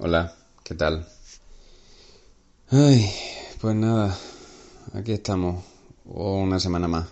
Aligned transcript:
Hola, 0.00 0.32
¿qué 0.62 0.76
tal? 0.76 1.04
Ay, 2.70 3.10
pues 3.60 3.74
nada, 3.74 4.16
aquí 4.94 5.10
estamos, 5.10 5.64
una 6.04 6.60
semana 6.60 6.86
más. 6.86 7.08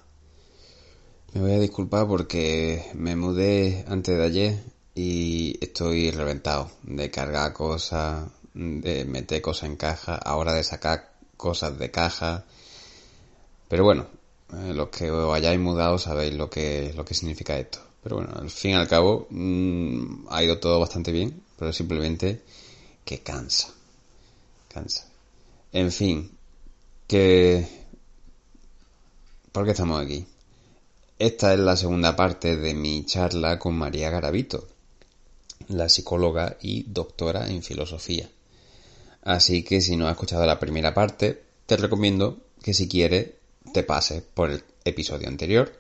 Me 1.34 1.40
voy 1.40 1.50
a 1.50 1.58
disculpar 1.58 2.06
porque 2.06 2.84
me 2.94 3.16
mudé 3.16 3.84
antes 3.88 4.16
de 4.16 4.24
ayer 4.24 4.64
y 4.94 5.58
estoy 5.60 6.12
reventado 6.12 6.70
de 6.84 7.10
cargar 7.10 7.52
cosas, 7.52 8.30
de 8.54 9.04
meter 9.04 9.42
cosas 9.42 9.68
en 9.68 9.74
caja, 9.74 10.14
ahora 10.14 10.54
de 10.54 10.62
sacar 10.62 11.12
cosas 11.36 11.76
de 11.80 11.90
caja. 11.90 12.44
Pero 13.66 13.82
bueno, 13.82 14.06
eh, 14.52 14.72
los 14.72 14.90
que 14.90 15.10
os 15.10 15.34
hayáis 15.34 15.58
mudado 15.58 15.98
sabéis 15.98 16.34
lo 16.34 16.48
que, 16.48 16.92
lo 16.96 17.04
que 17.04 17.14
significa 17.14 17.58
esto. 17.58 17.80
Pero 18.04 18.18
bueno, 18.18 18.30
al 18.36 18.48
fin 18.48 18.70
y 18.70 18.74
al 18.74 18.86
cabo 18.86 19.26
mm, 19.30 20.28
ha 20.30 20.44
ido 20.44 20.60
todo 20.60 20.78
bastante 20.78 21.10
bien, 21.10 21.42
pero 21.58 21.72
simplemente 21.72 22.42
que 23.06 23.22
cansa. 23.22 23.68
Cansa. 24.68 25.06
En 25.72 25.90
fin, 25.90 26.30
que... 27.06 27.66
¿Por 29.52 29.64
qué 29.64 29.70
estamos 29.70 30.02
aquí? 30.02 30.26
Esta 31.18 31.54
es 31.54 31.60
la 31.60 31.76
segunda 31.76 32.14
parte 32.14 32.56
de 32.56 32.74
mi 32.74 33.06
charla 33.06 33.58
con 33.58 33.74
María 33.74 34.10
Garavito, 34.10 34.68
la 35.68 35.88
psicóloga 35.88 36.58
y 36.60 36.82
doctora 36.82 37.48
en 37.48 37.62
filosofía. 37.62 38.28
Así 39.22 39.62
que 39.62 39.80
si 39.80 39.96
no 39.96 40.06
has 40.06 40.12
escuchado 40.12 40.44
la 40.44 40.60
primera 40.60 40.92
parte, 40.92 41.42
te 41.64 41.76
recomiendo 41.76 42.38
que 42.62 42.74
si 42.74 42.86
quieres 42.86 43.30
te 43.72 43.82
pases 43.82 44.22
por 44.22 44.50
el 44.50 44.62
episodio 44.84 45.28
anterior. 45.28 45.72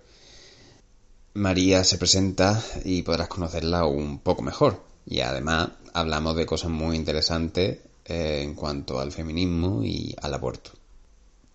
María 1.34 1.84
se 1.84 1.98
presenta 1.98 2.62
y 2.84 3.02
podrás 3.02 3.28
conocerla 3.28 3.84
un 3.84 4.20
poco 4.20 4.42
mejor. 4.42 4.82
Y 5.04 5.20
además 5.20 5.70
hablamos 5.96 6.36
de 6.36 6.44
cosas 6.44 6.70
muy 6.70 6.94
interesantes 6.94 7.78
eh, 8.04 8.42
en 8.42 8.54
cuanto 8.54 9.00
al 9.00 9.12
feminismo 9.12 9.82
y 9.82 10.14
al 10.20 10.34
aborto. 10.34 10.70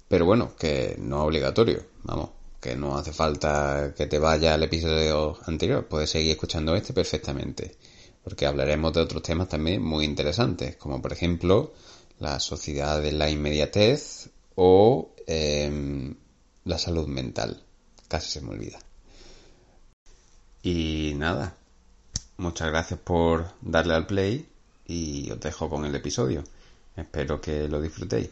Pero 0.08 0.26
bueno, 0.26 0.56
que 0.58 0.96
no 1.00 1.22
es 1.22 1.28
obligatorio, 1.28 1.86
vamos, 2.04 2.32
que 2.60 2.76
no 2.76 2.98
hace 2.98 3.14
falta 3.14 3.94
que 3.96 4.08
te 4.08 4.18
vaya 4.18 4.56
al 4.56 4.64
episodio 4.64 5.38
anterior, 5.46 5.88
puedes 5.88 6.10
seguir 6.10 6.32
escuchando 6.32 6.76
este 6.76 6.92
perfectamente, 6.92 7.78
porque 8.24 8.48
hablaremos 8.48 8.92
de 8.94 9.02
otros 9.02 9.22
temas 9.22 9.48
también 9.48 9.84
muy 9.84 10.06
interesantes, 10.06 10.76
como 10.76 11.02
por 11.02 11.14
ejemplo 11.14 11.72
la 12.20 12.40
sociedad 12.40 13.00
de 13.00 13.12
la 13.12 13.30
inmediatez 13.30 14.30
o 14.56 15.14
em, 15.28 16.16
la 16.66 16.80
salud 16.80 17.08
mental. 17.08 17.64
Casi 18.08 18.32
se 18.32 18.42
me 18.42 18.50
olvida. 18.50 18.80
Y 20.64 21.14
nada, 21.16 21.58
muchas 22.42 22.70
gracias 22.70 23.00
por 23.00 23.46
darle 23.62 23.94
al 23.94 24.08
play 24.08 24.50
y 24.86 25.32
os 25.32 25.40
dejo 25.40 25.70
con 25.70 25.86
el 25.86 25.96
episodio. 25.96 26.44
Espero 26.96 27.40
que 27.40 27.68
lo 27.70 27.80
disfrutéis. 27.82 28.30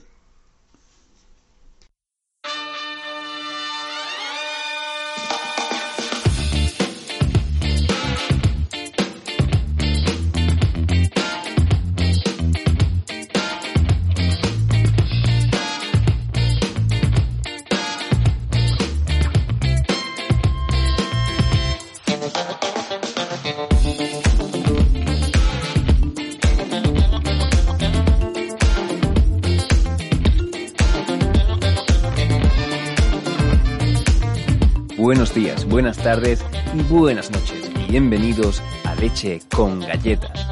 Tardes 36.09 36.43
y 36.73 36.81
buenas 36.91 37.29
noches. 37.29 37.69
Bienvenidos 37.87 38.63
a 38.83 38.95
Leche 38.95 39.41
con 39.55 39.79
Galletas. 39.79 40.47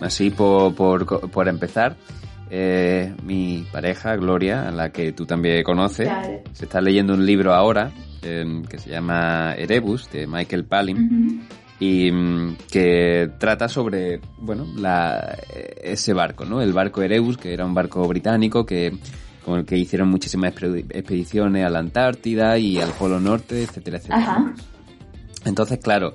Así 0.00 0.30
por, 0.30 0.74
por, 0.74 1.30
por 1.30 1.48
empezar, 1.48 1.96
eh, 2.54 3.14
mi 3.24 3.64
pareja, 3.72 4.14
Gloria, 4.16 4.68
a 4.68 4.70
la 4.70 4.90
que 4.92 5.12
tú 5.12 5.24
también 5.24 5.62
conoces, 5.62 6.06
Claro. 6.06 6.42
se 6.52 6.66
está 6.66 6.82
leyendo 6.82 7.14
un 7.14 7.24
libro 7.24 7.54
ahora 7.54 7.90
eh, 8.20 8.44
que 8.68 8.76
se 8.78 8.90
llama 8.90 9.54
Erebus, 9.56 10.10
de 10.10 10.26
Michael 10.26 10.64
Palin, 10.66 11.48
y 11.80 12.12
mm, 12.12 12.56
que 12.70 13.30
trata 13.38 13.68
sobre, 13.68 14.20
bueno, 14.38 14.66
la, 14.76 15.38
ese 15.82 16.12
barco, 16.12 16.44
¿no? 16.44 16.60
El 16.60 16.74
barco 16.74 17.00
Erebus, 17.02 17.38
que 17.38 17.54
era 17.54 17.64
un 17.64 17.72
barco 17.74 18.06
británico 18.06 18.66
que 18.66 18.92
con 19.44 19.58
el 19.60 19.64
que 19.64 19.76
hicieron 19.78 20.08
muchísimas 20.10 20.54
expedi- 20.54 20.84
expediciones 20.90 21.64
a 21.64 21.70
la 21.70 21.78
Antártida 21.80 22.58
y 22.58 22.78
al 22.78 22.90
Polo 22.90 23.18
Norte, 23.18 23.62
etcétera, 23.62 23.96
etcétera. 23.96 24.18
Ajá. 24.22 24.54
Entonces, 25.46 25.80
claro, 25.82 26.14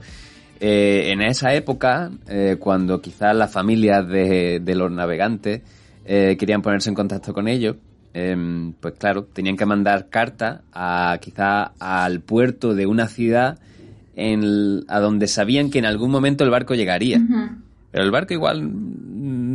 eh, 0.61 1.09
en 1.11 1.21
esa 1.21 1.53
época, 1.53 2.09
eh, 2.29 2.55
cuando 2.59 3.01
quizás 3.01 3.35
las 3.35 3.51
familias 3.51 4.07
de, 4.07 4.61
de 4.61 4.75
los 4.75 4.89
navegantes 4.91 5.61
eh, 6.07 6.35
querían 6.39 6.61
ponerse 6.61 6.89
en 6.89 6.95
contacto 6.95 7.33
con 7.33 7.47
ellos, 7.47 7.75
em, 8.13 8.73
pues 8.79 8.95
claro, 8.97 9.25
tenían 9.25 9.57
que 9.57 9.65
mandar 9.65 10.07
cartas 10.09 10.61
a 10.73 11.17
quizás 11.21 11.69
al 11.79 12.21
puerto 12.21 12.73
de 12.73 12.85
una 12.87 13.07
ciudad 13.07 13.59
en 14.15 14.41
el- 14.43 14.85
a 14.87 14.99
donde 14.99 15.27
sabían 15.27 15.69
que 15.69 15.77
en 15.79 15.85
algún 15.85 16.09
momento 16.09 16.43
el 16.43 16.49
barco 16.49 16.73
llegaría. 16.73 17.21
Pero 17.91 18.03
el 18.03 18.11
barco 18.11 18.33
igual 18.33 18.67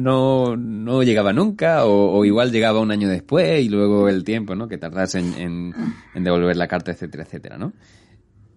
no, 0.02 0.56
no 0.56 1.02
llegaba 1.02 1.32
nunca 1.32 1.84
o, 1.84 2.12
o 2.18 2.24
igual 2.24 2.50
llegaba 2.52 2.80
un 2.80 2.90
año 2.90 3.08
después 3.08 3.64
y 3.64 3.68
luego 3.68 4.08
el 4.08 4.24
tiempo, 4.24 4.54
¿no? 4.54 4.68
Que 4.68 4.78
tardase 4.78 5.18
en, 5.18 5.34
en- 5.34 5.74
en 6.14 6.24
devolver 6.24 6.56
la 6.56 6.68
carta, 6.68 6.92
etcétera, 6.92 7.24
etcétera, 7.24 7.58
¿no? 7.58 7.72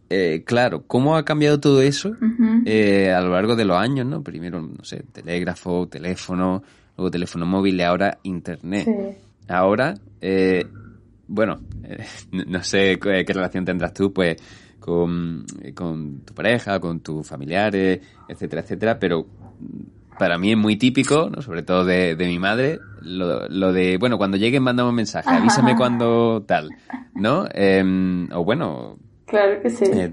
Eh, 0.09 0.43
claro, 0.45 0.83
¿cómo 0.85 1.15
ha 1.17 1.25
cambiado 1.25 1.59
todo 1.59 1.81
eso 1.81 2.09
Ujú. 2.09 2.61
eh, 2.65 3.11
a 3.11 3.21
lo 3.21 3.31
largo 3.31 3.55
de 3.55 3.65
los 3.65 3.77
años, 3.77 4.05
¿no? 4.05 4.21
Primero, 4.21 4.61
no 4.61 4.83
sé, 4.83 5.03
telégrafo, 5.11 5.87
teléfono, 5.87 6.61
luego 6.97 7.11
teléfono 7.11 7.45
móvil 7.45 7.79
y 7.79 7.83
ahora 7.83 8.19
internet. 8.23 8.85
Sí. 8.85 9.17
Ahora, 9.47 9.93
eh, 10.21 10.65
bueno, 11.27 11.59
eh, 11.83 12.05
no 12.47 12.63
sé 12.63 12.99
qué, 12.99 13.23
qué 13.25 13.33
relación 13.33 13.65
tendrás 13.65 13.93
tú, 13.93 14.11
pues, 14.13 14.37
con, 14.79 15.45
con 15.73 16.19
tu 16.21 16.33
pareja, 16.33 16.79
con 16.79 16.99
tus 16.99 17.27
familiares, 17.27 18.01
etcétera, 18.27 18.61
etcétera, 18.61 18.99
pero 18.99 19.25
para 20.17 20.37
mí 20.37 20.51
es 20.51 20.57
muy 20.57 20.77
típico, 20.77 21.29
¿no? 21.29 21.41
sobre 21.41 21.63
todo 21.63 21.83
de, 21.83 22.15
de 22.15 22.27
mi 22.27 22.39
madre, 22.39 22.79
lo, 23.01 23.47
lo 23.49 23.73
de, 23.73 23.97
bueno, 23.97 24.17
cuando 24.17 24.37
lleguen 24.37 24.63
mandamos 24.63 24.91
un 24.91 24.95
mensaje, 24.95 25.29
avísame 25.29 25.75
cuando 25.75 26.43
tal, 26.47 26.69
¿no? 27.15 27.45
Em, 27.51 28.29
o 28.31 28.43
bueno, 28.43 28.97
Claro 29.25 29.59
que 29.61 29.69
sí. 29.71 29.85
eh, 29.91 30.11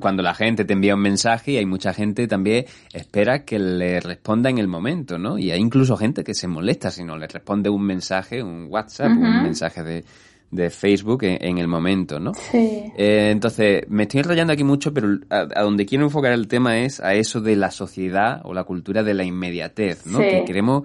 cuando 0.00 0.22
la 0.22 0.34
gente 0.34 0.64
te 0.64 0.72
envía 0.72 0.94
un 0.94 1.00
mensaje 1.00 1.52
y 1.52 1.56
hay 1.56 1.66
mucha 1.66 1.92
gente 1.92 2.26
también 2.28 2.64
espera 2.92 3.44
que 3.44 3.58
le 3.58 4.00
responda 4.00 4.50
en 4.50 4.58
el 4.58 4.68
momento, 4.68 5.18
¿no? 5.18 5.36
Y 5.38 5.50
hay 5.50 5.60
incluso 5.60 5.96
gente 5.96 6.22
que 6.22 6.32
se 6.34 6.46
molesta 6.46 6.90
si 6.90 7.02
no 7.02 7.16
le 7.18 7.26
responde 7.26 7.68
un 7.70 7.82
mensaje, 7.84 8.42
un 8.42 8.66
WhatsApp, 8.70 9.08
un 9.10 9.42
mensaje 9.42 9.82
de, 9.82 10.04
de 10.52 10.70
Facebook 10.70 11.24
en, 11.24 11.38
en 11.44 11.58
el 11.58 11.66
momento, 11.66 12.20
¿no? 12.20 12.34
Sí. 12.34 12.84
Eh, 12.96 13.30
entonces, 13.32 13.82
me 13.88 14.04
estoy 14.04 14.20
enrollando 14.20 14.52
aquí 14.52 14.62
mucho, 14.64 14.94
pero 14.94 15.08
a, 15.28 15.48
a 15.56 15.62
donde 15.62 15.84
quiero 15.84 16.04
enfocar 16.04 16.32
el 16.32 16.46
tema 16.46 16.78
es 16.78 17.00
a 17.00 17.14
eso 17.14 17.40
de 17.40 17.56
la 17.56 17.70
sociedad 17.72 18.40
o 18.44 18.54
la 18.54 18.62
cultura 18.64 19.02
de 19.02 19.14
la 19.14 19.24
inmediatez, 19.24 20.06
¿no? 20.06 20.18
Sí. 20.18 20.24
Que 20.24 20.44
queremos, 20.44 20.84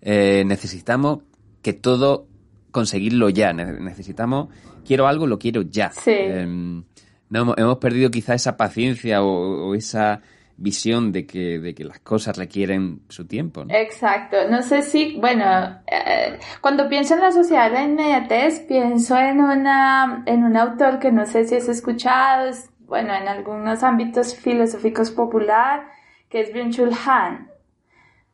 eh, 0.00 0.44
necesitamos 0.46 1.18
que 1.60 1.74
todo 1.74 2.26
conseguirlo 2.70 3.28
ya, 3.28 3.52
ne- 3.52 3.80
necesitamos, 3.80 4.48
quiero 4.86 5.06
algo, 5.06 5.26
lo 5.26 5.38
quiero 5.38 5.62
ya. 5.62 5.90
Sí. 5.90 6.12
No, 7.30 7.54
hemos- 7.56 7.78
perdido 7.78 8.10
quizá 8.10 8.34
esa 8.34 8.56
paciencia 8.56 9.22
o, 9.22 9.68
o 9.68 9.74
esa 9.74 10.20
visión 10.56 11.12
de 11.12 11.24
que, 11.26 11.58
de 11.60 11.74
que 11.74 11.84
las 11.84 12.00
cosas 12.00 12.36
requieren 12.36 13.02
su 13.08 13.26
tiempo, 13.26 13.64
¿no? 13.64 13.72
Exacto. 13.72 14.36
No 14.50 14.62
sé 14.62 14.82
si, 14.82 15.16
bueno, 15.20 15.44
eh, 15.86 16.38
cuando 16.60 16.88
pienso 16.88 17.14
en 17.14 17.20
la 17.20 17.30
sociedad 17.30 17.68
de 17.68 17.74
la 17.74 17.84
inmediatez, 17.84 18.60
pienso 18.66 19.16
en 19.16 19.40
una, 19.40 20.24
en 20.26 20.42
un 20.42 20.56
autor 20.56 20.98
que 20.98 21.12
no 21.12 21.26
sé 21.26 21.44
si 21.46 21.54
has 21.54 21.68
escuchado, 21.68 22.48
es, 22.48 22.70
bueno, 22.88 23.14
en 23.14 23.28
algunos 23.28 23.82
ámbitos 23.84 24.34
filosóficos 24.34 25.12
popular, 25.12 25.86
que 26.28 26.40
es 26.40 26.52
Byung-Chul 26.52 26.92
Han. 27.06 27.48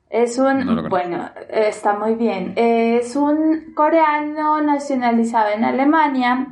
Es 0.08 0.38
un, 0.38 0.64
No 0.64 0.88
bueno, 0.88 1.28
está 1.50 1.98
muy 1.98 2.14
bien. 2.14 2.52
Es 2.56 3.16
un 3.16 3.74
coreano 3.74 4.60
nacionalizado 4.62 5.50
en 5.50 5.64
Alemania 5.64 6.46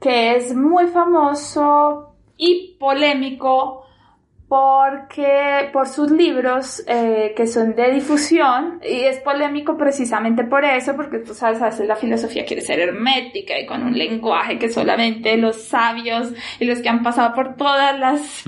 que 0.00 0.36
es 0.36 0.54
muy 0.54 0.86
famoso 0.86 2.14
y 2.36 2.76
polémico 2.78 3.84
porque 4.50 5.70
por 5.72 5.86
sus 5.86 6.10
libros 6.10 6.82
eh, 6.88 7.34
que 7.36 7.46
son 7.46 7.76
de 7.76 7.92
difusión 7.92 8.80
y 8.82 9.02
es 9.02 9.18
polémico 9.20 9.76
precisamente 9.76 10.42
por 10.42 10.64
eso 10.64 10.96
porque 10.96 11.20
tú 11.20 11.34
sabes 11.34 11.62
a 11.62 11.66
veces 11.66 11.86
la 11.86 11.94
filosofía 11.94 12.44
quiere 12.44 12.60
ser 12.60 12.80
hermética 12.80 13.56
y 13.60 13.64
con 13.64 13.84
un 13.84 13.96
lenguaje 13.96 14.58
que 14.58 14.68
solamente 14.68 15.36
los 15.36 15.54
sabios 15.62 16.32
y 16.58 16.64
los 16.64 16.80
que 16.80 16.88
han 16.88 17.04
pasado 17.04 17.32
por 17.32 17.54
todas 17.54 17.96
las 17.96 18.20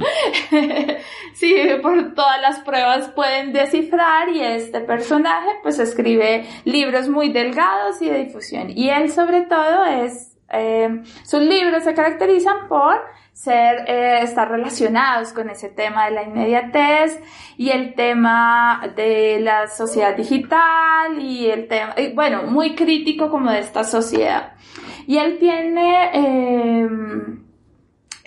sí 1.34 1.54
por 1.80 2.14
todas 2.14 2.40
las 2.40 2.58
pruebas 2.64 3.08
pueden 3.10 3.52
descifrar 3.52 4.28
y 4.28 4.40
este 4.40 4.80
personaje 4.80 5.50
pues 5.62 5.78
escribe 5.78 6.46
libros 6.64 7.08
muy 7.08 7.28
delgados 7.28 8.02
y 8.02 8.08
de 8.08 8.24
difusión. 8.24 8.70
Y 8.70 8.88
él 8.88 9.08
sobre 9.12 9.42
todo 9.42 9.84
es 9.84 10.31
eh, 10.52 11.02
sus 11.24 11.40
libros 11.40 11.84
se 11.84 11.94
caracterizan 11.94 12.68
por 12.68 13.00
ser, 13.32 13.88
eh, 13.88 14.20
estar 14.22 14.50
relacionados 14.50 15.32
con 15.32 15.48
ese 15.50 15.68
tema 15.68 16.06
de 16.06 16.12
la 16.12 16.22
inmediatez 16.22 17.20
y 17.56 17.70
el 17.70 17.94
tema 17.94 18.92
de 18.94 19.40
la 19.40 19.66
sociedad 19.68 20.16
digital 20.16 21.18
y 21.18 21.50
el 21.50 21.68
tema, 21.68 21.94
bueno, 22.14 22.44
muy 22.44 22.74
crítico 22.74 23.30
como 23.30 23.50
de 23.50 23.60
esta 23.60 23.84
sociedad. 23.84 24.52
Y 25.06 25.18
él 25.18 25.38
tiene 25.38 26.10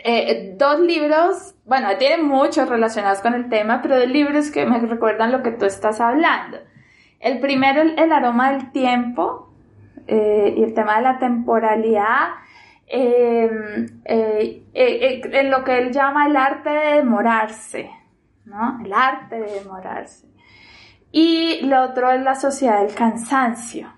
eh, 0.07 0.53
dos 0.57 0.79
libros, 0.81 1.55
bueno, 1.65 1.87
tiene 1.97 2.21
muchos 2.21 2.69
relacionados 2.69 3.21
con 3.21 3.33
el 3.33 3.49
tema, 3.49 3.81
pero 3.81 3.97
dos 3.97 4.07
libros 4.07 4.51
que 4.51 4.65
me 4.65 4.79
recuerdan 4.79 5.31
lo 5.31 5.41
que 5.41 5.51
tú 5.51 5.65
estás 5.65 5.99
hablando. 6.01 6.57
El 7.19 7.39
primero, 7.39 7.81
El, 7.81 8.11
aroma 8.11 8.51
del 8.51 8.71
tiempo 8.71 9.54
eh, 10.07 10.53
y 10.57 10.63
el 10.63 10.73
tema 10.73 10.97
de 10.97 11.01
la 11.03 11.19
temporalidad 11.19 12.29
Em, 12.87 14.01
eh, 14.05 14.63
eh, 14.73 15.21
en 15.23 15.49
lo 15.49 15.63
que 15.63 15.77
él 15.79 15.91
llama 15.91 16.27
el 16.27 16.37
arte 16.37 16.69
de 16.69 16.95
demorarse, 16.97 17.89
¿no? 18.45 18.79
El 18.85 18.93
arte 18.93 19.39
de 19.39 19.59
demorarse. 19.59 20.27
Y 21.11 21.65
lo 21.65 21.83
otro 21.83 22.11
es 22.11 22.21
la 22.21 22.35
sociedad 22.35 22.83
del 22.85 22.93
cansancio, 22.93 23.91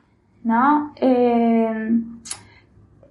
¿no? 0.44 0.94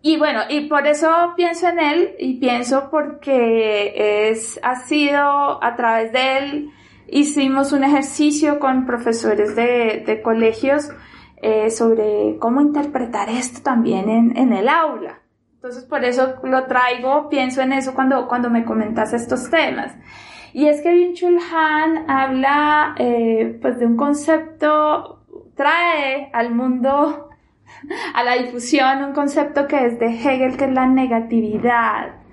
Y 0.02 0.16
bueno, 0.16 0.42
y 0.48 0.68
por 0.68 0.86
eso 0.86 1.34
pienso 1.36 1.68
en 1.68 1.80
él 1.80 2.14
y 2.18 2.34
pienso 2.38 2.88
porque 2.90 4.30
es, 4.30 4.58
ha 4.62 4.76
sido 4.76 5.62
a 5.62 5.74
través 5.76 6.12
de 6.12 6.38
él, 6.38 6.70
hicimos 7.08 7.72
un 7.72 7.84
ejercicio 7.84 8.60
con 8.60 8.86
profesores 8.86 9.56
de, 9.56 10.04
de 10.06 10.22
colegios 10.22 10.90
sobre 11.70 12.38
cómo 12.38 12.60
interpretar 12.60 13.28
esto 13.28 13.62
también 13.62 14.08
en, 14.08 14.36
en 14.36 14.52
el 14.52 14.68
aula. 14.68 15.20
Entonces, 15.54 15.84
por 15.84 16.04
eso 16.04 16.36
lo 16.44 16.66
traigo, 16.66 17.28
pienso 17.28 17.60
en 17.60 17.72
eso 17.72 17.92
cuando, 17.94 18.28
cuando 18.28 18.50
me 18.50 18.64
comentas 18.64 19.12
estos 19.12 19.50
temas. 19.50 19.96
Y 20.52 20.68
es 20.68 20.80
que 20.80 20.90
Byung-Chul 20.90 21.38
Han 21.52 22.08
habla 22.08 22.94
eh, 22.98 23.58
pues 23.60 23.78
de 23.78 23.84
un 23.84 23.96
concepto, 23.96 25.24
trae 25.54 26.30
al 26.32 26.54
mundo, 26.54 27.28
a 28.14 28.22
la 28.22 28.34
difusión, 28.36 29.02
un 29.02 29.12
concepto 29.12 29.66
que 29.66 29.86
es 29.86 29.98
de 29.98 30.06
Hegel, 30.06 30.56
que 30.56 30.66
es 30.66 30.72
la 30.72 30.86
negatividad. 30.86 32.25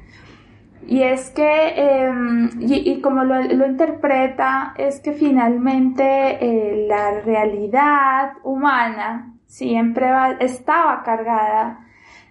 Y 0.87 1.01
es 1.03 1.29
que, 1.29 1.73
em, 1.75 2.49
y, 2.61 3.01
como 3.01 3.23
lo, 3.23 3.41
lo, 3.41 3.65
interpreta, 3.65 4.73
es 4.77 4.99
que 4.99 5.13
finalmente 5.13 6.03
eh, 6.03 6.85
la 6.87 7.21
realidad 7.21 8.33
humana 8.43 9.33
siempre 9.45 10.07
estaba 10.39 11.03
cargada 11.03 11.83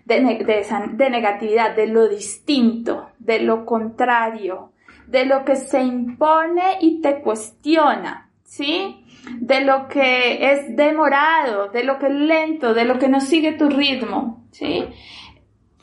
de, 0.04 1.10
negatividad, 1.10 1.76
de 1.76 1.86
lo 1.86 2.08
distinto, 2.08 3.10
de 3.18 3.40
lo 3.40 3.64
contrario, 3.64 4.72
de 5.06 5.26
lo 5.26 5.44
que 5.44 5.56
se 5.56 5.82
impone 5.82 6.78
y 6.80 7.00
te 7.00 7.20
cuestiona, 7.20 8.28
¿sí? 8.44 9.04
De 9.38 9.60
lo 9.60 9.88
que 9.88 10.52
es 10.52 10.76
demorado, 10.76 11.68
de 11.68 11.84
lo 11.84 11.98
que 11.98 12.06
es 12.06 12.14
lento, 12.14 12.74
de 12.74 12.84
lo 12.84 12.98
que 12.98 13.08
no 13.08 13.20
sigue 13.20 13.52
tu 13.52 13.68
ritmo, 13.68 14.44
¿sí? 14.50 14.84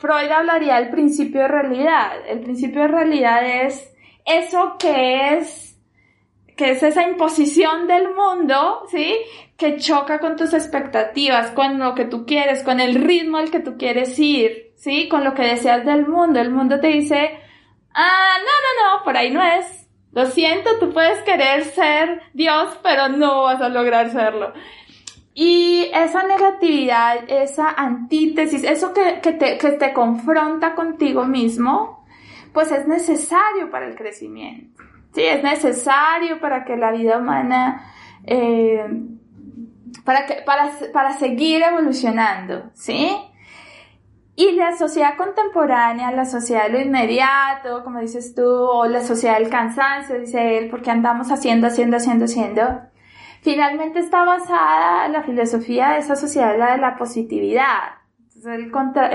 Freud 0.00 0.30
hablaría 0.30 0.76
del 0.76 0.88
principio 0.88 1.42
de 1.42 1.48
realidad. 1.48 2.12
El 2.26 2.40
principio 2.40 2.80
de 2.82 2.88
realidad 2.88 3.66
es 3.66 3.94
eso 4.24 4.76
que 4.78 5.36
es 5.36 5.66
que 6.56 6.72
es 6.72 6.82
esa 6.82 7.08
imposición 7.08 7.86
del 7.86 8.08
mundo, 8.14 8.82
¿sí? 8.90 9.16
Que 9.56 9.76
choca 9.76 10.18
con 10.18 10.36
tus 10.36 10.52
expectativas, 10.52 11.52
con 11.52 11.78
lo 11.78 11.94
que 11.94 12.04
tú 12.04 12.26
quieres, 12.26 12.62
con 12.62 12.80
el 12.80 12.96
ritmo 12.96 13.38
al 13.38 13.50
que 13.50 13.60
tú 13.60 13.78
quieres 13.78 14.18
ir, 14.18 14.72
¿sí? 14.76 15.08
Con 15.08 15.24
lo 15.24 15.32
que 15.34 15.42
deseas 15.42 15.86
del 15.86 16.06
mundo. 16.06 16.38
El 16.38 16.50
mundo 16.50 16.78
te 16.78 16.88
dice, 16.88 17.38
ah, 17.94 18.36
no, 18.38 18.44
no, 18.44 18.98
no, 18.98 19.04
por 19.04 19.16
ahí 19.16 19.30
no 19.30 19.42
es. 19.42 19.88
Lo 20.12 20.26
siento, 20.26 20.78
tú 20.78 20.92
puedes 20.92 21.22
querer 21.22 21.64
ser 21.64 22.22
Dios, 22.34 22.78
pero 22.82 23.08
no 23.08 23.44
vas 23.44 23.60
a 23.60 23.68
lograr 23.68 24.10
serlo. 24.10 24.52
Y 25.42 25.90
esa 25.94 26.22
negatividad, 26.24 27.24
esa 27.26 27.70
antítesis, 27.70 28.62
eso 28.62 28.92
que, 28.92 29.22
que, 29.22 29.32
te, 29.32 29.56
que 29.56 29.72
te 29.72 29.94
confronta 29.94 30.74
contigo 30.74 31.24
mismo, 31.24 32.04
pues 32.52 32.70
es 32.70 32.86
necesario 32.86 33.70
para 33.70 33.86
el 33.86 33.94
crecimiento. 33.96 34.82
Sí, 35.14 35.22
es 35.22 35.42
necesario 35.42 36.40
para 36.40 36.66
que 36.66 36.76
la 36.76 36.92
vida 36.92 37.16
humana, 37.16 37.90
eh, 38.26 38.84
para, 40.04 40.26
que, 40.26 40.42
para, 40.44 40.72
para 40.92 41.14
seguir 41.14 41.62
evolucionando, 41.62 42.68
¿sí? 42.74 43.16
Y 44.36 44.52
la 44.52 44.76
sociedad 44.76 45.16
contemporánea, 45.16 46.12
la 46.12 46.26
sociedad 46.26 46.64
de 46.64 46.72
lo 46.72 46.80
inmediato, 46.82 47.82
como 47.82 48.00
dices 48.00 48.34
tú, 48.34 48.44
o 48.44 48.84
la 48.84 49.00
sociedad 49.00 49.38
del 49.38 49.48
cansancio, 49.48 50.20
dice 50.20 50.58
él, 50.58 50.68
porque 50.68 50.90
andamos 50.90 51.32
haciendo, 51.32 51.68
haciendo, 51.68 51.96
haciendo, 51.96 52.26
haciendo, 52.26 52.89
finalmente 53.42 54.00
está 54.00 54.24
basada 54.24 55.08
la 55.08 55.22
filosofía 55.22 55.90
de 55.90 55.98
esa 55.98 56.16
sociedad, 56.16 56.58
la 56.58 56.72
de 56.72 56.78
la 56.78 56.96
positividad. 56.96 57.94
Entonces, 58.18 58.52
el, 58.54 58.70
contra, 58.70 59.10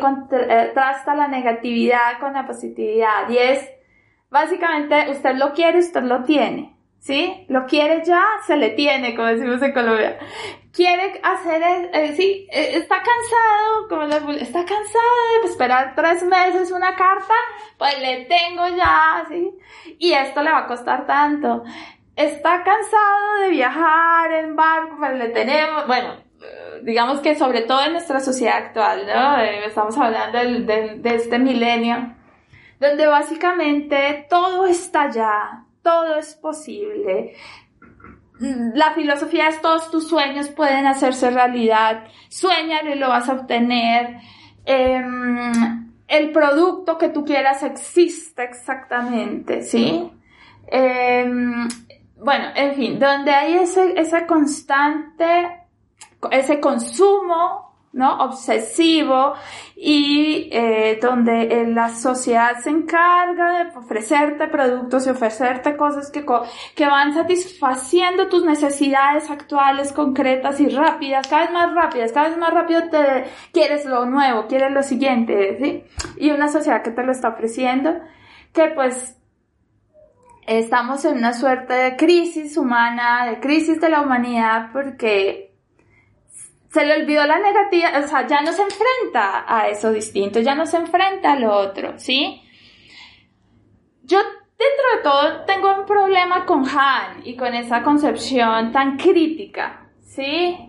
contrasta 0.00 1.14
la 1.14 1.28
negatividad 1.28 2.18
con 2.20 2.32
la 2.32 2.46
positividad 2.46 3.28
y 3.28 3.38
es 3.38 3.68
Básicamente, 4.30 5.10
usted 5.10 5.36
lo 5.36 5.52
quiere, 5.52 5.78
usted 5.78 6.02
lo 6.02 6.24
tiene. 6.24 6.74
¿Sí? 7.00 7.46
Lo 7.48 7.64
quiere 7.66 8.02
ya, 8.04 8.24
se 8.44 8.56
le 8.56 8.70
tiene, 8.70 9.14
como 9.14 9.28
decimos 9.28 9.62
en 9.62 9.72
Colombia. 9.72 10.18
Quiere 10.72 11.20
hacer, 11.22 11.90
eh, 11.92 12.12
sí, 12.16 12.46
eh, 12.50 12.70
está 12.74 12.96
cansado, 12.96 13.88
como 13.88 14.32
está 14.32 14.64
cansado 14.64 15.40
de 15.42 15.48
esperar 15.48 15.94
tres 15.94 16.24
meses 16.24 16.72
una 16.72 16.96
carta, 16.96 17.34
pues 17.78 17.98
le 18.00 18.24
tengo 18.24 18.66
ya, 18.76 19.24
¿sí? 19.28 19.48
Y 20.00 20.12
esto 20.12 20.42
le 20.42 20.50
va 20.50 20.58
a 20.58 20.66
costar 20.66 21.06
tanto. 21.06 21.62
Está 22.18 22.64
cansado 22.64 23.42
de 23.42 23.50
viajar 23.50 24.32
en 24.32 24.56
barco, 24.56 24.96
pues 24.98 25.16
le 25.16 25.28
tenemos, 25.28 25.86
bueno, 25.86 26.16
digamos 26.82 27.20
que 27.20 27.36
sobre 27.36 27.62
todo 27.62 27.84
en 27.84 27.92
nuestra 27.92 28.20
sociedad 28.20 28.56
actual, 28.56 29.06
¿no? 29.06 29.38
Eh, 29.40 29.66
estamos 29.66 29.96
hablando 29.96 30.38
de 30.38 31.14
este 31.14 31.38
milenio 31.38 32.18
donde 32.80 33.06
básicamente 33.06 34.26
todo 34.30 34.66
está 34.66 35.10
ya, 35.10 35.64
todo 35.82 36.16
es 36.16 36.34
posible. 36.34 37.34
La 38.40 38.92
filosofía 38.92 39.48
es 39.48 39.60
todos 39.60 39.90
tus 39.90 40.08
sueños 40.08 40.48
pueden 40.50 40.86
hacerse 40.86 41.30
realidad, 41.30 42.04
sueñalo 42.28 42.92
y 42.92 42.98
lo 42.98 43.08
vas 43.08 43.28
a 43.28 43.32
obtener. 43.32 44.18
Em, 44.64 45.92
el 46.06 46.30
producto 46.30 46.98
que 46.98 47.08
tú 47.08 47.24
quieras 47.24 47.62
existe 47.64 48.44
exactamente, 48.44 49.62
¿sí? 49.62 50.12
Em, 50.68 51.66
bueno, 52.20 52.46
en 52.54 52.74
fin, 52.74 52.98
donde 52.98 53.30
hay 53.30 53.54
ese, 53.54 53.98
ese 53.98 54.26
constante, 54.26 55.66
ese 56.30 56.60
consumo 56.60 57.68
¿no? 57.92 58.18
obsesivo 58.18 59.34
y 59.74 60.48
eh, 60.52 60.98
donde 61.00 61.42
eh, 61.42 61.66
la 61.66 61.88
sociedad 61.88 62.58
se 62.60 62.70
encarga 62.70 63.64
de 63.64 63.76
ofrecerte 63.76 64.46
productos 64.48 65.06
y 65.06 65.10
ofrecerte 65.10 65.76
cosas 65.76 66.10
que, 66.10 66.24
que 66.74 66.86
van 66.86 67.14
satisfaciendo 67.14 68.28
tus 68.28 68.44
necesidades 68.44 69.30
actuales, 69.30 69.92
concretas 69.92 70.60
y 70.60 70.68
rápidas, 70.68 71.26
cada 71.26 71.42
vez 71.42 71.52
más 71.52 71.74
rápidas, 71.74 72.12
cada 72.12 72.28
vez 72.28 72.38
más 72.38 72.52
rápido 72.52 72.88
te 72.90 73.24
quieres 73.52 73.84
lo 73.86 74.04
nuevo, 74.06 74.46
quieres 74.46 74.70
lo 74.70 74.82
siguiente, 74.82 75.58
¿sí? 75.60 75.84
Y 76.18 76.30
una 76.30 76.48
sociedad 76.48 76.82
que 76.82 76.90
te 76.90 77.02
lo 77.02 77.12
está 77.12 77.30
ofreciendo, 77.30 77.94
que 78.52 78.68
pues 78.68 79.17
estamos 80.48 81.04
en 81.04 81.18
una 81.18 81.34
suerte 81.34 81.74
de 81.74 81.96
crisis 81.96 82.56
humana, 82.56 83.26
de 83.26 83.38
crisis 83.38 83.80
de 83.80 83.90
la 83.90 84.00
humanidad, 84.00 84.70
porque 84.72 85.54
se 86.70 86.86
le 86.86 87.02
olvidó 87.02 87.26
la 87.26 87.38
negativa, 87.38 87.90
o 87.98 88.08
sea, 88.08 88.26
ya 88.26 88.40
no 88.40 88.52
se 88.52 88.62
enfrenta 88.62 89.44
a 89.46 89.68
eso 89.68 89.92
distinto, 89.92 90.40
ya 90.40 90.54
no 90.54 90.66
se 90.66 90.78
enfrenta 90.78 91.32
a 91.32 91.38
lo 91.38 91.54
otro, 91.54 91.98
¿sí? 91.98 92.42
Yo 94.04 94.18
dentro 94.18 94.96
de 94.96 95.02
todo 95.02 95.44
tengo 95.44 95.80
un 95.80 95.86
problema 95.86 96.46
con 96.46 96.64
Han 96.66 97.22
y 97.24 97.36
con 97.36 97.54
esa 97.54 97.82
concepción 97.82 98.72
tan 98.72 98.96
crítica, 98.96 99.90
¿sí? 100.00 100.67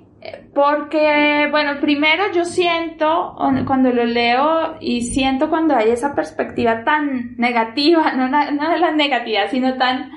Porque, 0.53 1.47
bueno, 1.49 1.79
primero 1.79 2.31
yo 2.33 2.43
siento, 2.43 3.35
cuando 3.65 3.91
lo 3.91 4.03
leo, 4.03 4.75
y 4.81 5.01
siento 5.03 5.49
cuando 5.49 5.75
hay 5.75 5.91
esa 5.91 6.13
perspectiva 6.13 6.83
tan 6.83 7.35
negativa, 7.37 8.11
no, 8.15 8.27
no 8.27 8.69
de 8.69 8.79
la 8.79 8.91
negativa, 8.91 9.47
sino 9.47 9.77
tan 9.77 10.11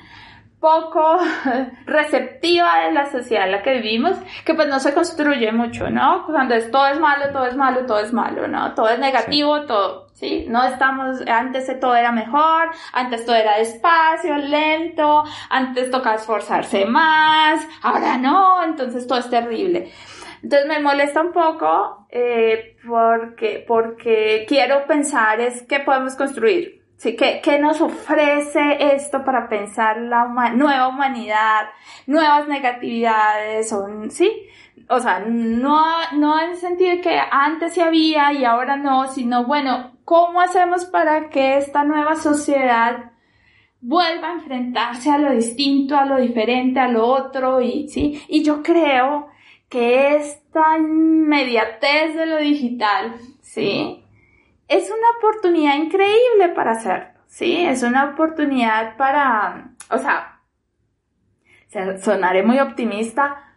poco 0.62 1.19
receptiva 1.87 2.87
de 2.87 2.92
la 2.92 3.11
sociedad 3.11 3.47
en 3.47 3.52
la 3.52 3.62
que 3.62 3.81
vivimos, 3.81 4.16
que 4.47 4.54
pues 4.54 4.69
no 4.69 4.78
se 4.78 4.95
construye 4.95 5.50
mucho, 5.50 5.90
¿no? 5.90 6.25
Cuando 6.25 6.54
es 6.54 6.71
todo 6.71 6.87
es 6.87 7.00
malo, 7.00 7.31
todo 7.33 7.47
es 7.47 7.57
malo, 7.57 7.85
todo 7.85 7.99
es 7.99 8.12
malo, 8.12 8.47
¿no? 8.47 8.73
Todo 8.75 8.88
es 8.88 8.99
negativo, 9.00 9.62
todo, 9.62 10.07
¿sí? 10.14 10.47
No 10.49 10.62
estamos, 10.62 11.21
antes 11.26 11.69
todo 11.81 11.97
era 11.97 12.12
mejor, 12.12 12.71
antes 12.92 13.26
todo 13.26 13.35
era 13.35 13.59
despacio, 13.59 14.37
lento, 14.37 15.25
antes 15.50 15.90
tocaba 15.90 16.14
esforzarse 16.14 16.87
más, 16.87 17.66
ahora 17.83 18.16
no, 18.16 18.62
entonces 18.62 19.07
todo 19.07 19.19
es 19.19 19.28
terrible. 19.28 19.90
Entonces 20.45 20.69
me 20.69 20.81
molesta 20.81 21.23
un 21.23 21.33
poco 21.33 22.07
eh, 22.09 22.76
porque, 22.87 23.64
porque 23.66 24.45
quiero 24.49 24.87
pensar 24.87 25.40
es 25.40 25.62
qué 25.62 25.81
podemos 25.81 26.14
construir, 26.14 26.82
¿Sí? 27.03 27.17
¿Qué, 27.17 27.41
¿Qué, 27.43 27.59
nos 27.59 27.81
ofrece 27.81 28.95
esto 28.95 29.25
para 29.25 29.49
pensar 29.49 29.97
la 29.97 30.25
nueva 30.55 30.87
humanidad, 30.87 31.71
nuevas 32.07 32.47
negatividades? 32.47 33.73
O, 33.73 33.89
¿sí? 34.09 34.31
o 34.89 35.01
sea, 35.01 35.19
no, 35.19 35.83
no 36.13 36.41
en 36.41 36.51
el 36.51 36.57
sentido 36.57 36.91
de 36.91 37.01
que 37.01 37.19
antes 37.29 37.73
sí 37.73 37.81
había 37.81 38.33
y 38.33 38.45
ahora 38.45 38.77
no, 38.77 39.09
sino 39.09 39.45
bueno, 39.47 39.97
¿cómo 40.05 40.41
hacemos 40.41 40.85
para 40.85 41.29
que 41.29 41.57
esta 41.57 41.83
nueva 41.83 42.15
sociedad 42.15 43.11
vuelva 43.81 44.29
a 44.29 44.35
enfrentarse 44.35 45.11
a 45.11 45.19
lo 45.19 45.33
distinto, 45.33 45.97
a 45.97 46.05
lo 46.05 46.21
diferente, 46.21 46.79
a 46.79 46.87
lo 46.87 47.05
otro? 47.05 47.61
Y, 47.61 47.89
¿sí? 47.89 48.23
y 48.29 48.45
yo 48.45 48.63
creo 48.63 49.27
que 49.69 50.15
esta 50.15 50.79
inmediatez 50.79 52.15
de 52.15 52.27
lo 52.27 52.37
digital, 52.37 53.17
¿sí? 53.41 54.02
Es 54.73 54.91
una 54.91 55.11
oportunidad 55.19 55.76
increíble 55.76 56.49
para 56.55 56.73
hacerlo, 56.73 57.21
¿sí? 57.26 57.64
Es 57.64 57.83
una 57.83 58.11
oportunidad 58.11 58.97
para, 58.97 59.73
o 59.91 59.99
sea, 59.99 60.41
sonaré 62.02 62.43
muy 62.43 62.59
optimista, 62.59 63.52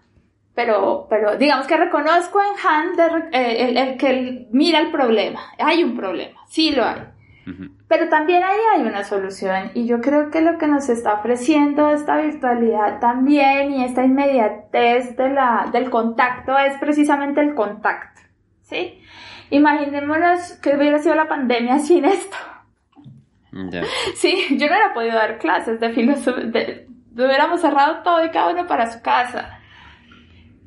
pero, 0.53 1.07
pero 1.09 1.37
digamos 1.37 1.67
que 1.67 1.77
reconozco 1.77 2.39
en 2.41 2.67
Han 2.67 3.33
eh, 3.33 3.73
el, 3.75 3.97
que 3.97 4.47
mira 4.51 4.79
el 4.79 4.91
problema. 4.91 5.41
Hay 5.59 5.83
un 5.83 5.95
problema, 5.95 6.39
sí 6.47 6.71
lo 6.71 6.85
hay. 6.85 7.01
Pero 7.87 8.09
también 8.09 8.43
ahí 8.43 8.57
hay 8.73 8.81
una 8.81 9.03
solución 9.03 9.69
y 9.75 9.85
yo 9.85 10.01
creo 10.01 10.31
que 10.31 10.41
lo 10.41 10.57
que 10.57 10.65
nos 10.65 10.89
está 10.89 11.13
ofreciendo 11.13 11.91
esta 11.91 12.17
virtualidad 12.17 12.99
también 12.99 13.71
y 13.71 13.83
esta 13.83 14.03
inmediatez 14.03 15.15
de 15.15 15.29
la, 15.29 15.69
del 15.71 15.91
contacto 15.91 16.57
es 16.57 16.79
precisamente 16.79 17.41
el 17.41 17.53
contacto, 17.53 18.21
¿sí? 18.63 18.99
Imaginémonos 19.49 20.53
que 20.61 20.75
hubiera 20.75 20.99
sido 20.99 21.15
la 21.15 21.27
pandemia 21.27 21.79
sin 21.79 22.05
esto. 22.05 22.37
Sí, 24.15 24.47
yo 24.51 24.67
no 24.67 24.73
hubiera 24.73 24.93
podido 24.93 25.15
dar 25.15 25.37
clases 25.37 25.79
de 25.79 25.89
filosofía, 25.91 26.85
hubiéramos 27.13 27.61
cerrado 27.61 28.03
todo 28.03 28.25
y 28.25 28.29
cada 28.29 28.51
uno 28.51 28.67
para 28.67 28.91
su 28.91 29.01
casa 29.01 29.54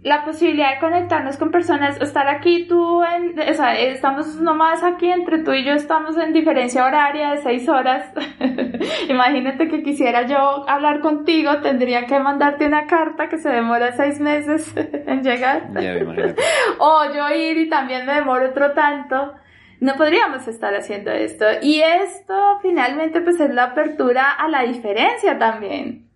la 0.02 0.24
posibilidad 0.24 0.74
de 0.74 0.80
conectarnos 0.80 1.36
con 1.36 1.50
personas, 1.50 2.00
estar 2.00 2.28
aquí 2.28 2.66
tú, 2.68 3.02
en, 3.02 3.38
o 3.38 3.54
sea, 3.54 3.76
estamos 3.76 4.36
nomás 4.36 4.84
aquí 4.84 5.10
entre 5.10 5.40
tú 5.40 5.52
y 5.52 5.64
yo, 5.64 5.72
estamos 5.72 6.16
en 6.16 6.32
diferencia 6.32 6.84
horaria 6.84 7.30
de 7.30 7.38
seis 7.38 7.68
horas. 7.68 8.12
Imagínate 9.08 9.68
que 9.68 9.82
quisiera 9.82 10.24
yo 10.26 10.68
hablar 10.68 11.00
contigo, 11.00 11.60
tendría 11.62 12.06
que 12.06 12.20
mandarte 12.20 12.66
una 12.66 12.86
carta 12.86 13.28
que 13.28 13.38
se 13.38 13.48
demora 13.48 13.92
seis 13.92 14.20
meses 14.20 14.72
en 14.76 15.22
llegar. 15.22 15.68
o 16.78 17.04
yo 17.12 17.34
ir 17.34 17.58
y 17.58 17.68
también 17.68 18.06
me 18.06 18.14
demoro 18.14 18.50
otro 18.50 18.72
tanto. 18.72 19.34
No 19.80 19.94
podríamos 19.94 20.46
estar 20.46 20.74
haciendo 20.74 21.10
esto. 21.10 21.44
Y 21.62 21.80
esto 21.80 22.34
finalmente 22.62 23.20
pues 23.20 23.38
es 23.40 23.52
la 23.52 23.64
apertura 23.64 24.30
a 24.30 24.48
la 24.48 24.62
diferencia 24.62 25.38
también. 25.38 26.08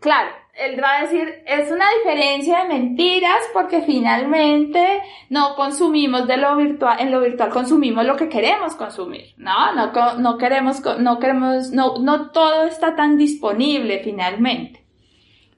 Claro, 0.00 0.30
él 0.60 0.82
va 0.82 0.98
a 0.98 1.02
decir, 1.02 1.42
es 1.46 1.70
una 1.70 1.86
diferencia 1.98 2.62
de 2.62 2.68
mentiras 2.68 3.40
porque 3.52 3.80
finalmente 3.82 5.02
no 5.30 5.54
consumimos 5.56 6.26
de 6.26 6.36
lo 6.36 6.56
virtual, 6.56 7.00
en 7.00 7.10
lo 7.10 7.20
virtual 7.20 7.50
consumimos 7.50 8.04
lo 8.04 8.16
que 8.16 8.28
queremos 8.28 8.74
consumir, 8.74 9.34
¿no? 9.36 9.74
No, 9.74 9.92
no 10.18 10.38
queremos, 10.38 10.82
no 10.98 11.18
queremos, 11.18 11.70
no, 11.70 11.98
no 11.98 12.30
todo 12.30 12.64
está 12.64 12.94
tan 12.94 13.16
disponible 13.16 14.00
finalmente, 14.04 14.84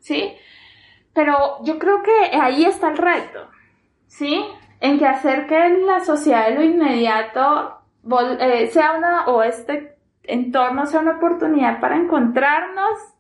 ¿sí? 0.00 0.32
Pero 1.12 1.62
yo 1.64 1.78
creo 1.78 2.02
que 2.02 2.36
ahí 2.36 2.64
está 2.64 2.90
el 2.90 2.98
reto, 2.98 3.48
¿sí? 4.06 4.44
En 4.80 4.98
que 4.98 5.06
hacer 5.06 5.46
que 5.46 5.68
la 5.86 6.04
sociedad 6.04 6.48
de 6.48 6.54
lo 6.54 6.62
inmediato 6.62 7.78
eh, 8.40 8.68
sea 8.72 8.92
una, 8.92 9.26
o 9.26 9.42
este 9.42 9.96
entorno 10.24 10.86
sea 10.86 11.00
una 11.00 11.16
oportunidad 11.16 11.80
para 11.80 11.96
encontrarnos 11.96 13.11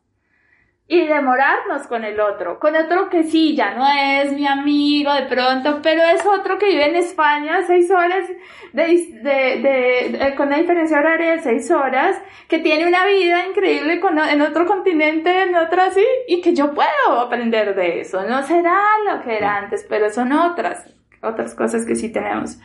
y 0.88 1.06
demorarnos 1.06 1.86
con 1.86 2.04
el 2.04 2.20
otro, 2.20 2.58
con 2.58 2.76
otro 2.76 3.08
que 3.08 3.22
sí, 3.22 3.54
ya 3.56 3.74
no 3.74 3.86
es 3.86 4.32
mi 4.32 4.46
amigo 4.46 5.12
de 5.14 5.22
pronto, 5.22 5.80
pero 5.82 6.02
es 6.02 6.26
otro 6.26 6.58
que 6.58 6.66
vive 6.66 6.86
en 6.86 6.96
España 6.96 7.62
seis 7.66 7.90
horas 7.90 8.28
de, 8.72 8.84
de, 9.22 10.34
con 10.36 10.48
una 10.48 10.58
diferencia 10.58 10.98
horaria 10.98 11.32
de 11.32 11.38
seis 11.40 11.70
horas, 11.70 12.20
que 12.48 12.58
tiene 12.58 12.86
una 12.86 13.06
vida 13.06 13.46
increíble 13.46 14.00
con, 14.00 14.18
en 14.18 14.42
otro 14.42 14.66
continente, 14.66 15.44
en 15.44 15.54
otra 15.54 15.86
así, 15.86 16.04
y 16.26 16.40
que 16.40 16.54
yo 16.54 16.74
puedo 16.74 17.20
aprender 17.20 17.74
de 17.74 18.00
eso. 18.00 18.22
No 18.24 18.42
será 18.42 18.78
lo 19.06 19.22
que 19.22 19.36
era 19.36 19.56
antes, 19.56 19.86
pero 19.88 20.10
son 20.10 20.32
otras, 20.32 20.92
otras 21.22 21.54
cosas 21.54 21.86
que 21.86 21.94
sí 21.94 22.12
tenemos. 22.12 22.58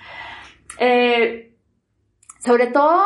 Eh, 0.79 1.55
sobre 2.39 2.67
todo 2.67 3.05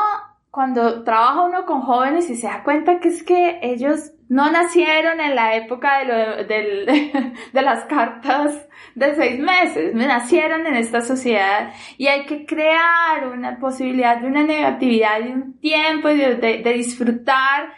cuando 0.49 1.03
trabaja 1.03 1.41
uno 1.43 1.65
con 1.65 1.81
jóvenes 1.81 2.29
y 2.29 2.35
se 2.35 2.47
da 2.47 2.63
cuenta 2.63 2.99
que 2.99 3.07
es 3.07 3.23
que 3.23 3.59
ellos 3.61 4.11
no 4.31 4.49
nacieron 4.49 5.19
en 5.19 5.35
la 5.35 5.57
época 5.57 6.05
de, 6.05 6.45
de, 7.51 7.61
las 7.61 7.83
cartas 7.83 8.65
de 8.95 9.13
seis 9.15 9.37
meses, 9.37 9.93
nacieron 9.93 10.65
en 10.67 10.75
esta 10.75 11.01
sociedad 11.01 11.73
y 11.97 12.07
hay 12.07 12.25
que 12.25 12.45
crear 12.45 13.27
una 13.27 13.59
posibilidad 13.59 14.21
de 14.21 14.27
una 14.27 14.43
negatividad, 14.43 15.19
de 15.19 15.31
un 15.31 15.59
tiempo 15.59 16.07
de, 16.07 16.61
disfrutar 16.73 17.73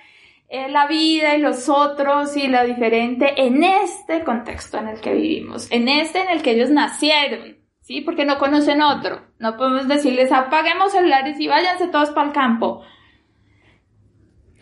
eh, 0.48 0.70
la 0.70 0.86
vida 0.86 1.36
y 1.36 1.42
los 1.42 1.70
otros 1.70 2.38
y 2.38 2.48
lo 2.48 2.64
diferente 2.64 3.34
en 3.36 3.64
este 3.64 4.24
contexto 4.24 4.78
en 4.78 4.90
el 4.90 5.02
que 5.02 5.16
vivimos, 5.16 5.72
en 5.72 5.90
este 5.90 6.22
en 6.22 6.30
el 6.30 6.44
que 6.44 6.52
ellos 6.52 6.70
nacieron. 6.70 7.58
¿Sí? 7.82 8.00
Porque 8.00 8.24
no 8.24 8.38
conocen 8.38 8.82
otro. 8.82 9.24
No 9.40 9.58
podemos 9.58 9.90
decirles 9.90 10.32
apaguemos 10.32 10.94
celulares 10.94 11.38
y 11.40 11.48
váyanse 11.48 11.88
todos 11.88 12.12
para 12.12 12.28
el 12.28 12.34
campo. 12.34 12.84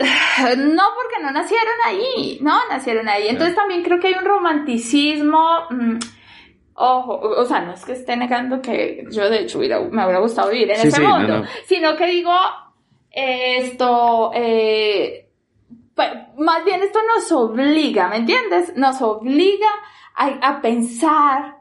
No, 0.58 0.84
porque 0.96 1.22
no 1.22 1.32
nacieron 1.32 1.76
ahí, 1.86 2.40
no 2.42 2.60
nacieron 2.70 3.08
ahí. 3.08 3.28
Entonces 3.28 3.56
también 3.56 3.84
creo 3.84 4.00
que 4.00 4.08
hay 4.08 4.14
un 4.14 4.26
romanticismo, 4.26 5.68
mm, 5.70 6.00
ojo, 6.76 7.20
o 7.20 7.46
sea, 7.46 7.62
no 7.62 7.74
es 7.74 7.86
que 7.86 7.94
esté 7.94 8.16
negando 8.18 8.62
que 8.62 9.06
yo 9.12 9.30
de 9.30 9.42
hecho 9.42 9.60
me 9.60 9.66
hubiera 9.66 10.20
gustado 10.20 10.50
vivir 10.50 10.72
en 10.72 10.88
ese 10.88 11.02
mundo, 11.02 11.44
sino 11.66 11.96
que 11.96 12.08
digo, 12.08 12.34
esto, 13.12 14.32
eh, 14.34 15.30
pues, 15.96 16.10
más 16.38 16.64
bien 16.66 16.82
esto 16.82 17.00
nos 17.16 17.32
obliga, 17.32 18.08
¿me 18.08 18.18
entiendes? 18.18 18.76
Nos 18.76 19.02
obliga 19.02 19.68
a, 20.16 20.62
pensar 20.62 21.58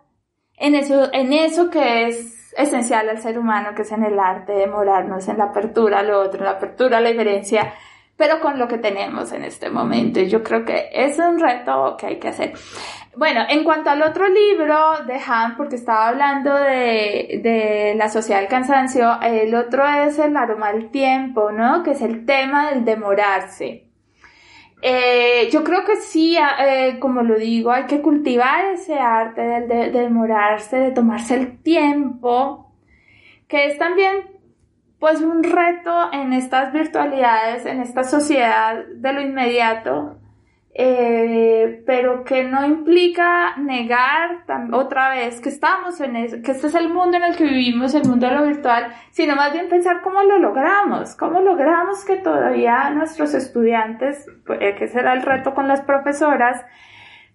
en 0.57 0.75
eso, 0.75 1.13
en 1.13 1.33
eso 1.33 1.71
que 1.71 2.09
es 2.09 2.53
esencial 2.57 3.09
al 3.09 3.21
ser 3.21 3.39
humano, 3.39 3.75
que 3.75 3.83
es 3.83 3.93
en 3.93 4.05
el 4.05 4.19
arte, 4.19 4.53
de 4.53 4.67
morarnos 4.67 5.29
en 5.29 5.39
la 5.39 5.45
apertura 5.45 6.01
a 6.01 6.03
lo 6.03 6.21
otro, 6.21 6.41
en 6.41 6.45
la 6.45 6.53
apertura 6.53 6.99
a 6.99 7.01
la 7.01 7.11
diferencia, 7.11 7.75
pero 8.21 8.39
con 8.39 8.59
lo 8.59 8.69
que 8.69 8.77
tenemos 8.77 9.33
en 9.33 9.45
este 9.45 9.71
momento. 9.71 10.21
Yo 10.21 10.43
creo 10.43 10.63
que 10.63 10.91
es 10.93 11.19
un 11.19 11.41
reto 11.41 11.97
que 11.99 12.07
hay 12.07 12.19
que 12.19 12.29
hacer. 12.29 12.53
Bueno, 13.17 13.41
en 13.49 13.65
cuanto 13.65 13.89
al 13.89 14.03
otro 14.03 14.29
libro 14.29 15.07
de 15.07 15.19
Han, 15.27 15.57
porque 15.57 15.77
estaba 15.77 16.09
hablando 16.09 16.55
de, 16.55 17.41
de 17.43 17.95
la 17.97 18.11
sociedad 18.11 18.41
del 18.41 18.51
cansancio, 18.51 19.19
el 19.23 19.55
otro 19.55 19.89
es 19.89 20.19
el 20.19 20.37
aroma 20.37 20.71
del 20.71 20.91
tiempo, 20.91 21.51
¿no? 21.51 21.83
Que 21.83 21.93
es 21.93 22.03
el 22.03 22.27
tema 22.27 22.71
del 22.71 22.85
demorarse. 22.85 23.87
Eh, 24.83 25.49
yo 25.51 25.65
creo 25.65 25.87
que 25.87 25.97
sí, 25.97 26.37
eh, 26.37 26.99
como 27.01 27.23
lo 27.23 27.37
digo, 27.37 27.73
hay 27.73 27.85
que 27.85 28.03
cultivar 28.03 28.67
ese 28.67 28.99
arte 28.99 29.41
de, 29.41 29.61
de 29.67 29.91
demorarse, 29.93 30.77
de 30.77 30.91
tomarse 30.91 31.37
el 31.37 31.63
tiempo, 31.63 32.71
que 33.49 33.65
es 33.65 33.79
también 33.79 34.40
pues 35.01 35.23
un 35.23 35.43
reto 35.43 36.13
en 36.13 36.35
estas 36.35 36.73
virtualidades, 36.73 37.65
en 37.65 37.81
esta 37.81 38.05
sociedad 38.05 38.85
de 38.87 39.13
lo 39.15 39.23
inmediato, 39.23 40.19
eh, 40.75 41.83
pero 41.87 42.23
que 42.23 42.45
no 42.45 42.65
implica 42.65 43.57
negar 43.57 44.45
otra 44.73 45.11
vez 45.11 45.41
que 45.41 45.49
estamos 45.49 46.01
en 46.03 46.17
eso, 46.17 46.37
que 46.45 46.53
este 46.53 46.67
es 46.67 46.75
el 46.75 46.91
mundo 46.91 47.17
en 47.17 47.25
el 47.25 47.37
que 47.37 47.45
vivimos, 47.45 47.95
el 47.95 48.07
mundo 48.07 48.29
de 48.29 48.35
lo 48.35 48.47
virtual, 48.47 48.93
sino 49.11 49.35
más 49.35 49.55
bien 49.55 49.71
pensar 49.71 50.03
cómo 50.03 50.23
lo 50.23 50.39
logramos, 50.39 51.17
cómo 51.17 51.41
logramos 51.41 52.05
que 52.05 52.17
todavía 52.17 52.91
nuestros 52.91 53.33
estudiantes, 53.33 54.27
pues, 54.47 54.61
que 54.79 54.87
será 54.87 55.15
el 55.15 55.23
reto 55.23 55.55
con 55.55 55.67
las 55.67 55.81
profesoras, 55.81 56.63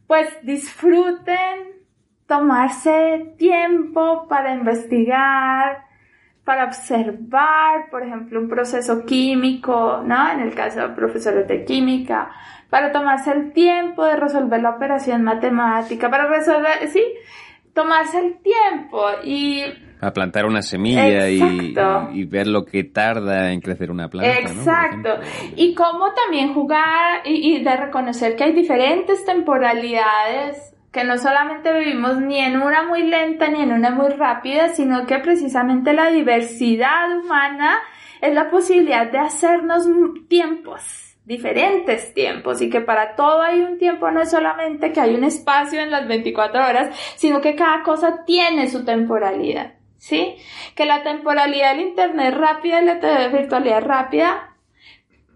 pues 0.05 0.27
disfruten 0.43 1.83
tomarse 2.27 3.33
tiempo 3.37 4.27
para 4.27 4.53
investigar, 4.53 5.85
para 6.45 6.65
observar, 6.65 7.89
por 7.89 8.03
ejemplo, 8.03 8.39
un 8.39 8.47
proceso 8.47 9.03
químico, 9.03 10.03
¿no? 10.05 10.31
En 10.31 10.41
el 10.41 10.53
caso 10.53 10.79
de 10.79 10.89
profesores 10.89 11.47
de 11.47 11.65
química, 11.65 12.29
para 12.69 12.91
tomarse 12.91 13.31
el 13.31 13.51
tiempo 13.51 14.05
de 14.05 14.15
resolver 14.15 14.61
la 14.61 14.71
operación 14.71 15.23
matemática, 15.23 16.09
para 16.09 16.27
resolver, 16.27 16.87
sí, 16.87 17.03
tomarse 17.73 18.19
el 18.19 18.37
tiempo 18.37 19.01
y... 19.23 19.63
A 20.01 20.11
plantar 20.11 20.45
una 20.45 20.61
semilla 20.61 21.27
y, 21.29 22.25
ver 22.25 22.45
lo 22.45 22.63
que 22.63 22.83
tarda 22.83 23.51
en 23.51 23.59
crecer 23.59 23.89
una 23.89 24.07
planta. 24.07 24.39
Exacto. 24.39 25.09
Y 25.55 25.73
cómo 25.73 26.13
también 26.13 26.53
jugar 26.53 27.21
y, 27.25 27.63
de 27.63 27.75
reconocer 27.75 28.35
que 28.35 28.43
hay 28.43 28.53
diferentes 28.53 29.25
temporalidades 29.25 30.74
que 30.95 31.03
no 31.03 31.17
solamente 31.17 31.77
vivimos 31.77 32.21
ni 32.21 32.39
en 32.39 32.61
una 32.61 32.83
muy 32.83 33.03
lenta 33.03 33.49
ni 33.49 33.61
en 33.61 33.73
una 33.73 33.89
muy 33.89 34.11
rápida, 34.11 34.69
sino 34.69 35.05
que 35.05 35.19
precisamente 35.19 35.91
la 35.91 36.09
diversidad 36.09 37.19
humana 37.19 37.79
es 38.21 38.33
la 38.33 38.49
posibilidad 38.49 39.11
de 39.11 39.17
hacernos 39.17 39.85
tiempos 40.29 41.17
diferentes 41.25 42.13
tiempos 42.13 42.61
y 42.61 42.69
que 42.69 42.79
para 42.79 43.15
todo 43.15 43.41
hay 43.41 43.59
un 43.59 43.77
tiempo, 43.77 44.09
no 44.09 44.21
es 44.21 44.31
solamente 44.31 44.93
que 44.93 45.01
hay 45.01 45.15
un 45.15 45.25
espacio 45.25 45.81
en 45.81 45.91
las 45.91 46.07
24 46.07 46.65
horas, 46.65 46.95
sino 47.17 47.41
que 47.41 47.55
cada 47.55 47.83
cosa 47.83 48.23
tiene 48.25 48.69
su 48.69 48.85
temporalidad, 48.85 49.73
¿sí? 49.97 50.35
Que 50.75 50.85
la 50.85 51.03
temporalidad 51.03 51.71
del 51.71 51.87
Internet 51.87 52.35
rápida 52.35 52.81
y 52.81 52.85
la 52.85 53.27
virtualidad 53.27 53.81
rápida, 53.81 54.54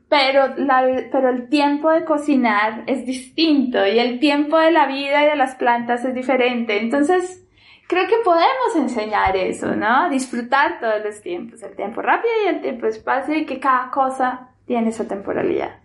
pero, 0.09 0.55
la, 0.57 1.07
pero 1.11 1.29
el 1.29 1.49
tiempo 1.49 1.91
de 1.91 2.03
cocinar 2.03 2.83
es 2.87 3.05
distinto 3.05 3.85
y 3.85 3.99
el 3.99 4.19
tiempo 4.19 4.57
de 4.57 4.71
la 4.71 4.87
vida 4.87 5.23
y 5.23 5.29
de 5.29 5.35
las 5.35 5.55
plantas 5.55 6.03
es 6.03 6.15
diferente. 6.15 6.81
Entonces, 6.81 7.45
creo 7.87 8.07
que 8.07 8.15
podemos 8.23 8.75
enseñar 8.75 9.37
eso, 9.37 9.75
¿no? 9.75 10.09
Disfrutar 10.09 10.79
todos 10.79 11.03
los 11.05 11.21
tiempos, 11.21 11.61
el 11.61 11.75
tiempo 11.75 12.01
rápido 12.01 12.33
y 12.43 12.47
el 12.47 12.61
tiempo 12.61 12.87
espacio 12.87 13.37
y 13.37 13.45
que 13.45 13.59
cada 13.59 13.91
cosa 13.91 14.49
tiene 14.65 14.89
esa 14.89 15.07
temporalidad. 15.07 15.77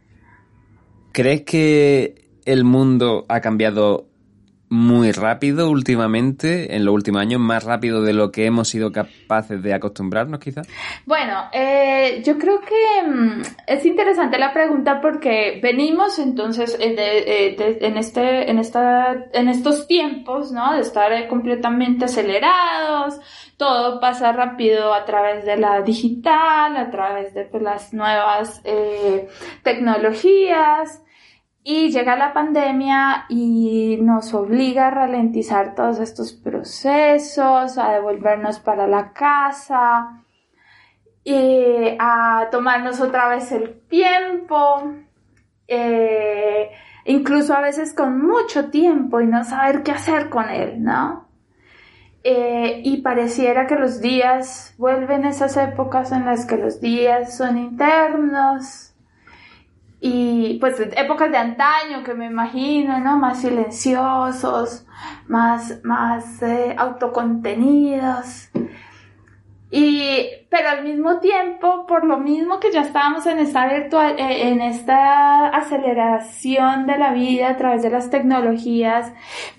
¿Crees 1.12 1.43
que 1.43 2.25
el 2.47 2.64
mundo 2.64 3.26
ha 3.28 3.40
cambiado 3.40 4.07
muy 4.68 5.12
rápido 5.12 5.71
últimamente, 5.71 6.75
en 6.75 6.85
los 6.85 6.94
últimos 6.94 7.21
años, 7.21 7.40
más 7.40 7.64
rápido 7.64 8.02
de 8.02 8.12
lo 8.12 8.33
que 8.33 8.47
hemos 8.47 8.68
sido 8.68 8.92
capaces 8.92 9.62
de 9.62 9.75
acostumbrarnos 9.75 10.40
quizás? 10.40 10.66
Bueno, 11.06 11.44
eh, 11.52 12.23
yo 12.25 12.38
creo 12.38 12.61
que 12.61 13.09
mm, 13.09 13.42
es 13.66 13.87
interesante 13.87 14.38
la 14.38 14.52
pregunta 14.52 15.00
porque 15.00 15.61
venimos 15.62 16.18
entonces 16.18 16.76
eh, 16.80 16.94
eh, 16.99 17.78
en, 17.80 17.97
este, 17.97 18.50
en, 18.50 18.59
esta, 18.59 19.26
en 19.33 19.49
estos 19.49 19.87
tiempos, 19.87 20.50
¿no? 20.50 20.75
De 20.75 20.80
estar 20.80 21.28
completamente 21.28 22.06
acelerados, 22.06 23.21
todo 23.56 24.00
pasa 24.00 24.33
rápido 24.33 24.94
a 24.94 25.04
través 25.04 25.44
de 25.44 25.56
la 25.56 25.83
digital, 25.83 26.76
a 26.76 26.90
través 26.90 27.35
de 27.35 27.44
pues, 27.44 27.62
las 27.62 27.92
nuevas 27.92 28.62
tecnologías. 29.62 31.03
Y 31.66 31.90
llega 31.90 32.14
la 32.14 32.35
pandemia 32.35 33.25
y 33.30 33.99
nos 34.02 34.35
obliga 34.35 34.88
a 34.88 34.90
ralentizar 34.90 35.75
todos 35.75 35.99
estos 35.99 36.35
procesos, 36.35 37.78
a 37.78 37.92
devolvernos 37.92 38.61
para 38.61 38.87
la 38.87 39.14
casa, 39.14 40.25
y 41.25 41.97
a 41.99 42.49
tomarnos 42.50 43.00
otra 43.00 43.28
vez 43.28 43.50
el 43.50 43.80
tiempo, 43.88 44.92
eh, 45.66 46.71
incluso 47.06 47.54
a 47.54 47.62
veces 47.62 47.94
con 47.94 48.21
mucho 48.21 48.68
tiempo 48.68 49.23
y 49.23 49.26
no 49.26 49.42
saber 49.42 49.83
qué 49.83 49.92
hacer 49.92 50.28
con 50.28 50.50
él, 50.50 50.83
¿no? 50.83 51.26
Eh, 52.23 52.83
y 52.85 52.99
pareciera 52.99 53.66
que 53.66 53.76
los 53.76 54.00
días 54.00 54.75
vuelven 54.78 55.25
esas 55.25 55.56
épocas 55.56 56.12
en 56.12 56.26
las 56.26 56.47
que 56.47 56.56
los 56.56 56.80
días 56.80 57.37
son 57.37 57.59
internos, 57.59 58.93
y 60.06 60.58
pues 60.61 60.78
épocas 60.78 61.30
de 61.30 61.38
antaño 61.38 62.04
que 62.04 62.12
me 62.12 62.26
imagino, 62.26 63.00
¿no? 63.00 63.16
Más 63.16 63.40
silenciosos, 63.40 64.87
más, 65.28 65.83
más 65.83 66.42
eh, 66.42 66.74
autocontenidos. 66.76 68.50
Y, 69.70 70.29
pero 70.50 70.68
al 70.68 70.85
mismo 70.85 71.20
tiempo, 71.20 71.87
por 71.87 72.05
lo 72.05 72.18
mismo 72.18 72.61
que 72.61 72.70
ya 72.70 72.83
estábamos 72.83 73.24
en 73.24 73.38
esta 73.38 73.66
virtual, 73.66 74.16
eh, 74.18 74.50
en 74.50 74.61
esta 74.61 75.48
aceleración 75.48 76.87
de 76.87 76.98
la 76.98 77.14
vida 77.14 77.48
a 77.48 77.57
través 77.57 77.83
de 77.83 77.88
las 77.88 78.11
tecnologías, 78.11 79.11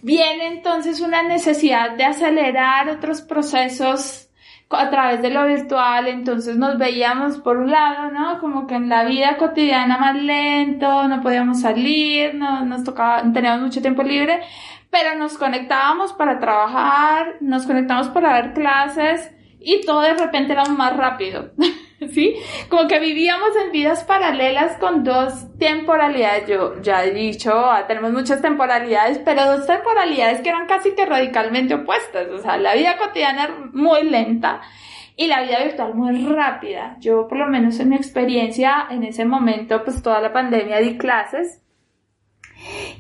viene 0.03 0.45
entonces 0.45 1.01
una 1.01 1.23
necesidad 1.23 1.97
de 1.97 2.03
acelerar 2.03 2.87
otros 2.89 3.23
procesos 3.23 4.24
a 4.69 4.89
través 4.89 5.21
de 5.21 5.29
lo 5.29 5.45
virtual, 5.45 6.07
entonces 6.07 6.57
nos 6.57 6.77
veíamos 6.77 7.37
por 7.37 7.57
un 7.57 7.71
lado, 7.71 8.11
¿no? 8.11 8.39
Como 8.39 8.65
que 8.67 8.75
en 8.75 8.89
la 8.89 9.05
vida 9.05 9.37
cotidiana 9.37 9.97
más 9.97 10.15
lento, 10.15 11.07
no 11.07 11.21
podíamos 11.21 11.61
salir, 11.61 12.33
no 12.35 12.65
nos 12.65 12.83
tocaba, 12.83 13.21
teníamos 13.31 13.61
mucho 13.61 13.81
tiempo 13.81 14.03
libre, 14.03 14.41
pero 14.89 15.15
nos 15.17 15.37
conectábamos 15.37 16.13
para 16.13 16.39
trabajar, 16.39 17.35
nos 17.41 17.65
conectábamos 17.65 18.09
para 18.09 18.33
ver 18.33 18.53
clases 18.53 19.31
y 19.59 19.85
todo 19.85 20.01
de 20.01 20.15
repente 20.15 20.53
era 20.53 20.65
más 20.65 20.95
rápido. 20.95 21.51
¿sí? 22.11 22.35
Como 22.69 22.87
que 22.87 22.99
vivíamos 22.99 23.49
en 23.63 23.71
vidas 23.71 24.03
paralelas 24.03 24.77
con 24.77 25.03
dos 25.03 25.57
temporalidades. 25.57 26.47
Yo 26.47 26.81
ya 26.81 27.03
he 27.03 27.11
dicho, 27.11 27.53
ah, 27.53 27.85
tenemos 27.87 28.11
muchas 28.11 28.41
temporalidades, 28.41 29.19
pero 29.19 29.45
dos 29.45 29.65
temporalidades 29.65 30.41
que 30.41 30.49
eran 30.49 30.67
casi 30.67 30.91
que 30.93 31.05
radicalmente 31.05 31.75
opuestas. 31.75 32.27
O 32.29 32.39
sea, 32.39 32.57
la 32.57 32.75
vida 32.75 32.97
cotidiana 32.97 33.69
muy 33.73 34.03
lenta 34.03 34.61
y 35.15 35.27
la 35.27 35.41
vida 35.41 35.63
virtual 35.63 35.93
muy 35.93 36.25
rápida. 36.25 36.97
Yo, 36.99 37.27
por 37.27 37.37
lo 37.37 37.47
menos 37.47 37.79
en 37.79 37.89
mi 37.89 37.95
experiencia, 37.95 38.87
en 38.89 39.03
ese 39.03 39.25
momento, 39.25 39.83
pues 39.83 40.01
toda 40.01 40.19
la 40.19 40.33
pandemia 40.33 40.79
di 40.79 40.97
clases. 40.97 41.61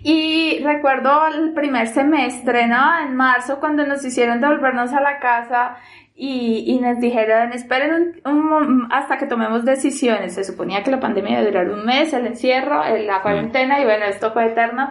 Y 0.03 0.59
recuerdo 0.63 1.27
el 1.27 1.53
primer 1.53 1.87
semestre, 1.87 2.67
¿no? 2.67 2.99
En 2.99 3.15
marzo, 3.15 3.59
cuando 3.59 3.85
nos 3.85 4.05
hicieron 4.05 4.39
devolvernos 4.39 4.93
a 4.93 5.01
la 5.01 5.19
casa 5.19 5.77
y, 6.17 6.63
y 6.65 6.79
nos 6.79 6.99
dijeron, 7.01 7.51
esperen 7.51 8.21
un, 8.23 8.87
hasta 8.89 9.17
que 9.17 9.25
tomemos 9.25 9.65
decisiones. 9.65 10.35
Se 10.35 10.45
suponía 10.45 10.81
que 10.81 10.89
la 10.91 11.01
pandemia 11.01 11.31
iba 11.31 11.41
a 11.41 11.45
durar 11.45 11.69
un 11.69 11.85
mes, 11.85 12.13
el 12.13 12.25
encierro, 12.25 12.83
la 12.99 13.21
cuarentena, 13.21 13.81
y 13.81 13.83
bueno, 13.83 14.05
esto 14.05 14.31
fue 14.31 14.45
eterno. 14.45 14.89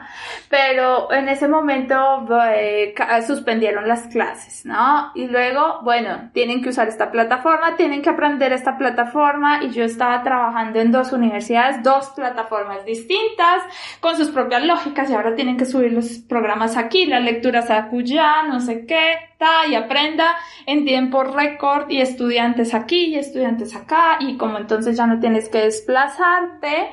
Pero 0.50 1.10
en 1.10 1.30
ese 1.30 1.48
momento 1.48 2.26
eh, 2.54 2.94
suspendieron 3.26 3.88
las 3.88 4.02
clases, 4.08 4.66
¿no? 4.66 5.12
Y 5.14 5.26
luego, 5.28 5.80
bueno, 5.82 6.30
tienen 6.34 6.62
que 6.62 6.68
usar 6.68 6.88
esta 6.88 7.10
plataforma, 7.10 7.74
tienen 7.76 8.02
que 8.02 8.10
aprender 8.10 8.52
esta 8.52 8.76
plataforma, 8.76 9.64
y 9.64 9.70
yo 9.70 9.84
estaba 9.84 10.22
trabajando 10.22 10.78
en 10.78 10.92
dos 10.92 11.12
universidades, 11.12 11.82
dos 11.82 12.10
plataformas 12.10 12.84
distintas, 12.84 13.62
con 14.00 14.14
sus 14.16 14.28
propias 14.28 14.62
lógicas, 14.62 15.08
y 15.08 15.14
ahora 15.14 15.34
tienen 15.34 15.56
que 15.56 15.64
subir 15.64 15.92
los 15.92 16.18
programas 16.18 16.76
aquí, 16.76 17.06
las 17.06 17.22
lecturas 17.22 17.70
acullá, 17.70 18.42
no 18.42 18.60
sé 18.60 18.84
qué, 18.84 19.14
ta, 19.38 19.66
y 19.66 19.74
aprenda 19.74 20.36
en 20.66 20.84
tiempo 20.84 21.13
por 21.14 21.32
récord 21.32 21.88
y 21.90 22.00
estudiantes 22.00 22.74
aquí 22.74 23.04
y 23.04 23.18
estudiantes 23.18 23.76
acá 23.76 24.16
y 24.18 24.36
como 24.36 24.58
entonces 24.58 24.96
ya 24.96 25.06
no 25.06 25.20
tienes 25.20 25.48
que 25.48 25.58
desplazarte. 25.58 26.88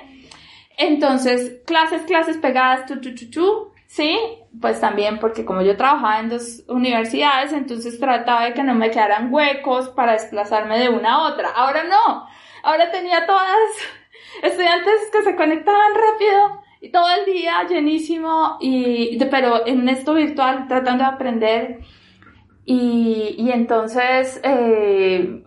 Entonces, 0.78 1.64
clases, 1.66 2.04
clases 2.04 2.38
pegadas, 2.38 2.86
tu, 2.86 3.02
tu, 3.02 3.16
tu, 3.16 3.32
tu, 3.32 3.72
¿sí? 3.88 4.16
Pues 4.62 4.80
también 4.80 5.18
porque 5.18 5.44
como 5.44 5.64
yo 5.64 5.76
trabajaba 5.76 6.20
en 6.20 6.30
dos 6.30 6.64
universidades, 6.68 7.52
entonces 7.52 8.00
trataba 8.00 8.46
de 8.46 8.54
que 8.54 8.62
no 8.62 8.76
me 8.76 8.92
quedaran 8.92 9.34
huecos 9.34 9.90
para 9.90 10.12
desplazarme 10.12 10.78
de 10.78 10.90
una 10.90 11.14
a 11.14 11.34
otra. 11.34 11.50
Ahora 11.56 11.84
no, 11.86 12.28
ahora 12.62 12.92
tenía 12.92 13.26
todas 13.26 13.58
estudiantes 14.44 15.10
que 15.12 15.24
se 15.24 15.36
conectaban 15.36 15.94
rápido 15.96 16.62
y 16.80 16.92
todo 16.92 17.08
el 17.10 17.26
día 17.26 17.66
llenísimo 17.68 18.60
y, 18.62 19.18
pero 19.32 19.66
en 19.66 19.90
esto 19.90 20.14
virtual 20.14 20.68
tratando 20.68 21.06
de 21.06 21.10
aprender 21.10 21.80
y, 22.66 23.36
y 23.38 23.52
entonces 23.52 24.40
eh, 24.44 25.44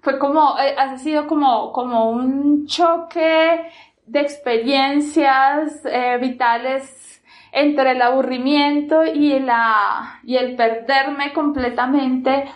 fue 0.00 0.18
como, 0.18 0.58
eh, 0.58 0.74
ha 0.76 0.96
sido 0.98 1.26
como, 1.26 1.72
como 1.72 2.10
un 2.10 2.66
choque 2.66 3.70
de 4.06 4.20
experiencias 4.20 5.84
eh, 5.84 6.18
vitales 6.20 7.22
entre 7.52 7.92
el 7.92 8.02
aburrimiento 8.02 9.04
y, 9.04 9.38
la, 9.38 10.20
y 10.24 10.36
el 10.36 10.56
perderme 10.56 11.32
completamente 11.32 12.46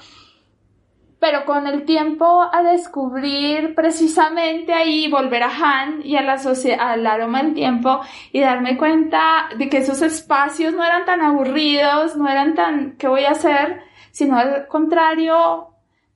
pero 1.18 1.44
con 1.44 1.66
el 1.66 1.84
tiempo 1.84 2.48
a 2.52 2.62
descubrir 2.62 3.74
precisamente 3.74 4.72
ahí, 4.72 5.10
volver 5.10 5.42
a 5.42 5.50
Han 5.50 6.04
y 6.04 6.16
a 6.16 6.22
la 6.22 6.36
al 6.78 7.06
aroma 7.06 7.42
del 7.42 7.54
tiempo 7.54 8.00
y 8.32 8.40
darme 8.40 8.76
cuenta 8.76 9.48
de 9.56 9.68
que 9.68 9.78
esos 9.78 10.02
espacios 10.02 10.74
no 10.74 10.84
eran 10.84 11.04
tan 11.04 11.22
aburridos, 11.22 12.16
no 12.16 12.28
eran 12.28 12.54
tan, 12.54 12.96
¿qué 12.96 13.08
voy 13.08 13.24
a 13.24 13.30
hacer? 13.30 13.82
Sino 14.10 14.38
al 14.38 14.66
contrario, 14.68 15.68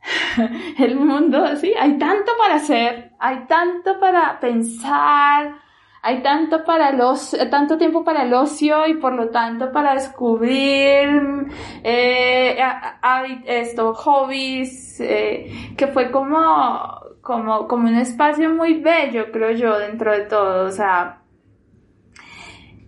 el 0.78 0.96
mundo, 0.96 1.56
sí, 1.56 1.72
hay 1.78 1.98
tanto 1.98 2.32
para 2.38 2.56
hacer, 2.56 3.12
hay 3.18 3.46
tanto 3.46 3.98
para 3.98 4.38
pensar, 4.38 5.54
hay 6.02 6.22
tanto 6.22 6.64
para 6.64 6.92
los, 6.92 7.36
tanto 7.50 7.76
tiempo 7.76 8.04
para 8.04 8.22
el 8.22 8.32
ocio 8.32 8.86
y 8.86 8.94
por 8.94 9.12
lo 9.12 9.28
tanto 9.30 9.70
para 9.70 9.94
descubrir 9.94 11.46
eh, 11.84 12.58
esto, 13.46 13.94
hobbies, 13.94 15.00
eh, 15.00 15.74
que 15.76 15.86
fue 15.88 16.10
como, 16.10 17.00
como, 17.20 17.68
como 17.68 17.88
un 17.88 17.96
espacio 17.96 18.50
muy 18.50 18.80
bello, 18.80 19.30
creo 19.30 19.50
yo, 19.50 19.78
dentro 19.78 20.12
de 20.12 20.22
todo. 20.22 20.66
O 20.66 20.70
sea, 20.70 21.20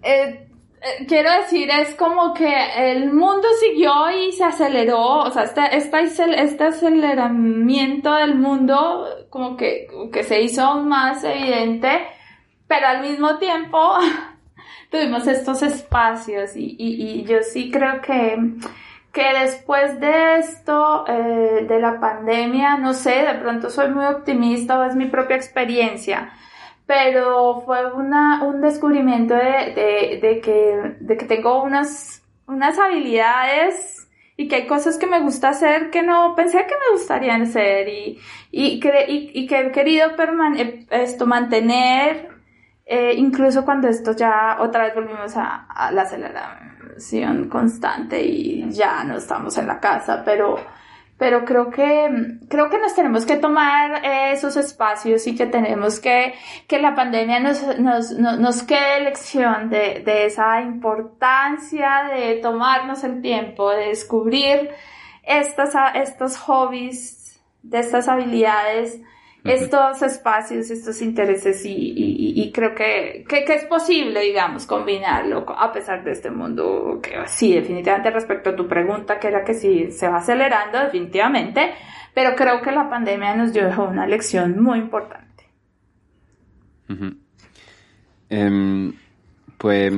eh, 0.02 0.48
eh, 0.84 1.06
quiero 1.06 1.30
decir, 1.32 1.70
es 1.70 1.94
como 1.94 2.34
que 2.34 2.52
el 2.92 3.12
mundo 3.12 3.46
siguió 3.60 4.10
y 4.10 4.32
se 4.32 4.42
aceleró, 4.42 5.20
o 5.20 5.30
sea, 5.30 5.44
este, 5.44 5.76
este, 5.76 6.42
este 6.42 6.64
aceleramiento 6.64 8.12
del 8.14 8.34
mundo 8.34 9.06
como 9.30 9.56
que, 9.56 9.86
que 10.12 10.24
se 10.24 10.42
hizo 10.42 10.82
más 10.82 11.22
evidente, 11.22 12.08
pero 12.72 12.86
al 12.86 13.02
mismo 13.02 13.36
tiempo 13.36 13.98
tuvimos 14.90 15.26
estos 15.26 15.62
espacios 15.62 16.56
y, 16.56 16.74
y, 16.78 17.22
yo 17.24 17.42
sí 17.42 17.70
creo 17.70 18.00
que, 18.00 18.38
que 19.12 19.38
después 19.40 20.00
de 20.00 20.38
esto, 20.38 21.04
eh, 21.06 21.66
de 21.68 21.78
la 21.78 22.00
pandemia, 22.00 22.78
no 22.78 22.94
sé, 22.94 23.26
de 23.26 23.34
pronto 23.34 23.68
soy 23.68 23.90
muy 23.90 24.06
optimista 24.06 24.78
o 24.78 24.84
es 24.84 24.96
mi 24.96 25.04
propia 25.04 25.36
experiencia, 25.36 26.32
pero 26.86 27.60
fue 27.60 27.92
una, 27.92 28.42
un 28.42 28.62
descubrimiento 28.62 29.34
de, 29.34 30.18
de, 30.22 30.40
que, 30.40 30.96
de 30.98 31.16
que 31.18 31.26
tengo 31.26 31.62
unas, 31.62 32.22
unas 32.46 32.78
habilidades 32.78 34.08
y 34.38 34.48
que 34.48 34.56
hay 34.56 34.66
cosas 34.66 34.96
que 34.96 35.06
me 35.06 35.20
gusta 35.20 35.50
hacer 35.50 35.90
que 35.90 36.02
no 36.02 36.34
pensé 36.34 36.66
que 36.66 36.74
me 36.74 36.96
gustarían 36.96 37.42
hacer 37.42 37.86
y, 37.86 38.18
y, 38.50 38.80
que, 38.80 39.04
y, 39.08 39.46
que 39.46 39.60
he 39.60 39.72
querido 39.72 40.12
eh, 40.56 40.86
esto 40.90 41.26
mantener 41.26 42.31
eh, 42.94 43.14
incluso 43.16 43.64
cuando 43.64 43.88
esto 43.88 44.12
ya 44.12 44.58
otra 44.60 44.84
vez 44.84 44.94
volvimos 44.94 45.32
a, 45.34 45.90
la 45.92 46.02
aceleración 46.02 47.48
constante 47.48 48.22
y 48.22 48.70
ya 48.70 49.02
no 49.04 49.16
estamos 49.16 49.56
en 49.56 49.66
la 49.66 49.80
casa, 49.80 50.22
pero 50.22 50.56
pero 51.16 51.46
creo 51.46 51.70
que, 51.70 52.10
creo 52.50 52.68
que 52.68 52.78
nos 52.78 52.94
tenemos 52.94 53.24
que 53.24 53.36
tomar 53.36 54.04
esos 54.04 54.58
espacios 54.58 55.26
y 55.26 55.34
que 55.34 55.46
tenemos 55.46 56.00
que, 56.00 56.34
que 56.66 56.80
la 56.80 56.94
pandemia 56.94 57.40
nos, 57.40 57.78
nos, 57.78 58.10
nos, 58.10 58.62
quede 58.64 59.04
lección 59.04 59.70
de, 59.70 60.02
de 60.04 60.26
esa 60.26 60.60
importancia 60.60 62.10
de 62.12 62.40
tomarnos 62.42 63.04
el 63.04 63.22
tiempo, 63.22 63.70
de 63.70 63.88
descubrir 63.88 64.68
estas, 65.22 65.74
estos 65.94 66.36
hobbies, 66.36 67.40
de 67.62 67.78
estas 67.78 68.08
habilidades, 68.08 69.00
estos 69.44 70.02
espacios, 70.02 70.70
estos 70.70 71.02
intereses 71.02 71.64
y, 71.64 71.72
y, 71.72 72.42
y 72.42 72.52
creo 72.52 72.74
que, 72.74 73.24
que, 73.28 73.44
que, 73.44 73.54
es 73.54 73.64
posible, 73.64 74.20
digamos, 74.20 74.66
combinarlo 74.66 75.44
a 75.48 75.72
pesar 75.72 76.04
de 76.04 76.12
este 76.12 76.30
mundo 76.30 77.00
que 77.02 77.16
sí, 77.26 77.52
definitivamente 77.52 78.10
respecto 78.10 78.50
a 78.50 78.56
tu 78.56 78.68
pregunta, 78.68 79.18
que 79.18 79.28
era 79.28 79.44
que 79.44 79.54
sí 79.54 79.90
se 79.90 80.08
va 80.08 80.18
acelerando, 80.18 80.78
definitivamente, 80.78 81.72
pero 82.14 82.36
creo 82.36 82.62
que 82.62 82.70
la 82.70 82.88
pandemia 82.88 83.34
nos 83.34 83.52
dejó 83.52 83.84
una 83.84 84.06
lección 84.06 84.62
muy 84.62 84.78
importante. 84.78 85.22
Em, 88.28 88.92
pues 89.58 89.92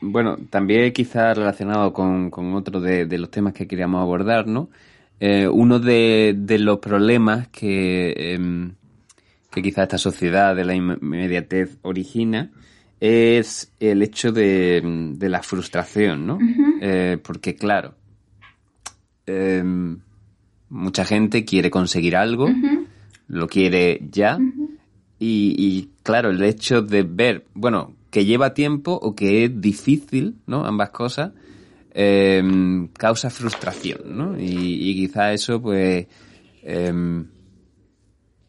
bueno, 0.00 0.36
también 0.50 0.92
quizá 0.92 1.32
relacionado 1.32 1.92
con, 1.92 2.30
con 2.30 2.54
otro 2.54 2.80
de, 2.80 3.06
de, 3.06 3.18
los 3.18 3.30
temas 3.30 3.52
que 3.52 3.66
queríamos 3.66 4.02
abordar, 4.02 4.46
¿no? 4.46 4.68
Eh, 5.20 5.46
uno 5.48 5.78
de, 5.78 6.34
de, 6.36 6.58
los 6.58 6.78
problemas 6.78 7.48
que, 7.48 8.14
eh, 8.16 8.70
que 9.50 9.62
quizá 9.62 9.82
esta 9.82 9.98
sociedad 9.98 10.54
de 10.54 10.64
la 10.64 10.74
inmediatez 10.74 11.78
origina 11.82 12.50
es 13.00 13.72
el 13.80 14.02
hecho 14.02 14.30
de, 14.30 15.16
la 15.20 15.42
frustración, 15.42 16.26
¿no? 16.26 16.38
Eh, 16.80 17.18
porque 17.22 17.54
claro, 17.56 17.94
em, 19.26 19.98
mucha 20.68 21.04
gente 21.04 21.44
quiere 21.44 21.70
conseguir 21.70 22.14
algo, 22.14 22.48
lo 23.28 23.48
quiere 23.48 24.00
ya, 24.10 24.38
y, 25.18 25.90
claro, 26.02 26.30
el 26.30 26.42
hecho 26.42 26.80
de 26.80 27.02
ver, 27.02 27.44
bueno, 27.52 27.94
que 28.10 28.24
lleva 28.24 28.54
tiempo 28.54 28.92
o 28.92 29.14
que 29.14 29.44
es 29.44 29.60
difícil, 29.60 30.36
¿no? 30.46 30.64
Ambas 30.64 30.90
cosas, 30.90 31.32
em, 31.92 32.88
causa 32.88 33.28
frustración, 33.28 34.00
¿no? 34.16 34.40
Y, 34.40 34.90
y 34.90 34.94
quizá 34.94 35.32
eso, 35.32 35.60
pues, 35.60 36.06
em, 36.62 37.26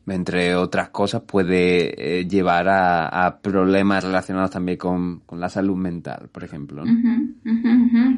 entre 0.08 0.56
otras 0.56 0.90
cosas, 0.90 1.22
puede 1.22 2.20
eh, 2.20 2.28
llevar 2.28 2.68
a, 2.70 3.40
problemas 3.42 4.04
relacionados 4.04 4.52
también 4.52 4.78
con, 4.78 5.22
la 5.32 5.50
salud 5.50 5.76
mental, 5.76 6.30
por 6.32 6.44
ejemplo. 6.44 6.84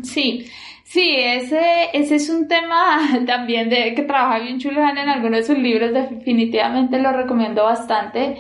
Sí, 0.04 0.46
sí, 0.84 1.16
ese, 1.16 1.90
ese 1.94 2.16
es 2.16 2.30
un 2.30 2.48
tema 2.48 3.00
también 3.26 3.70
de 3.70 3.94
que 3.96 4.04
trabaja 4.04 4.40
bien 4.40 4.60
Chulhan 4.60 4.98
en 4.98 5.10
algunos 5.10 5.40
de 5.40 5.44
sus 5.44 5.58
libros, 5.58 5.94
definitivamente 5.94 7.00
lo 7.00 7.12
recomiendo 7.12 7.64
bastante. 7.64 8.38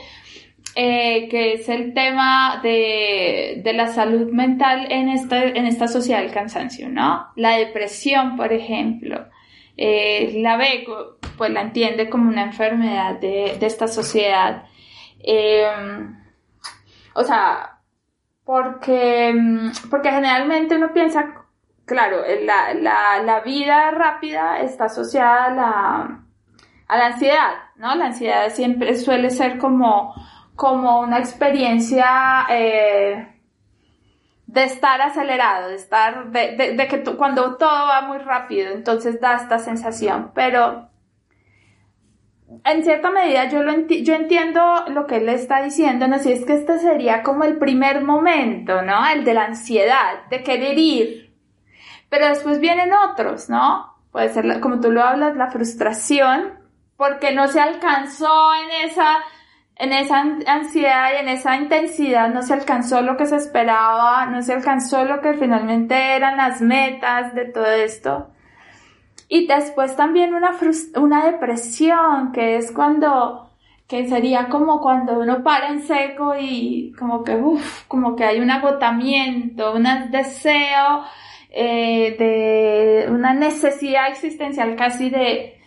Eh, 0.75 1.27
que 1.29 1.53
es 1.53 1.69
el 1.69 1.93
tema 1.93 2.59
de, 2.63 3.61
de, 3.63 3.73
la 3.73 3.89
salud 3.89 4.31
mental 4.31 4.91
en 4.91 5.07
esta, 5.07 5.43
en 5.43 5.67
esta 5.67 5.87
sociedad 5.87 6.21
del 6.23 6.31
cansancio, 6.31 6.89
¿no? 6.89 7.27
La 7.35 7.57
depresión, 7.57 8.35
por 8.35 8.51
ejemplo. 8.51 9.23
Eh, 9.75 10.33
la 10.41 10.57
ve, 10.57 10.85
pues 11.37 11.51
la 11.51 11.61
entiende 11.61 12.09
como 12.09 12.29
una 12.29 12.43
enfermedad 12.43 13.19
de, 13.19 13.57
esta 13.61 13.87
sociedad. 13.87 14.65
Em, 15.19 16.15
o 17.15 17.23
sea, 17.23 17.79
porque, 18.43 19.33
porque 19.89 20.11
generalmente 20.11 20.75
uno 20.75 20.93
piensa, 20.93 21.33
claro, 21.85 22.17
la, 22.43 22.73
la, 22.73 23.21
la 23.23 23.39
vida 23.41 23.91
rápida 23.91 24.59
está 24.61 24.85
asociada 24.85 25.45
a 25.45 25.49
la, 25.51 26.23
a 26.87 26.97
la 26.97 27.05
ansiedad, 27.07 27.53
¿no? 27.77 27.95
La 27.95 28.07
ansiedad 28.07 28.49
siempre 28.49 28.95
suele 28.95 29.29
ser 29.29 29.57
como, 29.57 30.13
como 30.55 30.99
una 30.99 31.19
experiencia 31.19 32.45
eh, 32.49 33.32
de 34.53 34.65
estar 34.65 35.01
acelerado, 35.01 35.69
de 35.69 35.75
estar, 35.75 36.27
de, 36.27 36.75
de, 36.77 36.87
que 36.87 37.01
cuando 37.15 37.57
todo 37.57 37.87
va 37.87 38.01
muy 38.01 38.19
rápido, 38.19 38.71
entonces 38.71 39.19
da 39.19 39.37
esta 39.37 39.57
sensación, 39.57 40.31
pero 40.35 40.89
en 42.63 42.83
cierta 42.83 43.09
medida 43.09 43.49
yo, 43.49 43.63
lo 43.63 43.73
yo 43.87 44.13
entiendo 44.13 44.61
lo 44.89 45.07
que 45.07 45.17
él 45.17 45.29
está 45.29 45.63
diciendo, 45.63 46.07
¿no? 46.07 46.19
Si 46.19 46.31
es 46.31 46.45
que 46.45 46.53
este 46.53 46.77
sería 46.77 47.23
como 47.23 47.45
el 47.45 47.57
primer 47.57 48.03
momento, 48.03 48.83
¿no? 48.83 49.03
El 49.07 49.23
de 49.23 49.33
la 49.33 49.45
ansiedad, 49.45 50.27
de 50.29 50.43
querer 50.43 50.77
ir. 50.77 51.35
Pero 52.09 52.27
después 52.27 52.59
vienen 52.59 52.93
otros, 52.93 53.49
¿no? 53.49 53.95
Puede 54.11 54.29
ser, 54.29 54.59
como 54.59 54.79
tú 54.79 54.91
lo 54.91 55.01
hablas, 55.01 55.35
la 55.35 55.49
frustración, 55.49 56.59
porque 56.95 57.33
no 57.33 57.47
se 57.47 57.59
alcanzó 57.59 58.53
en 58.53 58.87
esa 58.87 59.17
en 59.83 59.91
esa 59.91 60.21
ansiedad 60.47 61.11
y 61.13 61.17
en 61.17 61.27
esa 61.27 61.57
intensidad 61.57 62.33
no 62.33 62.41
se 62.41 62.53
alcanzó 62.53 63.01
lo 63.01 63.17
que 63.17 63.25
se 63.25 63.35
esperaba, 63.35 64.25
no 64.27 64.41
se 64.41 64.53
alcanzó 64.53 65.03
lo 65.03 65.19
que 65.19 65.33
finalmente 65.33 66.15
eran 66.15 66.37
las 66.37 66.61
metas 66.61 67.35
de 67.35 67.45
todo 67.45 67.65
esto. 67.65 68.29
Y 69.27 69.45
después 69.45 69.97
también 69.97 70.33
una, 70.33 70.57
una 70.95 71.25
depresión, 71.25 72.31
que 72.31 72.55
es 72.55 72.71
cuando, 72.71 73.49
que 73.87 74.07
sería 74.07 74.47
como 74.47 74.79
cuando 74.79 75.19
uno 75.19 75.43
para 75.43 75.67
en 75.67 75.81
seco 75.81 76.33
y 76.39 76.93
como 76.97 77.25
que, 77.25 77.35
uff, 77.35 77.83
como 77.89 78.15
que 78.15 78.23
hay 78.23 78.39
un 78.39 78.51
agotamiento, 78.51 79.73
un 79.73 79.83
deseo 80.11 81.03
eh, 81.49 82.15
de 82.17 83.11
una 83.11 83.33
necesidad 83.33 84.07
existencial 84.07 84.77
casi 84.77 85.09
de, 85.09 85.59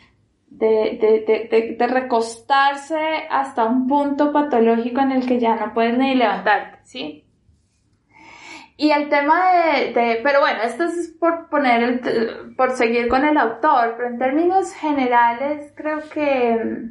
de, 0.59 1.25
de, 1.27 1.77
de, 1.77 1.87
recostarse 1.87 3.27
hasta 3.31 3.65
un 3.65 3.87
punto 3.87 4.33
patológico 4.33 5.01
en 5.01 5.13
el 5.13 5.27
que 5.27 5.39
ya 5.39 5.57
no 5.57 5.75
puedes 5.75 5.99
ni 5.99 6.15
levantarte, 6.15 6.79
¿sí? 6.85 7.27
Y 8.79 8.91
el 8.91 9.09
tema 9.09 9.53
de, 9.53 10.21
pero 10.23 10.41
bueno, 10.41 10.61
esto 10.63 10.85
es 10.85 11.15
por 11.19 11.49
poner 11.49 11.83
el, 11.83 12.55
por 12.57 12.73
seguir 12.73 13.09
con 13.09 13.25
el 13.25 13.37
autor, 13.39 13.95
pero 13.97 14.09
en 14.09 14.19
términos 14.19 14.73
generales 14.75 15.73
creo 15.75 16.01
que, 16.13 16.91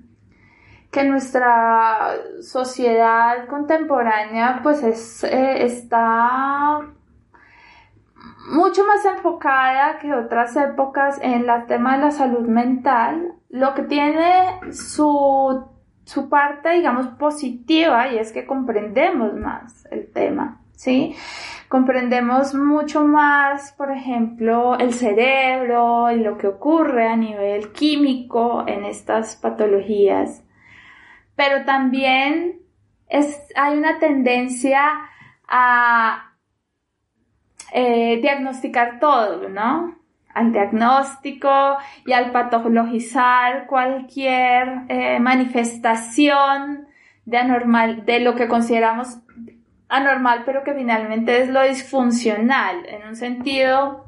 que 0.91 1.03
nuestra 1.03 2.15
sociedad 2.41 3.47
contemporánea 3.47 4.61
pues 4.63 4.81
es, 4.83 5.23
eh, 5.25 5.63
está 5.63 6.81
mucho 8.47 8.83
más 8.85 9.05
enfocada 9.05 9.99
que 9.99 10.13
otras 10.13 10.55
épocas 10.55 11.19
en 11.21 11.49
el 11.49 11.65
tema 11.67 11.97
de 11.97 12.05
la 12.05 12.11
salud 12.11 12.47
mental, 12.47 13.34
lo 13.49 13.73
que 13.73 13.83
tiene 13.83 14.59
su, 14.71 15.65
su 16.03 16.29
parte, 16.29 16.71
digamos, 16.71 17.07
positiva 17.17 18.11
y 18.11 18.17
es 18.17 18.31
que 18.31 18.45
comprendemos 18.45 19.33
más 19.33 19.85
el 19.91 20.11
tema, 20.11 20.61
¿sí? 20.73 21.15
Comprendemos 21.67 22.53
mucho 22.53 23.03
más, 23.03 23.73
por 23.73 23.91
ejemplo, 23.91 24.77
el 24.77 24.93
cerebro 24.93 26.11
y 26.11 26.17
lo 26.17 26.37
que 26.37 26.47
ocurre 26.47 27.07
a 27.07 27.15
nivel 27.15 27.71
químico 27.71 28.65
en 28.67 28.85
estas 28.85 29.35
patologías, 29.35 30.43
pero 31.35 31.65
también 31.65 32.61
es, 33.07 33.39
hay 33.55 33.77
una 33.77 33.99
tendencia 33.99 34.89
a 35.47 36.33
eh, 37.71 38.19
diagnosticar 38.21 38.99
todo, 38.99 39.49
¿no? 39.49 40.04
Al 40.35 40.51
diagnóstico 40.51 41.77
y 42.05 42.13
al 42.13 42.31
patologizar 42.31 43.65
cualquier 43.65 44.83
eh, 44.89 45.19
manifestación 45.19 46.87
de 47.25 47.37
anormal, 47.37 48.05
de 48.05 48.19
lo 48.19 48.35
que 48.35 48.47
consideramos 48.47 49.17
anormal, 49.89 50.43
pero 50.45 50.63
que 50.63 50.73
finalmente 50.73 51.41
es 51.41 51.49
lo 51.49 51.63
disfuncional, 51.63 52.85
en 52.85 53.07
un 53.07 53.15
sentido 53.15 54.05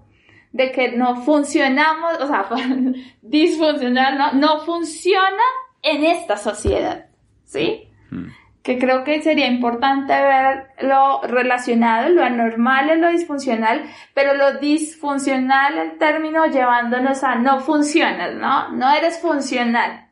de 0.51 0.71
que 0.71 0.91
no 0.91 1.23
funcionamos, 1.23 2.19
o 2.19 2.27
sea, 2.27 2.47
disfuncional, 3.21 4.17
no, 4.17 4.33
no 4.33 4.59
funciona 4.59 5.43
en 5.81 6.03
esta 6.03 6.37
sociedad, 6.37 7.05
¿sí? 7.43 7.89
Hmm. 8.09 8.27
Que 8.67 8.77
creo 8.77 9.05
que 9.05 9.21
sería 9.21 9.47
importante 9.47 10.11
ver 10.11 10.67
lo 10.81 11.21
relacionado, 11.21 12.09
lo 12.09 12.21
anormal 12.21 12.89
es 12.89 12.99
lo 12.99 13.07
disfuncional, 13.07 13.85
pero 14.13 14.33
lo 14.33 14.59
disfuncional, 14.59 15.77
el 15.77 15.97
término 15.97 16.47
llevándonos 16.47 17.23
a 17.23 17.35
no 17.35 17.61
funcionas, 17.61 18.35
¿no? 18.35 18.73
No 18.73 18.91
eres 18.91 19.19
funcional. 19.19 20.09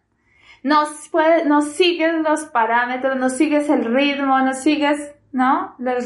No, 0.63 0.85
puedes, 1.11 1.45
no 1.45 1.61
sigues 1.63 2.13
los 2.13 2.45
parámetros, 2.45 3.17
no 3.17 3.27
sigues 3.27 3.69
el 3.69 3.83
ritmo, 3.83 4.39
no 4.39 4.53
sigues 4.53 5.11
¿no? 5.33 5.75
Los, 5.79 6.05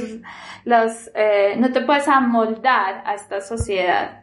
los, 0.66 1.12
eh, 1.14 1.54
no 1.60 1.72
te 1.72 1.82
puedes 1.82 2.08
amoldar 2.08 3.04
a 3.06 3.14
esta 3.14 3.42
sociedad. 3.42 4.19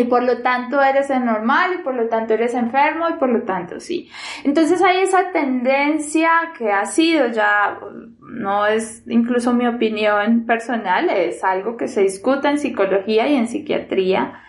Y 0.00 0.04
por 0.04 0.22
lo 0.22 0.38
tanto 0.38 0.80
eres 0.80 1.10
anormal 1.10 1.74
y 1.74 1.82
por 1.82 1.94
lo 1.94 2.08
tanto 2.08 2.32
eres 2.32 2.54
enfermo 2.54 3.06
y 3.10 3.18
por 3.18 3.28
lo 3.28 3.42
tanto 3.42 3.80
sí. 3.80 4.08
Entonces 4.44 4.80
hay 4.82 5.02
esa 5.02 5.30
tendencia 5.30 6.30
que 6.56 6.72
ha 6.72 6.86
sido 6.86 7.28
ya, 7.28 7.78
no 8.20 8.66
es 8.66 9.02
incluso 9.08 9.52
mi 9.52 9.66
opinión 9.66 10.46
personal, 10.46 11.10
es 11.10 11.44
algo 11.44 11.76
que 11.76 11.86
se 11.86 12.00
discute 12.02 12.48
en 12.48 12.58
psicología 12.58 13.28
y 13.28 13.36
en 13.36 13.46
psiquiatría, 13.46 14.40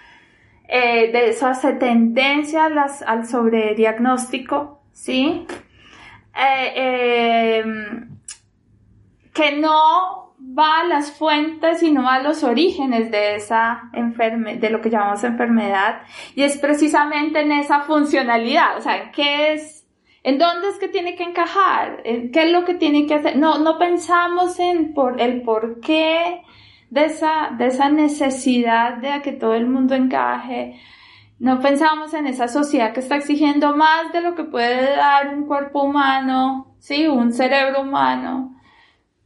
eh, 0.69 1.11
de 1.11 1.29
esa 1.29 1.53
tendencia 1.77 2.69
las, 2.69 3.01
al 3.01 3.27
sobrediagnóstico, 3.27 4.83
¿sí? 4.93 5.45
Eh, 6.33 7.63
que 9.33 9.57
no 9.57 10.30
va 10.57 10.81
a 10.81 10.87
las 10.87 11.11
fuentes, 11.11 11.79
sino 11.79 12.09
a 12.09 12.19
los 12.19 12.43
orígenes 12.43 13.11
de 13.11 13.35
esa 13.35 13.89
enfermedad, 13.93 14.59
de 14.59 14.69
lo 14.69 14.81
que 14.81 14.89
llamamos 14.89 15.23
enfermedad, 15.23 16.01
y 16.35 16.43
es 16.43 16.57
precisamente 16.57 17.41
en 17.41 17.51
esa 17.51 17.81
funcionalidad, 17.81 18.77
o 18.77 18.81
sea, 18.81 19.11
¿qué 19.11 19.53
es, 19.53 19.87
en 20.23 20.37
dónde 20.37 20.69
es 20.69 20.77
que 20.77 20.87
tiene 20.87 21.15
que 21.15 21.23
encajar? 21.23 22.03
¿Qué 22.03 22.31
es 22.33 22.51
lo 22.51 22.65
que 22.65 22.75
tiene 22.75 23.05
que 23.05 23.15
hacer? 23.15 23.37
No, 23.37 23.59
no 23.59 23.77
pensamos 23.77 24.59
en 24.59 24.93
por, 24.93 25.21
el 25.21 25.41
por 25.41 25.79
qué 25.79 26.41
de 26.89 27.05
esa, 27.05 27.51
de 27.57 27.67
esa 27.67 27.89
necesidad 27.89 28.97
de 28.97 29.21
que 29.21 29.31
todo 29.31 29.55
el 29.55 29.67
mundo 29.67 29.95
encaje, 29.95 30.79
no 31.39 31.59
pensamos 31.59 32.13
en 32.13 32.27
esa 32.27 32.47
sociedad 32.47 32.93
que 32.93 32.99
está 32.99 33.15
exigiendo 33.15 33.75
más 33.75 34.11
de 34.11 34.21
lo 34.21 34.35
que 34.35 34.43
puede 34.43 34.95
dar 34.95 35.33
un 35.33 35.47
cuerpo 35.47 35.83
humano, 35.83 36.75
sí, 36.79 37.07
un 37.07 37.31
cerebro 37.31 37.81
humano 37.81 38.60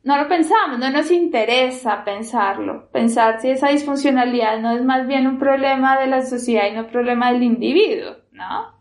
no 0.05 0.17
lo 0.17 0.27
pensamos, 0.27 0.77
no 0.77 0.91
nos 0.91 1.09
interesa 1.09 2.03
pensarlo, 2.05 2.89
pensar 2.91 3.41
si 3.41 3.49
esa 3.49 3.69
disfuncionalidad 3.69 4.59
no 4.59 4.71
es 4.71 4.85
más 4.85 5.07
bien 5.07 5.25
un 5.25 5.39
problema 5.39 5.99
de 5.99 6.05
la 6.05 6.21
sociedad 6.21 6.67
y 6.67 6.73
no 6.73 6.81
un 6.81 6.91
problema 6.91 7.31
del 7.31 7.41
individuo, 7.41 8.17
¿no? 8.31 8.75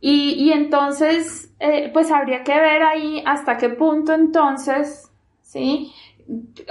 Y, 0.00 0.50
entonces, 0.52 1.54
eh, 1.60 1.90
pues 1.92 2.10
habría 2.10 2.42
que 2.42 2.58
ver 2.58 2.82
ahí 2.82 3.22
hasta 3.26 3.58
qué 3.58 3.68
punto 3.68 4.14
entonces, 4.14 5.12
¿sí? 5.42 5.92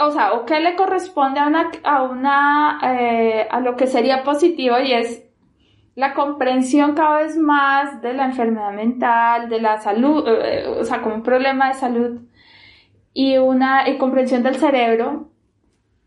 O 0.01 0.09
sea, 0.09 0.33
o 0.33 0.47
qué 0.47 0.59
le 0.59 0.75
corresponde 0.75 1.39
a 1.39 1.45
una, 1.45 1.69
a 1.83 2.01
una, 2.01 2.79
eh, 2.83 3.47
a 3.51 3.59
lo 3.59 3.75
que 3.75 3.85
sería 3.85 4.23
positivo 4.23 4.79
y 4.79 4.93
es 4.93 5.23
la 5.93 6.15
comprensión 6.15 6.95
cada 6.95 7.17
vez 7.17 7.37
más 7.37 8.01
de 8.01 8.13
la 8.13 8.25
enfermedad 8.25 8.71
mental, 8.71 9.49
de 9.49 9.61
la 9.61 9.79
salud, 9.79 10.27
eh, 10.27 10.65
o 10.67 10.83
sea, 10.83 11.03
como 11.03 11.13
un 11.13 11.23
problema 11.23 11.67
de 11.67 11.73
salud 11.75 12.21
y 13.13 13.37
una 13.37 13.85
comprensión 13.97 14.43
del 14.43 14.55
cerebro, 14.55 15.29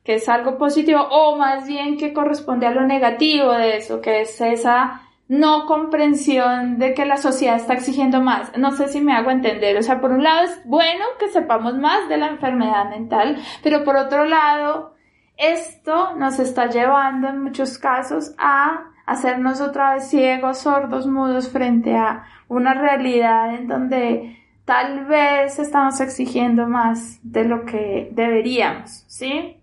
que 0.04 0.14
es 0.14 0.28
algo 0.28 0.58
positivo, 0.58 1.00
o 1.10 1.36
más 1.36 1.66
bien 1.66 1.96
que 1.96 2.12
corresponde 2.12 2.66
a 2.66 2.72
lo 2.72 2.86
negativo 2.86 3.52
de 3.52 3.76
eso, 3.76 4.00
que 4.00 4.22
es 4.22 4.40
esa 4.40 5.02
no 5.28 5.64
comprensión 5.64 6.78
de 6.78 6.92
que 6.92 7.06
la 7.06 7.16
sociedad 7.16 7.56
está 7.56 7.72
exigiendo 7.72 8.20
más. 8.20 8.56
No 8.58 8.72
sé 8.72 8.88
si 8.88 9.00
me 9.00 9.14
hago 9.14 9.30
entender. 9.30 9.78
O 9.78 9.82
sea, 9.82 9.98
por 9.98 10.10
un 10.10 10.22
lado 10.22 10.44
es 10.44 10.60
bueno 10.66 11.04
que 11.18 11.28
sepamos 11.28 11.74
más 11.78 12.06
de 12.10 12.18
la 12.18 12.26
enfermedad 12.26 12.90
mental, 12.90 13.38
pero 13.62 13.82
por 13.82 13.96
otro 13.96 14.26
lado, 14.26 14.94
esto 15.38 16.14
nos 16.16 16.38
está 16.38 16.66
llevando 16.66 17.28
en 17.28 17.42
muchos 17.42 17.78
casos 17.78 18.34
a 18.36 18.90
hacernos 19.06 19.62
otra 19.62 19.94
vez 19.94 20.10
ciegos, 20.10 20.58
sordos, 20.58 21.06
mudos 21.06 21.48
frente 21.48 21.96
a 21.96 22.24
una 22.48 22.74
realidad 22.74 23.54
en 23.54 23.68
donde 23.68 24.41
tal 24.64 25.07
vez 25.07 25.59
estamos 25.59 26.01
exigiendo 26.01 26.66
más 26.66 27.18
de 27.22 27.44
lo 27.44 27.64
que 27.64 28.11
deberíamos, 28.12 29.05
¿sí? 29.09 29.57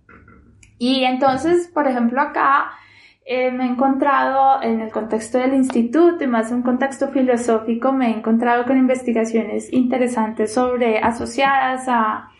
Y 0.78 1.04
entonces, 1.04 1.70
por 1.74 1.88
ejemplo, 1.88 2.22
acá 2.22 2.72
eh, 3.26 3.52
me 3.52 3.66
he 3.66 3.68
encontrado 3.68 4.62
en 4.64 4.82
el 4.82 4.92
contexto 4.92 5.38
del 5.38 5.54
instituto 5.54 6.24
y 6.24 6.28
más 6.28 6.50
en 6.50 6.58
un 6.58 6.64
contexto 6.64 7.10
filosófico, 7.10 7.92
me 7.92 8.08
he 8.08 8.18
encontrado 8.18 8.66
con 8.66 8.78
investigaciones 8.78 9.72
interesantes 9.72 10.54
sobre 10.54 11.00
asociadas 11.00 11.88
a, 11.88 12.32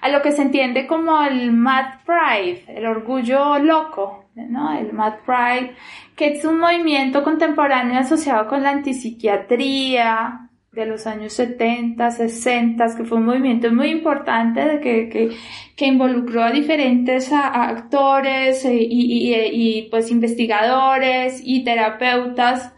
a 0.00 0.08
lo 0.08 0.22
que 0.22 0.32
se 0.32 0.42
entiende 0.42 0.86
como 0.86 1.22
el 1.22 1.52
mad 1.52 2.00
pride, 2.04 2.64
el 2.68 2.86
orgullo 2.86 3.58
loco, 3.58 4.26
¿no? 4.36 4.78
El 4.78 4.92
mad 4.92 5.14
pride, 5.24 5.74
que 6.14 6.32
es 6.34 6.44
un 6.44 6.60
movimiento 6.60 7.24
contemporáneo 7.24 7.98
asociado 7.98 8.46
con 8.46 8.62
la 8.62 8.70
antipsiquiatría, 8.70 10.45
de 10.76 10.84
los 10.84 11.06
años 11.06 11.32
70, 11.32 12.10
60, 12.10 12.96
que 12.96 13.04
fue 13.04 13.16
un 13.16 13.24
movimiento 13.24 13.72
muy 13.72 13.88
importante 13.88 14.60
de 14.60 14.80
que, 14.80 15.08
que, 15.08 15.36
que 15.74 15.86
involucró 15.86 16.44
a 16.44 16.52
diferentes 16.52 17.32
actores 17.32 18.62
y, 18.66 18.68
y, 18.68 19.34
y, 19.34 19.88
pues 19.90 20.10
investigadores 20.10 21.40
y 21.42 21.64
terapeutas 21.64 22.72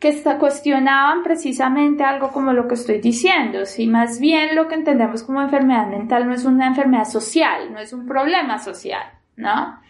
que 0.00 0.12
cuestionaban 0.38 1.22
precisamente 1.22 2.02
algo 2.02 2.32
como 2.32 2.52
lo 2.52 2.66
que 2.66 2.74
estoy 2.74 3.00
diciendo, 3.00 3.64
si 3.64 3.86
más 3.86 4.20
bien 4.20 4.54
lo 4.56 4.66
que 4.68 4.74
entendemos 4.74 5.22
como 5.22 5.40
enfermedad 5.40 5.86
mental 5.86 6.26
no 6.26 6.34
es 6.34 6.44
una 6.44 6.66
enfermedad 6.66 7.08
social, 7.08 7.72
no 7.72 7.78
es 7.78 7.92
un 7.92 8.06
problema 8.06 8.58
social, 8.58 9.04
¿no? 9.36 9.80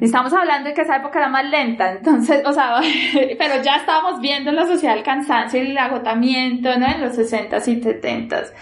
Estamos 0.00 0.32
hablando 0.32 0.68
de 0.68 0.74
que 0.74 0.82
esa 0.82 0.96
época 0.96 1.18
era 1.18 1.28
más 1.28 1.48
lenta, 1.48 1.90
entonces, 1.90 2.42
o 2.46 2.52
sea, 2.52 2.80
pero 3.38 3.62
ya 3.62 3.76
estábamos 3.76 4.20
viendo 4.20 4.52
la 4.52 4.66
sociedad 4.66 4.96
el 4.96 5.02
cansancio 5.02 5.62
y 5.62 5.70
el 5.70 5.78
agotamiento, 5.78 6.78
¿no? 6.78 6.86
En 6.86 7.00
los 7.00 7.18
60s 7.18 7.68
y 7.68 7.82
70s. 7.82 8.52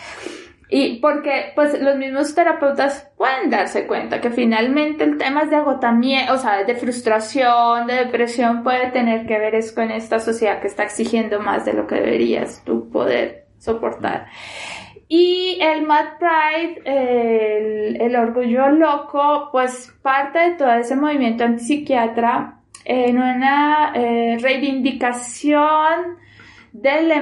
Y 0.69 0.99
porque, 0.99 1.53
pues, 1.55 1.81
los 1.81 1.97
mismos 1.97 2.35
terapeutas 2.35 3.09
pueden 3.17 3.51
darse 3.51 3.87
cuenta 3.87 4.21
que 4.21 4.31
finalmente 4.31 5.05
el 5.05 5.17
tema 5.17 5.45
de 5.45 5.57
agotamiento, 5.57 6.33
o 6.33 6.39
sea, 6.39 6.65
de 6.65 6.75
frustración, 6.75 7.87
de 7.87 7.95
depresión, 7.95 8.65
puede 8.65 8.91
tener 8.91 9.27
que 9.27 9.39
ver 9.39 9.55
es 9.55 9.71
con 9.71 9.93
esta 9.93 10.19
sociedad 10.19 10.61
que 10.61 10.67
está 10.67 10.83
exigiendo 10.83 11.39
más 11.39 11.65
de 11.65 11.75
lo 11.75 11.87
que 11.87 11.97
deberías 11.97 12.63
tú 12.65 12.91
poder 12.91 13.47
soportar. 13.59 14.27
Y 15.09 15.59
el 15.61 15.87
Mad 15.87 16.19
Pride, 16.19 16.83
el, 18.05 18.17
orgullo 18.17 18.71
loco, 18.71 19.51
pues 19.53 19.95
parte 20.03 20.39
de 20.39 20.51
todo 20.57 20.73
ese 20.73 20.97
movimiento 20.97 21.45
antipsiquiatra 21.45 22.59
en 22.85 23.17
una 23.19 23.93
eh, 23.95 24.39
reivindicación 24.41 26.17
del 26.73 27.13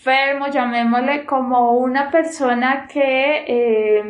enfermo, 0.00 0.48
llamémosle 0.48 1.26
como 1.26 1.72
una 1.72 2.10
persona 2.10 2.86
que 2.88 3.44
eh, 3.46 4.02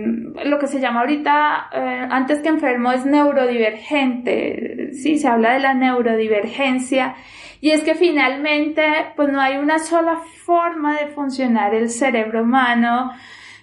lo 0.45 0.57
que 0.61 0.69
se 0.69 0.79
llama 0.79 1.01
ahorita, 1.01 1.69
eh, 1.73 2.07
antes 2.09 2.41
que 2.41 2.49
enfermo, 2.49 2.93
es 2.93 3.05
neurodivergente. 3.05 4.91
Sí, 4.93 5.19
se 5.19 5.27
habla 5.27 5.55
de 5.55 5.59
la 5.59 5.75
neurodivergencia 5.75 7.17
y 7.61 7.71
es 7.71 7.83
que 7.83 7.97
finalmente, 7.97 8.85
pues 9.17 9.33
no 9.33 9.41
hay 9.41 9.57
una 9.57 9.81
sola 9.81 10.21
forma 10.45 10.97
de 10.97 11.09
funcionar 11.09 11.75
el 11.75 11.91
cerebro 11.91 12.43
humano, 12.43 13.11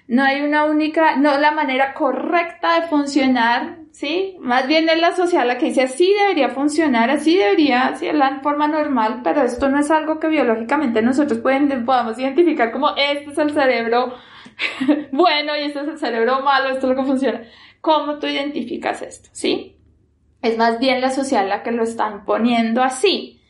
no 0.09 0.23
hay 0.23 0.41
una 0.41 0.65
única, 0.65 1.15
no 1.15 1.37
la 1.39 1.51
manera 1.51 1.93
correcta 1.93 2.81
de 2.81 2.87
funcionar, 2.87 3.77
¿sí? 3.97 4.37
Más 4.39 4.67
bien 4.67 4.87
es 4.89 4.99
la 4.99 5.15
social 5.15 5.47
la 5.47 5.57
que 5.57 5.67
dice 5.67 5.81
así 5.81 6.13
debería 6.13 6.49
funcionar, 6.49 7.09
así 7.09 7.35
debería, 7.35 7.95
sí, 7.95 8.07
es 8.07 8.13
la 8.13 8.41
forma 8.41 8.67
normal, 8.67 9.21
pero 9.23 9.41
esto 9.41 9.69
no 9.69 9.79
es 9.79 9.89
algo 9.89 10.19
que 10.19 10.27
biológicamente 10.27 11.01
nosotros 11.01 11.39
pueden, 11.39 11.83
podamos 11.83 12.19
identificar 12.19 12.71
como 12.71 12.89
este 12.95 13.31
es 13.31 13.37
el 13.39 13.53
cerebro 13.53 14.13
bueno 15.11 15.57
y 15.57 15.61
este 15.63 15.79
es 15.79 15.87
el 15.87 15.97
cerebro 15.97 16.41
malo, 16.41 16.69
esto 16.69 16.85
es 16.91 16.95
lo 16.95 17.01
que 17.01 17.07
funciona. 17.07 17.41
¿Cómo 17.81 18.19
tú 18.19 18.27
identificas 18.27 19.01
esto? 19.01 19.29
¿Sí? 19.31 19.77
Es 20.43 20.59
más 20.59 20.77
bien 20.77 21.01
la 21.01 21.09
social 21.09 21.49
la 21.49 21.63
que 21.63 21.71
lo 21.71 21.81
está 21.81 22.07
imponiendo 22.11 22.83
así. 22.83 23.41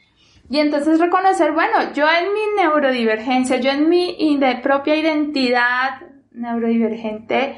Y 0.49 0.59
entonces 0.59 0.97
reconocer, 1.01 1.51
bueno, 1.51 1.91
yo 1.93 2.05
en 2.07 2.33
mi 2.33 2.61
neurodivergencia, 2.61 3.57
yo 3.57 3.71
en 3.71 3.89
mi 3.89 4.39
propia 4.63 4.95
identidad 4.95 5.99
neurodivergente, 6.31 7.57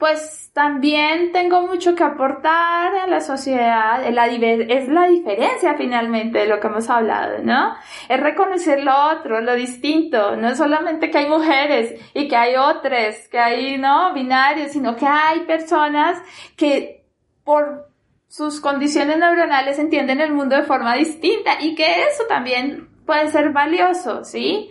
pues 0.00 0.50
también 0.54 1.30
tengo 1.30 1.60
mucho 1.66 1.94
que 1.94 2.02
aportar 2.02 2.96
a 2.96 3.06
la 3.06 3.20
sociedad. 3.20 4.02
La 4.10 4.26
es 4.28 4.88
la 4.88 5.06
diferencia 5.06 5.74
finalmente 5.74 6.38
de 6.38 6.46
lo 6.46 6.58
que 6.58 6.68
hemos 6.68 6.88
hablado, 6.88 7.38
¿no? 7.44 7.74
Es 8.08 8.18
reconocer 8.18 8.82
lo 8.82 8.92
otro, 9.12 9.42
lo 9.42 9.54
distinto. 9.54 10.36
No 10.36 10.48
es 10.48 10.56
solamente 10.56 11.10
que 11.10 11.18
hay 11.18 11.28
mujeres 11.28 12.00
y 12.14 12.28
que 12.28 12.34
hay 12.34 12.56
otros, 12.56 13.28
que 13.30 13.38
hay, 13.38 13.76
¿no? 13.76 14.14
Binarios, 14.14 14.72
sino 14.72 14.96
que 14.96 15.06
hay 15.06 15.40
personas 15.40 16.16
que 16.56 17.04
por 17.44 17.90
sus 18.26 18.58
condiciones 18.58 19.18
neuronales 19.18 19.78
entienden 19.78 20.22
el 20.22 20.32
mundo 20.32 20.56
de 20.56 20.62
forma 20.62 20.94
distinta 20.94 21.60
y 21.60 21.74
que 21.74 22.04
eso 22.04 22.24
también 22.26 22.88
puede 23.04 23.28
ser 23.28 23.50
valioso, 23.50 24.24
¿sí? 24.24 24.70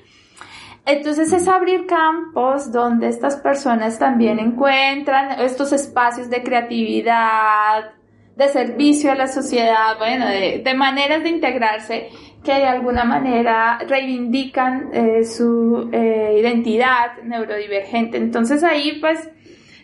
Entonces 0.89 1.31
es 1.31 1.47
abrir 1.47 1.85
campos 1.85 2.71
donde 2.71 3.09
estas 3.09 3.35
personas 3.35 3.99
también 3.99 4.39
encuentran 4.39 5.39
estos 5.39 5.71
espacios 5.71 6.31
de 6.31 6.41
creatividad, 6.41 7.91
de 8.35 8.47
servicio 8.47 9.11
a 9.11 9.15
la 9.15 9.27
sociedad, 9.27 9.99
bueno, 9.99 10.25
de, 10.27 10.73
maneras 10.73 11.21
de 11.21 11.29
integrarse 11.29 12.09
que 12.43 12.53
de 12.53 12.65
alguna 12.65 13.03
manera 13.03 13.77
reivindican 13.87 14.89
eh, 14.91 15.25
su 15.25 15.91
eh, 15.91 16.37
identidad 16.39 17.21
neurodivergente. 17.23 18.17
Entonces 18.17 18.63
ahí 18.63 18.97
pues 18.99 19.29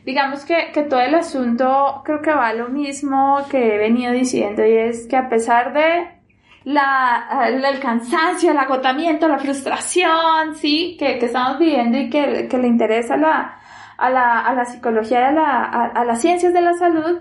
digamos 0.06 0.44
que, 0.44 0.72
que 0.74 0.82
todo 0.82 1.02
el 1.02 1.14
asunto 1.14 2.02
creo 2.04 2.24
que 2.24 2.32
va 2.32 2.48
a 2.48 2.54
lo 2.54 2.70
mismo 2.70 3.46
que 3.52 3.76
he 3.76 3.78
venido 3.78 4.12
diciendo 4.12 4.66
y 4.66 4.76
es 4.76 5.06
que 5.06 5.18
a 5.18 5.30
pesar 5.30 5.72
de 5.72 6.15
la, 6.66 7.48
el 7.48 7.80
cansancio, 7.80 8.52
el 8.52 8.58
agotamiento, 8.58 9.28
la 9.28 9.38
frustración, 9.38 10.56
sí, 10.56 10.98
que, 11.00 11.20
que 11.20 11.28
estamos 11.28 11.60
viviendo 11.60 11.98
y 11.98 12.10
que, 12.10 12.48
que 12.50 12.58
le 12.58 12.68
interesa 12.68 13.16
la, 13.16 13.60
a, 13.98 14.10
la, 14.10 14.40
a 14.42 14.54
la 14.54 14.66
psicología, 14.66 15.28
a, 15.28 15.32
la, 15.32 15.64
a, 15.64 16.04
las 16.06 16.22
ciencias 16.22 16.54
de 16.54 16.62
la 16.62 16.74
salud, 16.74 17.20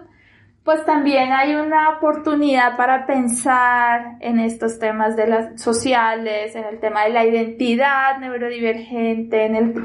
pues 0.64 0.82
también 0.86 1.32
hay 1.32 1.54
una 1.54 1.90
oportunidad 1.90 2.74
para 2.78 3.04
pensar 3.04 4.16
en 4.20 4.40
estos 4.40 4.78
temas 4.78 5.14
de 5.14 5.26
las 5.26 5.60
sociales, 5.60 6.56
en 6.56 6.64
el 6.64 6.80
tema 6.80 7.04
de 7.04 7.10
la 7.10 7.26
identidad 7.26 8.18
neurodivergente, 8.18 9.44
en 9.44 9.56
el, 9.56 9.84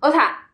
o 0.00 0.10
sea, 0.10 0.50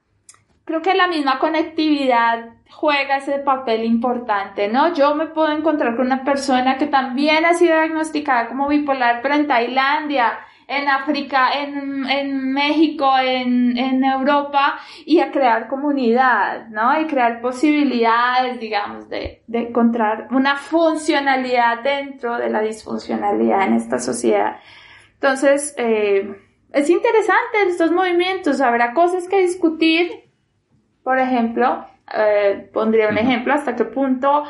creo 0.65 0.81
que 0.81 0.95
la 0.95 1.09
misma 1.09 1.41
conectividad 1.41 2.54
juega 2.71 3.19
ese 3.19 3.39
papel 3.39 3.85
importante, 3.85 4.69
¿no? 4.69 4.93
Yo 4.95 5.15
me 5.15 5.27
puedo 5.27 5.51
encontrar 5.53 5.97
con 5.97 6.07
una 6.07 6.25
persona 6.25 6.77
que 6.77 6.87
también 6.87 7.45
ha 7.45 7.55
sido 7.55 7.75
diagnosticada 7.75 8.49
como 8.49 8.69
bipolar, 8.69 9.21
pero 9.23 9.35
en 9.35 9.47
Tailandia, 9.47 10.39
en 10.67 10.89
África, 10.89 11.51
en, 11.61 12.09
en 12.09 12.53
México, 12.53 13.07
en, 13.19 13.77
en 13.77 14.03
Europa, 14.03 14.79
y 15.05 15.21
a 15.21 15.31
crear 15.31 15.69
comunidad, 15.69 16.69
¿no? 16.69 16.99
Y 17.01 17.07
crear 17.07 17.41
posibilidades, 17.41 18.59
digamos, 18.61 19.09
de, 19.09 19.43
de 19.47 19.59
encontrar 19.69 20.29
una 20.31 20.57
funcionalidad 20.57 21.83
dentro 21.83 22.39
de 22.39 22.49
la 22.49 22.61
disfuncionalidad 22.63 23.67
en 23.67 23.75
esta 23.75 23.99
sociedad. 23.99 24.57
Entonces, 25.15 25.75
eh, 25.77 26.35
es 26.73 26.91
interesante 26.91 27.69
estos 27.69 27.93
movimientos, 27.93 28.61
habrá 28.61 28.95
cosas 28.95 29.29
que 29.29 29.43
discutir, 29.43 30.31
por 31.03 31.19
ejemplo, 31.19 31.87
eh, 32.13 32.69
pondría 32.73 33.09
un 33.09 33.19
ejemplo, 33.19 33.55
hasta 33.55 33.77
qué 33.77 33.85
punto 33.85 34.45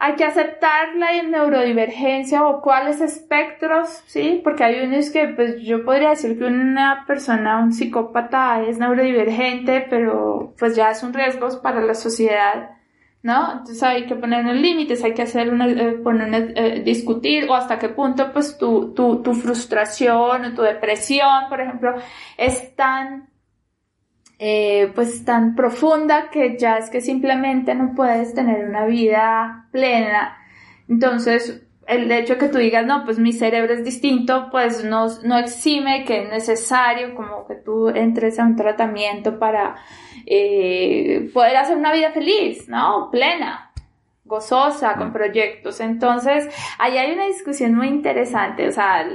hay 0.00 0.14
que 0.14 0.24
aceptar 0.24 0.94
la 0.94 1.22
neurodivergencia 1.22 2.46
o 2.46 2.60
cuáles 2.62 3.00
espectros, 3.00 4.02
¿sí? 4.06 4.40
Porque 4.44 4.62
hay 4.62 4.80
unos 4.86 5.10
que, 5.10 5.26
pues 5.28 5.60
yo 5.62 5.84
podría 5.84 6.10
decir 6.10 6.38
que 6.38 6.44
una 6.44 7.04
persona, 7.06 7.58
un 7.58 7.72
psicópata 7.72 8.62
es 8.62 8.78
neurodivergente, 8.78 9.86
pero 9.90 10.54
pues 10.56 10.76
ya 10.76 10.90
es 10.90 11.02
un 11.02 11.12
riesgo 11.12 11.48
para 11.62 11.80
la 11.80 11.94
sociedad, 11.94 12.76
¿no? 13.24 13.50
Entonces 13.50 13.82
hay 13.82 14.06
que 14.06 14.14
poner 14.14 14.44
unos 14.44 14.56
límites, 14.56 15.02
hay 15.02 15.14
que 15.14 15.22
hacer 15.22 15.52
una, 15.52 15.66
eh, 15.68 15.98
poner 16.04 16.52
eh, 16.56 16.82
discutir 16.84 17.48
o 17.50 17.54
hasta 17.56 17.80
qué 17.80 17.88
punto 17.88 18.32
pues 18.32 18.56
tu, 18.56 18.94
tu, 18.94 19.20
tu 19.20 19.34
frustración 19.34 20.44
o 20.44 20.54
tu 20.54 20.62
depresión, 20.62 21.48
por 21.48 21.60
ejemplo, 21.60 21.94
es 22.36 22.76
tan 22.76 23.27
eh, 24.38 24.92
pues 24.94 25.24
tan 25.24 25.56
profunda 25.56 26.30
que 26.30 26.56
ya 26.56 26.78
es 26.78 26.90
que 26.90 27.00
simplemente 27.00 27.74
no 27.74 27.94
puedes 27.94 28.34
tener 28.34 28.68
una 28.68 28.86
vida 28.86 29.66
plena. 29.72 30.38
Entonces, 30.88 31.66
el 31.88 32.10
hecho 32.12 32.34
de 32.34 32.38
que 32.38 32.48
tú 32.48 32.58
digas, 32.58 32.86
no, 32.86 33.04
pues 33.04 33.18
mi 33.18 33.32
cerebro 33.32 33.72
es 33.72 33.84
distinto, 33.84 34.48
pues 34.50 34.84
no, 34.84 35.06
no 35.24 35.38
exime 35.38 36.04
que 36.04 36.22
es 36.22 36.28
necesario 36.30 37.14
como 37.14 37.46
que 37.46 37.54
tú 37.56 37.88
entres 37.88 38.38
a 38.38 38.44
un 38.44 38.56
tratamiento 38.56 39.38
para 39.38 39.76
eh, 40.26 41.30
poder 41.32 41.56
hacer 41.56 41.76
una 41.78 41.92
vida 41.92 42.12
feliz, 42.12 42.68
¿no? 42.68 43.08
Plena, 43.10 43.72
gozosa, 44.24 44.96
con 44.96 45.12
proyectos. 45.12 45.80
Entonces, 45.80 46.46
ahí 46.78 46.98
hay 46.98 47.12
una 47.12 47.26
discusión 47.26 47.74
muy 47.74 47.88
interesante, 47.88 48.68
o 48.68 48.72
sea, 48.72 49.08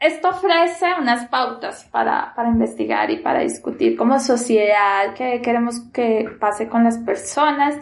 esto 0.00 0.28
ofrece 0.28 0.86
unas 1.00 1.26
pautas 1.28 1.84
para, 1.90 2.32
para, 2.34 2.48
investigar 2.50 3.10
y 3.10 3.18
para 3.18 3.40
discutir 3.40 3.96
como 3.96 4.20
sociedad 4.20 5.14
qué 5.16 5.40
queremos 5.42 5.80
que 5.92 6.28
pase 6.38 6.68
con 6.68 6.84
las 6.84 6.98
personas 6.98 7.74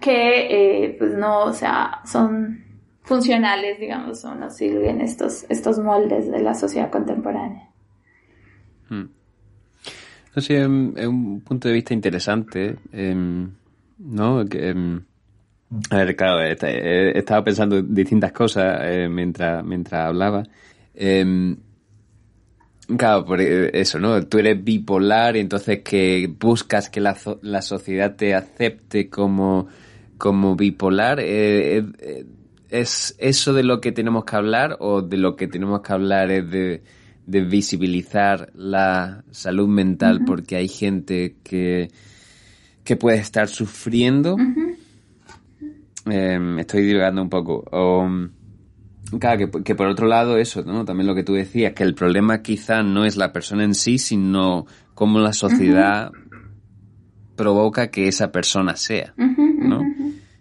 que 0.00 0.84
eh, 0.84 0.96
pues 0.98 1.14
no, 1.14 1.44
o 1.44 1.52
sea, 1.52 2.00
son 2.04 2.64
funcionales, 3.02 3.78
digamos, 3.78 4.24
o 4.24 4.34
no 4.34 4.50
sirven 4.50 5.00
estos, 5.00 5.44
estos 5.48 5.78
moldes 5.78 6.30
de 6.30 6.40
la 6.40 6.54
sociedad 6.54 6.90
contemporánea. 6.90 7.68
Hmm. 8.88 9.06
es 10.34 10.50
un 10.50 11.42
punto 11.44 11.68
de 11.68 11.74
vista 11.74 11.94
interesante, 11.94 12.76
em, 12.92 13.50
¿no? 13.98 14.44
Que, 14.44 14.70
em, 14.70 15.02
a 15.90 15.96
ver, 15.96 16.16
claro, 16.16 16.40
estaba 16.42 17.44
pensando 17.44 17.82
distintas 17.82 18.32
cosas 18.32 18.80
eh, 18.84 19.08
mientras, 19.08 19.64
mientras 19.64 20.06
hablaba. 20.06 20.44
Eh, 20.96 21.56
claro, 22.96 23.24
por 23.24 23.40
eh, 23.40 23.70
eso, 23.72 23.98
¿no? 23.98 24.26
Tú 24.26 24.38
eres 24.38 24.62
bipolar 24.62 25.36
y 25.36 25.40
entonces 25.40 25.80
que 25.82 26.32
buscas 26.38 26.90
que 26.90 27.00
la, 27.00 27.16
la 27.42 27.62
sociedad 27.62 28.14
te 28.16 28.34
acepte 28.34 29.08
como, 29.08 29.66
como 30.18 30.54
bipolar. 30.56 31.20
Eh, 31.20 31.84
eh, 31.98 32.26
¿Es 32.68 33.14
eso 33.18 33.52
de 33.52 33.62
lo 33.62 33.80
que 33.80 33.92
tenemos 33.92 34.24
que 34.24 34.36
hablar 34.36 34.76
o 34.80 35.00
de 35.02 35.16
lo 35.16 35.36
que 35.36 35.46
tenemos 35.46 35.80
que 35.82 35.92
hablar 35.92 36.30
es 36.30 36.50
de, 36.50 36.82
de 37.24 37.40
visibilizar 37.42 38.50
la 38.54 39.24
salud 39.30 39.68
mental 39.68 40.22
porque 40.26 40.56
hay 40.56 40.68
gente 40.68 41.36
que, 41.44 41.90
que 42.82 42.96
puede 42.96 43.18
estar 43.18 43.48
sufriendo? 43.48 44.36
Em, 46.06 46.58
estoy 46.58 46.82
divagando 46.82 47.22
un 47.22 47.30
poco. 47.30 47.64
Claro, 49.20 49.50
que, 49.62 49.74
por 49.74 49.86
otro 49.86 50.06
lado 50.06 50.36
eso, 50.36 50.62
¿no? 50.62 50.84
También 50.84 51.06
lo 51.06 51.14
que 51.14 51.22
tú 51.22 51.34
decías, 51.34 51.74
que 51.74 51.84
el 51.84 51.94
problema 51.94 52.42
quizá 52.42 52.82
no 52.82 53.04
es 53.04 53.16
la 53.16 53.32
persona 53.32 53.62
en 53.62 53.74
sí, 53.74 53.98
sino 53.98 54.66
cómo 54.94 55.20
la 55.20 55.32
sociedad 55.32 56.10
provoca 57.36 57.88
que 57.88 58.08
esa 58.08 58.32
persona 58.32 58.74
sea, 58.76 59.14
¿no? 59.16 59.82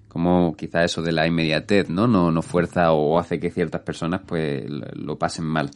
Como 0.07 0.55
quizá 0.55 0.83
eso 0.83 1.01
de 1.01 1.11
la 1.11 1.27
inmediatez, 1.27 1.89
¿no? 1.89 2.07
No, 2.07 2.31
no 2.31 2.41
fuerza 2.41 2.91
o 2.93 3.19
hace 3.19 3.39
que 3.39 3.51
ciertas 3.51 3.81
personas 3.81 4.21
pues 4.25 4.63
lo 4.67 5.17
pasen 5.19 5.45
mal. 5.45 5.69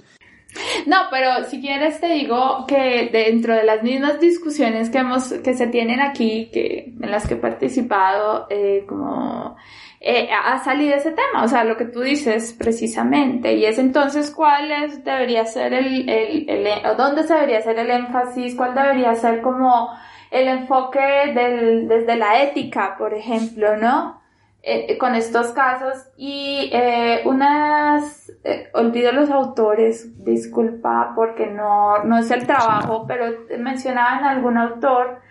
No, 0.88 0.98
pero 1.12 1.44
si 1.48 1.62
quieres 1.62 2.00
te 2.00 2.08
digo 2.08 2.66
que 2.68 3.10
dentro 3.12 3.54
de 3.54 3.64
las 3.64 3.84
mismas 3.84 4.20
discusiones 4.20 4.90
que 4.90 5.00
hemos, 5.00 5.32
que 5.32 5.54
se 5.54 5.68
tienen 5.68 6.00
aquí, 6.00 6.50
que, 6.52 6.94
en 7.00 7.12
las 7.12 7.28
que 7.28 7.36
he 7.36 7.38
participado, 7.38 8.48
eh, 8.50 8.86
como 8.88 9.58
eh, 10.02 10.30
ha 10.32 10.58
salido 10.64 10.96
ese 10.96 11.12
tema, 11.12 11.44
o 11.44 11.48
sea, 11.48 11.64
lo 11.64 11.76
que 11.76 11.86
tú 11.86 12.02
dices 12.02 12.56
precisamente, 12.58 13.54
y 13.54 13.66
es 13.66 13.78
entonces 13.78 14.32
cuál 14.32 14.70
debería 15.04 15.46
ser 15.46 15.74
el, 15.74 16.10
el, 16.10 16.50
el, 16.50 16.86
o 16.86 16.96
dónde 16.96 17.24
se 17.24 17.34
debería 17.34 17.58
hacer 17.60 17.78
el 17.80 17.92
énfasis, 17.92 18.56
cuál 18.56 18.76
debería 18.76 19.14
ser 19.16 19.42
como 19.42 19.90
el 20.32 20.48
enfoque 20.48 21.34
del, 21.34 21.88
desde 21.88 22.16
la 22.16 22.44
ética, 22.44 22.96
por 22.98 23.14
ejemplo, 23.14 23.76
¿no? 23.78 24.20
Eh, 24.62 24.98
con 24.98 25.16
estos 25.16 25.48
casos. 25.52 26.10
Y 26.18 26.70
eh, 26.74 27.22
unas, 27.26 28.30
eh, 28.44 28.70
olvido 28.74 29.12
los 29.14 29.30
autores, 29.30 30.24
disculpa 30.24 31.14
porque 31.16 31.48
no, 31.48 32.04
no 32.04 32.18
es 32.18 32.30
el 32.30 32.46
trabajo, 32.46 33.06
pero 33.08 33.26
mencionaban 33.58 34.26
algún 34.26 34.58
autor 34.58 35.22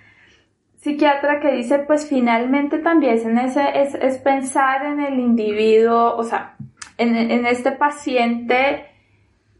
psiquiatra 0.80 1.40
que 1.40 1.52
dice, 1.52 1.80
pues 1.80 2.08
finalmente 2.08 2.78
también 2.78 3.38
es, 3.38 3.56
es, 3.56 3.94
es 3.94 4.18
pensar 4.18 4.84
en 4.86 5.00
el 5.00 5.18
individuo, 5.18 6.16
o 6.16 6.22
sea, 6.22 6.56
en, 6.96 7.16
en 7.16 7.46
este 7.46 7.72
paciente 7.72 8.86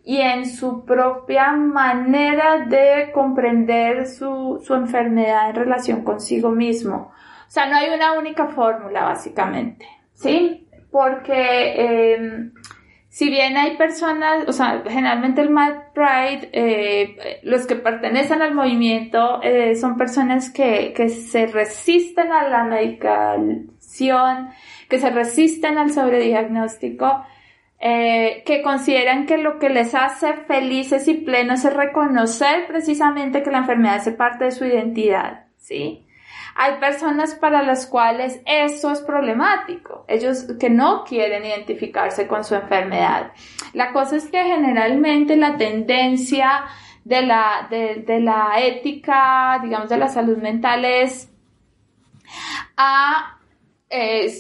y 0.05 0.23
en 0.23 0.47
su 0.47 0.87
propia 0.87 1.53
manera 1.53 2.65
de 2.65 3.13
comprender 3.13 4.07
su, 4.07 4.59
su 4.65 4.75
enfermedad 4.75 5.51
en 5.51 5.57
relación 5.57 6.03
consigo 6.03 6.51
mismo. 6.51 7.13
O 7.47 7.51
sea, 7.51 7.67
no 7.67 7.77
hay 7.77 7.91
una 7.95 8.13
única 8.15 8.47
fórmula, 8.47 9.05
básicamente, 9.05 9.87
¿sí? 10.15 10.67
Porque 10.91 11.35
eh, 11.35 12.51
si 13.19 13.31
bien 13.31 13.57
hay 13.57 13.77
personas, 13.77 14.45
o 14.47 14.53
sea, 14.53 14.85
generalmente 14.89 15.41
el 15.41 15.51
Mad 15.51 15.91
Pride, 15.93 16.51
eh, 16.53 17.41
los 17.43 17.67
que 17.67 17.75
pertenecen 17.75 18.43
al 18.43 18.55
movimiento 18.55 19.43
eh, 19.43 19.75
son 19.75 19.97
personas 19.97 20.51
que, 20.51 20.93
que 20.95 21.09
se 21.09 21.49
resisten 21.49 22.31
a 22.31 22.49
la 22.49 22.63
medicación, 22.63 24.51
que 24.89 25.01
se 25.01 25.11
resisten 25.11 25.79
al 25.79 25.91
sobrediagnóstico, 25.91 27.25
eh, 27.81 28.45
que 28.47 28.63
consideran 28.63 29.27
que 29.27 29.39
lo 29.39 29.59
que 29.59 29.71
les 29.71 29.97
hace 29.97 30.35
felices 30.47 31.09
y 31.09 31.15
plenos 31.15 31.65
es 31.65 31.75
reconocer 31.75 32.69
precisamente 32.69 33.43
que 33.43 33.51
la 33.51 33.59
enfermedad 33.59 33.97
hace 33.97 34.13
parte 34.13 34.45
de 34.45 34.53
su 34.53 34.65
identidad, 34.65 35.47
¿sí? 35.57 36.07
Hay 36.61 36.81
personas 36.81 37.37
para 37.37 37.63
las 37.63 37.87
cuales 37.87 38.41
eso 38.45 38.91
es 38.91 39.01
problemático, 39.01 40.05
ellos 40.09 40.45
que 40.59 40.69
no 40.69 41.05
quieren 41.05 41.45
identificarse 41.45 42.27
con 42.27 42.43
su 42.43 42.57
enfermedad. 42.57 43.31
La 43.75 43.93
cosa 43.93 44.17
es 44.17 44.29
que 44.29 44.43
generalmente 44.43 45.37
la 45.37 45.57
tendencia 45.57 46.65
de 47.05 47.23
la, 47.23 47.69
de, 47.71 48.03
de 48.05 48.19
la 48.19 48.55
ética, 48.59 49.61
digamos, 49.63 49.89
de 49.89 49.99
la 49.99 50.09
salud 50.09 50.39
mental 50.39 50.85
es 50.85 51.31
a 52.77 53.38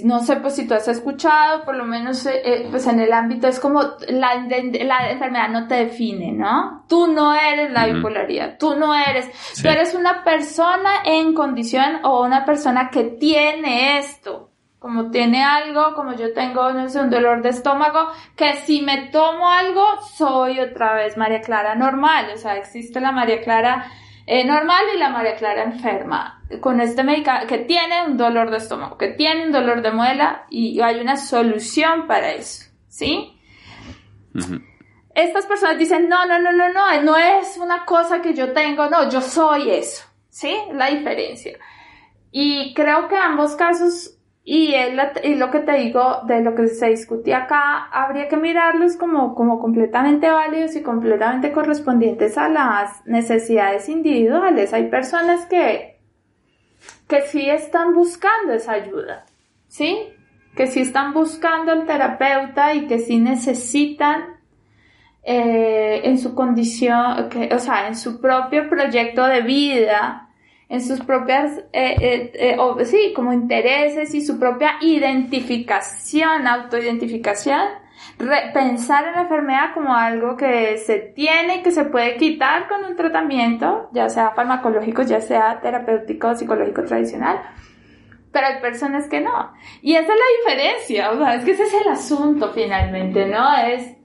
no 0.04 0.20
sé 0.20 0.36
pues 0.36 0.56
si 0.56 0.66
tú 0.66 0.74
has 0.74 0.88
escuchado, 0.88 1.64
por 1.64 1.74
lo 1.74 1.84
menos 1.84 2.26
eh, 2.26 2.42
eh, 2.44 2.66
pues 2.70 2.86
en 2.86 3.00
el 3.00 3.12
ámbito 3.12 3.48
es 3.48 3.58
como 3.58 3.82
la, 4.08 4.34
la, 4.34 5.10
enfermedad 5.10 5.48
no 5.48 5.66
te 5.66 5.76
define, 5.76 6.32
¿no? 6.32 6.84
Tú 6.86 7.06
no 7.06 7.34
eres 7.34 7.70
la 7.70 7.86
bipolaridad, 7.86 8.58
tú 8.58 8.76
no 8.76 8.94
eres, 8.94 9.30
tú 9.60 9.68
eres 9.68 9.94
una 9.94 10.22
persona 10.22 11.02
en 11.04 11.32
condición 11.32 12.00
o 12.04 12.24
una 12.24 12.44
persona 12.44 12.90
que 12.90 13.04
tiene 13.04 13.98
esto, 13.98 14.50
como 14.78 15.10
tiene 15.10 15.42
algo, 15.42 15.94
como 15.94 16.12
yo 16.14 16.34
tengo, 16.34 16.70
no 16.72 16.88
sé, 16.90 17.00
un 17.00 17.10
dolor 17.10 17.40
de 17.40 17.48
estómago, 17.48 18.10
que 18.36 18.54
si 18.56 18.82
me 18.82 19.08
tomo 19.08 19.48
algo, 19.48 19.82
soy 20.14 20.60
otra 20.60 20.92
vez 20.92 21.16
María 21.16 21.40
Clara 21.40 21.74
normal, 21.74 22.32
o 22.34 22.36
sea, 22.36 22.56
existe 22.56 23.00
la 23.00 23.12
María 23.12 23.40
Clara 23.40 23.90
eh, 24.30 24.44
normal 24.44 24.84
y 24.94 24.98
la 24.98 25.08
María 25.08 25.36
Clara 25.36 25.62
enferma 25.62 26.42
con 26.60 26.82
este 26.82 27.02
medicamento 27.02 27.46
que 27.46 27.60
tiene 27.60 28.04
un 28.04 28.18
dolor 28.18 28.50
de 28.50 28.58
estómago, 28.58 28.98
que 28.98 29.08
tiene 29.12 29.46
un 29.46 29.52
dolor 29.52 29.80
de 29.80 29.90
muela 29.90 30.44
y 30.50 30.78
hay 30.82 31.00
una 31.00 31.16
solución 31.16 32.06
para 32.06 32.32
eso, 32.32 32.66
¿sí? 32.88 33.40
Estas 35.14 35.46
personas 35.46 35.78
dicen, 35.78 36.10
no, 36.10 36.26
no, 36.26 36.38
no, 36.38 36.52
no, 36.52 36.70
no, 36.70 37.02
no 37.02 37.16
es 37.16 37.56
una 37.56 37.86
cosa 37.86 38.20
que 38.20 38.34
yo 38.34 38.52
tengo, 38.52 38.90
no, 38.90 39.08
yo 39.08 39.22
soy 39.22 39.70
eso, 39.70 40.04
¿sí? 40.28 40.54
La 40.74 40.88
diferencia. 40.88 41.56
Y 42.30 42.74
creo 42.74 43.08
que 43.08 43.16
ambos 43.16 43.56
casos 43.56 44.17
y, 44.50 44.74
y 45.24 45.34
lo 45.34 45.50
que 45.50 45.58
te 45.58 45.72
digo 45.72 46.22
de 46.26 46.40
lo 46.40 46.54
que 46.54 46.68
se 46.68 46.88
discutía 46.88 47.40
acá, 47.40 47.84
habría 47.92 48.28
que 48.28 48.38
mirarlos 48.38 48.96
como, 48.96 49.34
como 49.34 49.58
completamente 49.58 50.30
válidos 50.30 50.74
y 50.74 50.82
completamente 50.82 51.52
correspondientes 51.52 52.38
a 52.38 52.48
las 52.48 53.06
necesidades 53.06 53.90
individuales. 53.90 54.72
Hay 54.72 54.88
personas 54.88 55.44
que, 55.44 55.98
que 57.06 57.20
sí 57.26 57.50
están 57.50 57.92
buscando 57.92 58.54
esa 58.54 58.72
ayuda, 58.72 59.26
¿sí? 59.66 60.14
Que 60.56 60.66
sí 60.66 60.80
están 60.80 61.12
buscando 61.12 61.70
al 61.70 61.84
terapeuta 61.84 62.72
y 62.72 62.86
que 62.86 63.00
sí 63.00 63.18
necesitan 63.18 64.38
eh, 65.24 66.00
en 66.04 66.18
su 66.18 66.34
condición, 66.34 67.28
o 67.54 67.58
sea, 67.58 67.86
en 67.86 67.96
su 67.96 68.18
propio 68.18 68.70
proyecto 68.70 69.26
de 69.26 69.42
vida, 69.42 70.27
en 70.68 70.82
sus 70.82 71.00
propias, 71.00 71.58
eh, 71.72 71.96
eh, 72.00 72.56
eh 72.58 72.84
sí, 72.84 73.12
como 73.14 73.32
intereses 73.32 74.14
y 74.14 74.20
su 74.20 74.38
propia 74.38 74.76
identificación, 74.82 76.46
autoidentificación, 76.46 77.68
pensar 78.52 79.06
en 79.08 79.14
la 79.14 79.22
enfermedad 79.22 79.74
como 79.74 79.94
algo 79.94 80.36
que 80.36 80.76
se 80.76 80.98
tiene 80.98 81.62
que 81.62 81.70
se 81.70 81.84
puede 81.84 82.16
quitar 82.16 82.68
con 82.68 82.84
un 82.84 82.96
tratamiento, 82.96 83.88
ya 83.92 84.08
sea 84.08 84.30
farmacológico, 84.30 85.02
ya 85.02 85.20
sea 85.20 85.60
terapéutico 85.60 86.28
o 86.28 86.34
psicológico 86.34 86.84
tradicional. 86.84 87.40
Pero 88.30 88.46
hay 88.46 88.60
personas 88.60 89.08
que 89.08 89.20
no. 89.22 89.52
Y 89.80 89.94
esa 89.94 90.12
es 90.12 90.18
la 90.18 90.52
diferencia, 90.52 91.10
o 91.12 91.18
sea, 91.18 91.34
es 91.34 91.44
que 91.44 91.52
ese 91.52 91.62
es 91.62 91.74
el 91.74 91.88
asunto 91.88 92.52
finalmente, 92.52 93.26
¿no? 93.26 93.56
Es, 93.56 93.96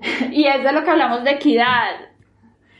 y 0.30 0.46
es 0.46 0.64
de 0.64 0.72
lo 0.72 0.82
que 0.82 0.90
hablamos 0.90 1.24
de 1.24 1.32
equidad 1.32 1.90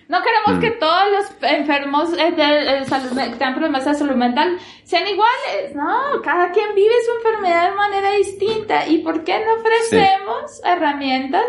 no 0.09 0.18
queremos 0.22 0.61
que 0.61 0.76
mm. 0.76 0.78
todos 0.78 1.02
los 1.11 1.50
enfermos 1.50 2.12
eh, 2.12 2.30
de, 2.30 2.84
salud, 2.86 3.11
que 3.11 3.30
tengan 3.30 3.54
problemas 3.54 3.84
de 3.84 3.94
salud 3.94 4.14
mental 4.14 4.59
sean 4.84 5.07
iguales, 5.07 5.74
¿no? 5.74 6.22
Cada 6.22 6.52
quien 6.52 6.74
vive 6.74 6.94
su 7.04 7.26
enfermedad 7.26 7.70
de 7.70 7.76
manera 7.76 8.11
distinta. 8.12 8.86
¿Y 8.86 8.98
por 8.98 9.24
qué 9.24 9.44
no 9.44 9.54
ofrecemos 9.54 10.61
herramientas 10.64 11.44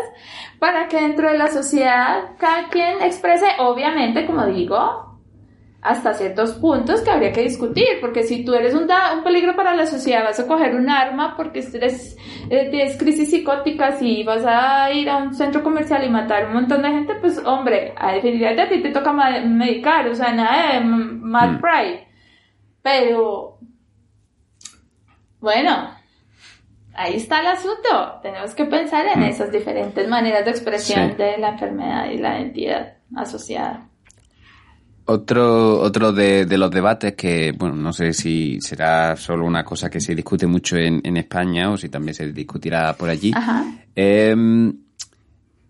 para 0.58 0.88
que 0.88 1.00
dentro 1.00 1.30
de 1.30 1.38
la 1.38 1.48
sociedad 1.48 2.30
cada 2.38 2.68
quien 2.68 3.00
exprese, 3.00 3.46
obviamente, 3.58 4.26
como 4.26 4.46
digo, 4.46 5.07
hasta 5.88 6.12
ciertos 6.12 6.52
puntos 6.52 7.00
que 7.00 7.10
habría 7.10 7.32
que 7.32 7.40
discutir, 7.40 7.98
porque 8.02 8.22
si 8.22 8.44
tú 8.44 8.52
eres 8.52 8.74
un, 8.74 8.82
un 8.82 9.24
peligro 9.24 9.56
para 9.56 9.74
la 9.74 9.86
sociedad, 9.86 10.22
vas 10.22 10.38
a 10.38 10.46
coger 10.46 10.74
un 10.74 10.90
arma 10.90 11.34
porque 11.34 11.60
eres, 11.60 12.14
eh, 12.50 12.68
tienes 12.70 12.98
crisis 12.98 13.30
psicóticas 13.30 14.02
y 14.02 14.22
vas 14.22 14.44
a 14.44 14.92
ir 14.92 15.08
a 15.08 15.16
un 15.16 15.32
centro 15.32 15.62
comercial 15.62 16.04
y 16.04 16.10
matar 16.10 16.48
un 16.48 16.52
montón 16.52 16.82
de 16.82 16.90
gente, 16.90 17.14
pues 17.14 17.38
hombre, 17.42 17.94
a 17.96 18.12
definitivamente 18.12 18.62
a 18.62 18.68
ti 18.68 18.82
te 18.82 18.90
toca 18.90 19.14
medicar, 19.14 20.06
o 20.08 20.14
sea, 20.14 20.30
nada 20.30 20.74
de 20.74 20.80
mad 20.84 21.52
mm. 21.52 21.60
pride. 21.62 22.08
Pero, 22.82 23.58
bueno, 25.40 25.90
ahí 26.92 27.16
está 27.16 27.40
el 27.40 27.46
asunto. 27.46 28.20
Tenemos 28.22 28.54
que 28.54 28.66
pensar 28.66 29.06
en 29.06 29.20
mm. 29.20 29.24
esas 29.24 29.50
diferentes 29.50 30.06
maneras 30.06 30.44
de 30.44 30.50
expresión 30.50 31.16
de 31.16 31.38
la 31.38 31.48
enfermedad 31.48 32.10
y 32.10 32.18
la 32.18 32.38
identidad 32.38 32.98
asociada. 33.16 33.87
Otro, 35.10 35.80
otro 35.80 36.12
de, 36.12 36.44
los 36.58 36.70
debates 36.70 37.14
que, 37.14 37.54
bueno, 37.56 37.76
no 37.76 37.94
sé 37.94 38.12
si 38.12 38.60
será 38.60 39.16
solo 39.16 39.46
una 39.46 39.64
cosa 39.64 39.88
que 39.88 40.02
se 40.02 40.14
discute 40.14 40.46
mucho 40.46 40.76
en, 40.76 41.00
en 41.02 41.16
España 41.16 41.70
o 41.70 41.78
si 41.78 41.88
también 41.88 42.14
se 42.14 42.30
discutirá 42.30 42.92
por 42.92 43.08
allí, 43.08 43.32
em, 43.94 44.70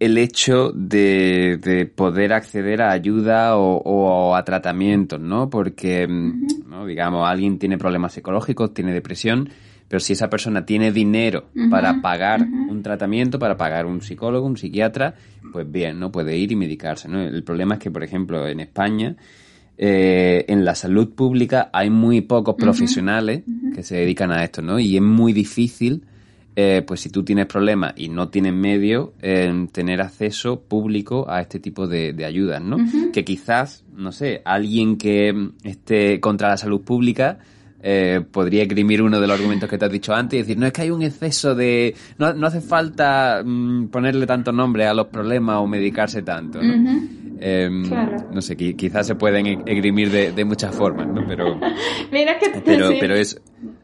el 0.01 0.19
hecho 0.19 0.73
de, 0.75 1.57
de, 1.63 1.87
poder 1.87 2.33
acceder 2.33 2.83
a 2.83 2.91
ayuda 2.91 3.57
o, 3.57 4.35
a 4.35 4.43
tratamientos, 4.43 5.21
¿no? 5.21 5.49
Porque, 5.49 6.03
em, 6.03 6.45
¿no? 6.67 6.85
digamos, 6.85 7.25
alguien 7.25 7.61
tiene 7.61 7.79
problemas 7.79 8.15
psicológicos, 8.15 8.75
tiene 8.75 8.93
depresión, 8.93 9.51
pero 9.89 10.01
si 10.01 10.13
esa 10.13 10.29
persona 10.29 10.67
tiene 10.67 10.93
dinero 10.93 11.47
para 11.71 12.03
pagar 12.03 12.43
un 12.43 12.83
tratamiento, 12.83 13.39
para 13.39 13.57
pagar 13.57 13.87
un 13.87 14.03
psicólogo, 14.03 14.47
un 14.47 14.59
psiquiatra, 14.59 15.15
pues 15.51 15.71
bien, 15.71 15.99
¿no? 15.99 16.13
Puede 16.13 16.37
ir 16.37 16.53
y 16.53 16.57
medicarse, 16.57 17.09
¿no? 17.09 17.23
El 17.23 17.43
problema 17.43 17.75
es 17.75 17.81
que, 17.81 17.91
por 17.91 18.05
ejemplo, 18.05 18.47
en 18.47 18.61
España, 18.61 19.17
eh, 19.79 20.45
en 20.49 20.65
la 20.65 20.75
salud 20.75 21.15
pública 21.15 21.71
hay 21.73 21.89
muy 21.89 22.21
pocos 22.21 22.55
profesionales 22.57 23.45
que 23.75 23.83
se 23.83 23.97
dedican 23.97 24.31
a 24.31 24.45
esto, 24.45 24.61
¿no? 24.61 24.79
Y 24.79 24.97
es 24.97 25.03
muy 25.03 25.33
difícil, 25.33 26.05
eh, 26.55 26.83
pues 26.87 27.01
si 27.01 27.09
tú 27.09 27.25
tienes 27.25 27.47
problemas 27.47 27.95
y 27.97 28.11
no 28.11 28.29
tienes 28.29 28.53
medios, 28.53 29.11
tener 29.73 30.03
acceso 30.03 30.61
público 30.61 31.31
a 31.31 31.41
este 31.41 31.61
tipo 31.61 31.87
de, 31.87 32.13
de 32.13 32.27
ayudas, 32.27 32.61
¿no? 32.61 32.77
Que 33.11 33.25
quizás, 33.25 33.85
no 33.97 34.13
sé, 34.13 34.43
alguien 34.45 34.99
que 34.99 35.51
esté 35.65 36.21
contra 36.21 36.51
la 36.51 36.59
salud 36.59 36.83
pública 36.83 37.39
eh, 37.91 38.21
podría 38.21 38.65
esgrimir 38.65 39.01
uno 39.01 39.19
de 39.19 39.27
los 39.27 39.35
argumentos 39.35 39.67
que 39.67 39.79
te 39.79 39.87
has 39.87 39.91
dicho 39.91 40.13
antes 40.13 40.39
y 40.39 40.43
decir, 40.43 40.59
no 40.59 40.67
es 40.67 40.75
que 40.75 40.83
hay 40.83 40.91
un 40.91 41.01
exceso 41.01 41.55
de... 41.55 41.95
No, 42.19 42.35
no 42.35 42.47
hace 42.47 42.61
falta 42.61 43.41
mm, 43.43 43.87
ponerle 43.87 44.27
tanto 44.27 44.53
nombre 44.53 44.87
a 44.87 44.93
los 44.93 45.07
problemas 45.07 45.57
o 45.57 45.67
medicarse 45.67 46.21
tanto, 46.21 46.61
¿no? 46.63 47.01
Em, 47.41 47.89
no 48.31 48.43
sé, 48.43 48.57
quizás 48.57 49.07
se 49.07 49.15
pueden 49.15 49.67
esgrimir 49.67 50.11
de, 50.11 50.45
muchas 50.45 50.75
formas, 50.75 51.07
¿no? 51.07 51.25
Pero... 51.27 51.59
Mira 52.13 52.39
que... 52.39 52.61
Pero, 52.63 52.91
pero 53.01 53.15
es... 53.15 53.41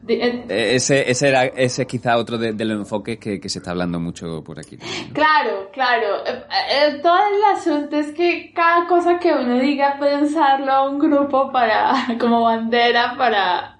Eh, 0.07 0.75
ese, 0.75 1.09
ese, 1.09 1.27
era, 1.27 1.45
ese 1.45 1.81
es 1.81 1.87
quizá 1.87 2.17
otro 2.17 2.37
de, 2.37 2.53
los 2.63 2.81
enfoques 2.81 3.17
que, 3.17 3.39
que, 3.39 3.49
se 3.49 3.57
está 3.57 3.71
hablando 3.71 3.99
mucho 3.99 4.43
por 4.43 4.59
aquí. 4.59 4.77
Claro, 5.13 5.71
claro. 5.73 6.23
Eh, 6.27 6.99
todo 7.01 7.17
el 7.17 7.57
asunto 7.57 7.95
es 7.95 8.11
que 8.11 8.51
cada 8.53 8.87
cosa 8.87 9.17
que 9.17 9.33
uno 9.33 9.57
diga 9.59 9.95
puede 9.97 10.23
usarlo 10.23 10.71
a 10.71 10.87
un 10.87 10.99
grupo 10.99 11.51
para, 11.51 11.91
como 12.19 12.43
bandera 12.43 13.15
para 13.17 13.74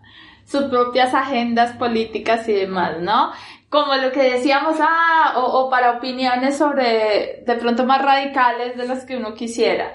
sus 0.46 0.66
propias 0.66 1.14
agendas 1.14 1.76
políticas 1.78 2.48
y 2.48 2.54
demás, 2.54 3.00
¿no? 3.00 3.32
Como 3.70 3.96
lo 3.96 4.12
que 4.12 4.24
decíamos, 4.24 4.78
ah, 4.80 5.34
o, 5.38 5.42
o 5.42 5.70
para 5.70 5.98
opiniones 5.98 6.58
sobre 6.58 7.44
de 7.46 7.56
pronto 7.56 7.86
más 7.86 8.02
radicales 8.02 8.78
de 8.78 8.88
las 8.88 9.06
que 9.06 9.18
uno 9.18 9.34
quisiera 9.34 9.94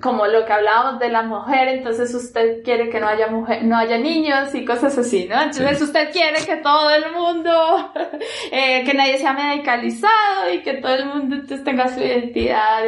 como 0.00 0.26
lo 0.26 0.44
que 0.44 0.52
hablábamos 0.52 0.98
de 0.98 1.08
la 1.08 1.22
mujer, 1.22 1.68
entonces 1.68 2.14
usted 2.14 2.62
quiere 2.62 2.88
que 2.90 3.00
no 3.00 3.06
haya 3.06 3.28
mujer, 3.28 3.64
no 3.64 3.76
haya 3.76 3.98
niños 3.98 4.54
y 4.54 4.64
cosas 4.64 4.96
así, 4.98 5.26
¿no? 5.28 5.40
Entonces 5.42 5.80
usted 5.80 6.10
quiere 6.12 6.44
que 6.44 6.56
todo 6.56 6.90
el 6.90 7.12
mundo, 7.12 7.92
eh, 8.52 8.82
que 8.84 8.94
nadie 8.94 9.18
sea 9.18 9.32
medicalizado 9.32 10.52
y 10.52 10.62
que 10.62 10.74
todo 10.74 10.94
el 10.94 11.06
mundo 11.06 11.36
entonces 11.36 11.64
tenga 11.64 11.88
su 11.88 12.00
identidad, 12.00 12.82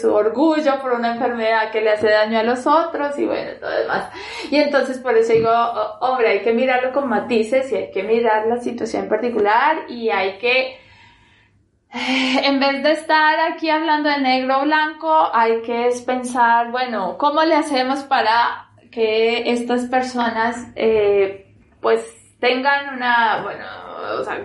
su 0.00 0.12
orgullo 0.12 0.80
por 0.80 0.92
una 0.92 1.14
enfermedad 1.14 1.70
que 1.70 1.80
le 1.80 1.90
hace 1.90 2.08
daño 2.08 2.38
a 2.38 2.42
los 2.42 2.66
otros 2.66 3.18
y 3.18 3.26
bueno, 3.26 3.52
todo 3.60 3.70
demás. 3.70 4.10
Y 4.50 4.56
entonces 4.56 4.98
por 4.98 5.16
eso 5.16 5.32
digo, 5.32 5.50
hombre, 6.00 6.28
hay 6.28 6.40
que 6.40 6.52
mirarlo 6.52 6.92
con 6.92 7.08
matices 7.08 7.70
y 7.72 7.76
hay 7.76 7.90
que 7.90 8.02
mirar 8.02 8.46
la 8.46 8.58
situación 8.58 9.04
en 9.04 9.08
particular 9.08 9.84
y 9.88 10.10
hay 10.10 10.38
que 10.38 10.85
en 11.92 12.60
vez 12.60 12.82
de 12.82 12.92
estar 12.92 13.40
aquí 13.40 13.70
hablando 13.70 14.08
de 14.08 14.20
negro 14.20 14.60
o 14.60 14.64
blanco, 14.64 15.30
hay 15.32 15.62
que 15.62 15.90
pensar, 16.04 16.70
bueno, 16.70 17.16
¿cómo 17.18 17.42
le 17.42 17.54
hacemos 17.54 18.00
para 18.00 18.68
que 18.90 19.50
estas 19.50 19.86
personas 19.86 20.68
eh, 20.74 21.54
pues 21.80 22.15
tengan 22.38 22.94
una, 22.94 23.40
bueno, 23.42 23.64
o 24.20 24.24
sea, 24.24 24.42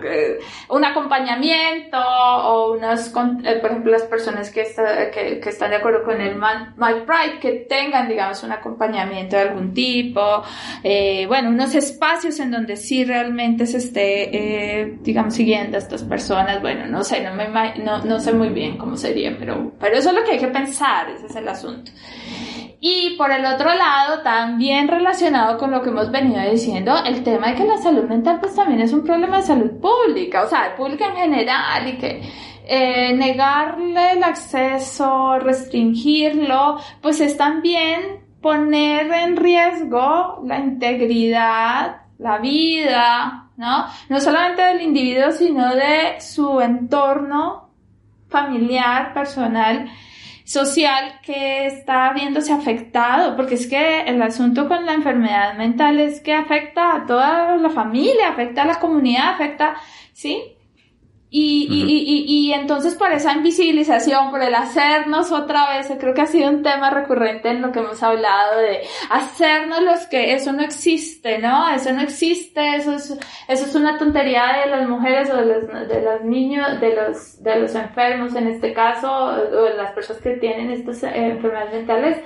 un 0.70 0.84
acompañamiento 0.84 1.98
o 1.98 2.72
unas, 2.72 3.08
eh, 3.08 3.58
por 3.60 3.70
ejemplo, 3.70 3.92
las 3.92 4.04
personas 4.04 4.50
que, 4.50 4.64
que, 5.12 5.48
están 5.48 5.70
de 5.70 5.76
acuerdo 5.76 6.02
con 6.02 6.20
el 6.20 6.36
My 6.36 7.00
Pride, 7.06 7.38
que 7.40 7.66
tengan, 7.68 8.08
digamos, 8.08 8.42
un 8.42 8.52
acompañamiento 8.52 9.36
de 9.36 9.42
algún 9.42 9.74
tipo, 9.74 10.42
eh, 10.82 11.26
bueno, 11.26 11.50
unos 11.50 11.74
espacios 11.74 12.40
en 12.40 12.50
donde 12.50 12.76
sí 12.76 13.04
realmente 13.04 13.66
se 13.66 13.78
esté, 13.78 14.80
eh, 14.80 14.98
digamos, 15.02 15.34
siguiendo 15.34 15.76
a 15.76 15.80
estas 15.80 16.02
personas, 16.02 16.62
bueno, 16.62 16.86
no 16.86 17.04
sé, 17.04 17.22
no, 17.22 17.34
me, 17.34 17.48
no, 17.78 18.02
no 18.04 18.20
sé 18.20 18.32
muy 18.32 18.48
bien 18.48 18.78
cómo 18.78 18.96
sería, 18.96 19.36
pero, 19.38 19.72
pero 19.78 19.96
eso 19.96 20.10
es 20.10 20.14
lo 20.14 20.24
que 20.24 20.32
hay 20.32 20.38
que 20.38 20.48
pensar, 20.48 21.10
ese 21.10 21.26
es 21.26 21.36
el 21.36 21.48
asunto. 21.48 21.92
Y 22.84 23.14
por 23.16 23.30
el 23.30 23.46
otro 23.46 23.72
lado, 23.72 24.22
también 24.22 24.88
relacionado 24.88 25.56
con 25.56 25.70
lo 25.70 25.82
que 25.82 25.90
hemos 25.90 26.10
venido 26.10 26.42
diciendo, 26.50 26.96
el 27.06 27.22
tema 27.22 27.46
de 27.46 27.54
que 27.54 27.64
la 27.64 27.76
salud 27.76 28.02
mental 28.08 28.40
pues 28.40 28.56
también 28.56 28.80
es 28.80 28.92
un 28.92 29.04
problema 29.04 29.36
de 29.36 29.44
salud 29.44 29.70
pública, 29.80 30.42
o 30.42 30.48
sea, 30.48 30.74
pública 30.74 31.06
en 31.06 31.14
general 31.14 31.86
y 31.86 31.96
que 31.98 32.22
eh, 32.66 33.12
negarle 33.14 34.14
el 34.14 34.24
acceso, 34.24 35.38
restringirlo, 35.38 36.80
pues 37.00 37.20
es 37.20 37.36
también 37.36 38.24
poner 38.40 39.12
en 39.12 39.36
riesgo 39.36 40.42
la 40.44 40.58
integridad, 40.58 41.98
la 42.18 42.38
vida, 42.38 43.48
¿no? 43.58 43.86
No 44.08 44.20
solamente 44.20 44.60
del 44.60 44.82
individuo, 44.82 45.30
sino 45.30 45.72
de 45.72 46.20
su 46.20 46.60
entorno 46.60 47.68
familiar, 48.28 49.14
personal 49.14 49.88
social 50.44 51.20
que 51.22 51.66
está 51.66 52.12
viéndose 52.12 52.52
afectado, 52.52 53.36
porque 53.36 53.54
es 53.54 53.66
que 53.66 54.02
el 54.02 54.20
asunto 54.22 54.68
con 54.68 54.86
la 54.86 54.94
enfermedad 54.94 55.56
mental 55.56 55.98
es 55.98 56.20
que 56.20 56.34
afecta 56.34 56.96
a 56.96 57.06
toda 57.06 57.56
la 57.56 57.70
familia, 57.70 58.28
afecta 58.30 58.62
a 58.62 58.66
la 58.66 58.80
comunidad, 58.80 59.34
afecta, 59.34 59.76
¿sí? 60.12 60.42
Y, 61.34 61.66
y, 61.70 61.82
y, 61.94 62.24
y, 62.26 62.52
entonces 62.52 62.94
por 62.94 63.10
esa 63.10 63.32
invisibilización, 63.32 64.30
por 64.30 64.42
el 64.42 64.54
hacernos 64.54 65.32
otra 65.32 65.78
vez, 65.78 65.90
creo 65.98 66.12
que 66.12 66.20
ha 66.20 66.26
sido 66.26 66.50
un 66.50 66.62
tema 66.62 66.90
recurrente 66.90 67.48
en 67.48 67.62
lo 67.62 67.72
que 67.72 67.78
hemos 67.78 68.02
hablado 68.02 68.58
de 68.58 68.82
hacernos 69.08 69.80
los 69.80 70.00
que 70.08 70.34
eso 70.34 70.52
no 70.52 70.62
existe, 70.62 71.38
¿no? 71.38 71.70
Eso 71.70 71.90
no 71.94 72.02
existe, 72.02 72.76
eso 72.76 72.92
es, 72.92 73.18
eso 73.48 73.64
es 73.64 73.74
una 73.74 73.96
tontería 73.96 74.62
de 74.62 74.70
las 74.72 74.86
mujeres 74.86 75.30
o 75.30 75.36
de 75.38 75.46
los, 75.46 75.88
de 75.88 76.02
los 76.02 76.22
niños, 76.22 76.78
de 76.82 76.96
los, 76.96 77.42
de 77.42 77.60
los 77.60 77.74
enfermos 77.76 78.34
en 78.34 78.48
este 78.48 78.74
caso, 78.74 79.10
o 79.10 79.62
de 79.62 79.74
las 79.74 79.92
personas 79.92 80.20
que 80.20 80.32
tienen 80.32 80.70
estas 80.70 81.02
enfermedades 81.02 81.72
mentales, 81.72 82.18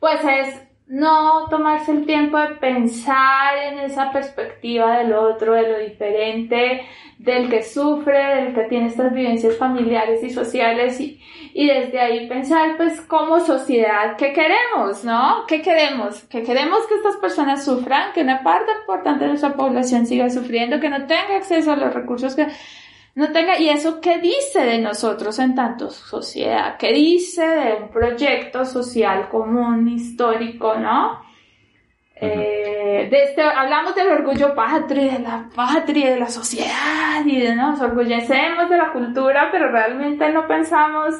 pues 0.00 0.18
es 0.24 0.62
no 0.88 1.48
tomarse 1.48 1.90
el 1.90 2.06
tiempo 2.06 2.38
de 2.38 2.54
pensar 2.56 3.56
en 3.58 3.80
esa 3.80 4.12
perspectiva 4.12 4.98
del 4.98 5.12
otro, 5.14 5.54
de 5.54 5.68
lo 5.68 5.78
diferente, 5.78 6.82
del 7.18 7.48
que 7.48 7.62
sufre, 7.62 8.36
del 8.36 8.54
que 8.54 8.64
tiene 8.64 8.86
estas 8.86 9.12
vivencias 9.12 9.56
familiares 9.56 10.22
y 10.22 10.30
sociales 10.30 11.00
y, 11.00 11.20
y 11.54 11.66
desde 11.66 11.98
ahí 11.98 12.28
pensar 12.28 12.76
pues 12.76 13.00
como 13.00 13.40
sociedad, 13.40 14.16
¿qué 14.16 14.32
queremos? 14.32 15.02
¿No? 15.04 15.44
¿Qué 15.48 15.60
queremos? 15.60 16.22
¿Que 16.24 16.42
queremos 16.42 16.86
que 16.86 16.94
estas 16.94 17.16
personas 17.16 17.64
sufran? 17.64 18.12
Que 18.12 18.20
una 18.20 18.42
parte 18.44 18.70
importante 18.80 19.24
de 19.24 19.30
nuestra 19.30 19.54
población 19.54 20.06
siga 20.06 20.30
sufriendo, 20.30 20.78
que 20.78 20.90
no 20.90 21.06
tenga 21.06 21.36
acceso 21.36 21.72
a 21.72 21.76
los 21.76 21.94
recursos 21.94 22.36
que 22.36 22.46
no 23.16 23.32
tenga, 23.32 23.58
y 23.58 23.70
eso 23.70 23.98
qué 24.02 24.18
dice 24.18 24.60
de 24.60 24.78
nosotros 24.78 25.38
en 25.38 25.54
tanto 25.54 25.88
sociedad, 25.88 26.76
qué 26.76 26.92
dice 26.92 27.46
de 27.46 27.74
un 27.82 27.88
proyecto 27.88 28.66
social 28.66 29.30
común, 29.30 29.88
histórico, 29.88 30.74
¿no? 30.74 31.22
Eh, 32.14 33.08
de 33.10 33.22
este, 33.22 33.40
hablamos 33.40 33.94
del 33.94 34.08
orgullo 34.08 34.54
patrio, 34.54 35.12
de 35.12 35.18
la 35.20 35.48
patria, 35.54 36.10
de 36.10 36.20
la 36.20 36.28
sociedad, 36.28 37.24
y 37.24 37.40
de, 37.40 37.56
nos 37.56 37.80
orgullecemos 37.80 38.68
de 38.68 38.76
la 38.76 38.92
cultura, 38.92 39.48
pero 39.50 39.70
realmente 39.70 40.30
no 40.30 40.46
pensamos 40.46 41.14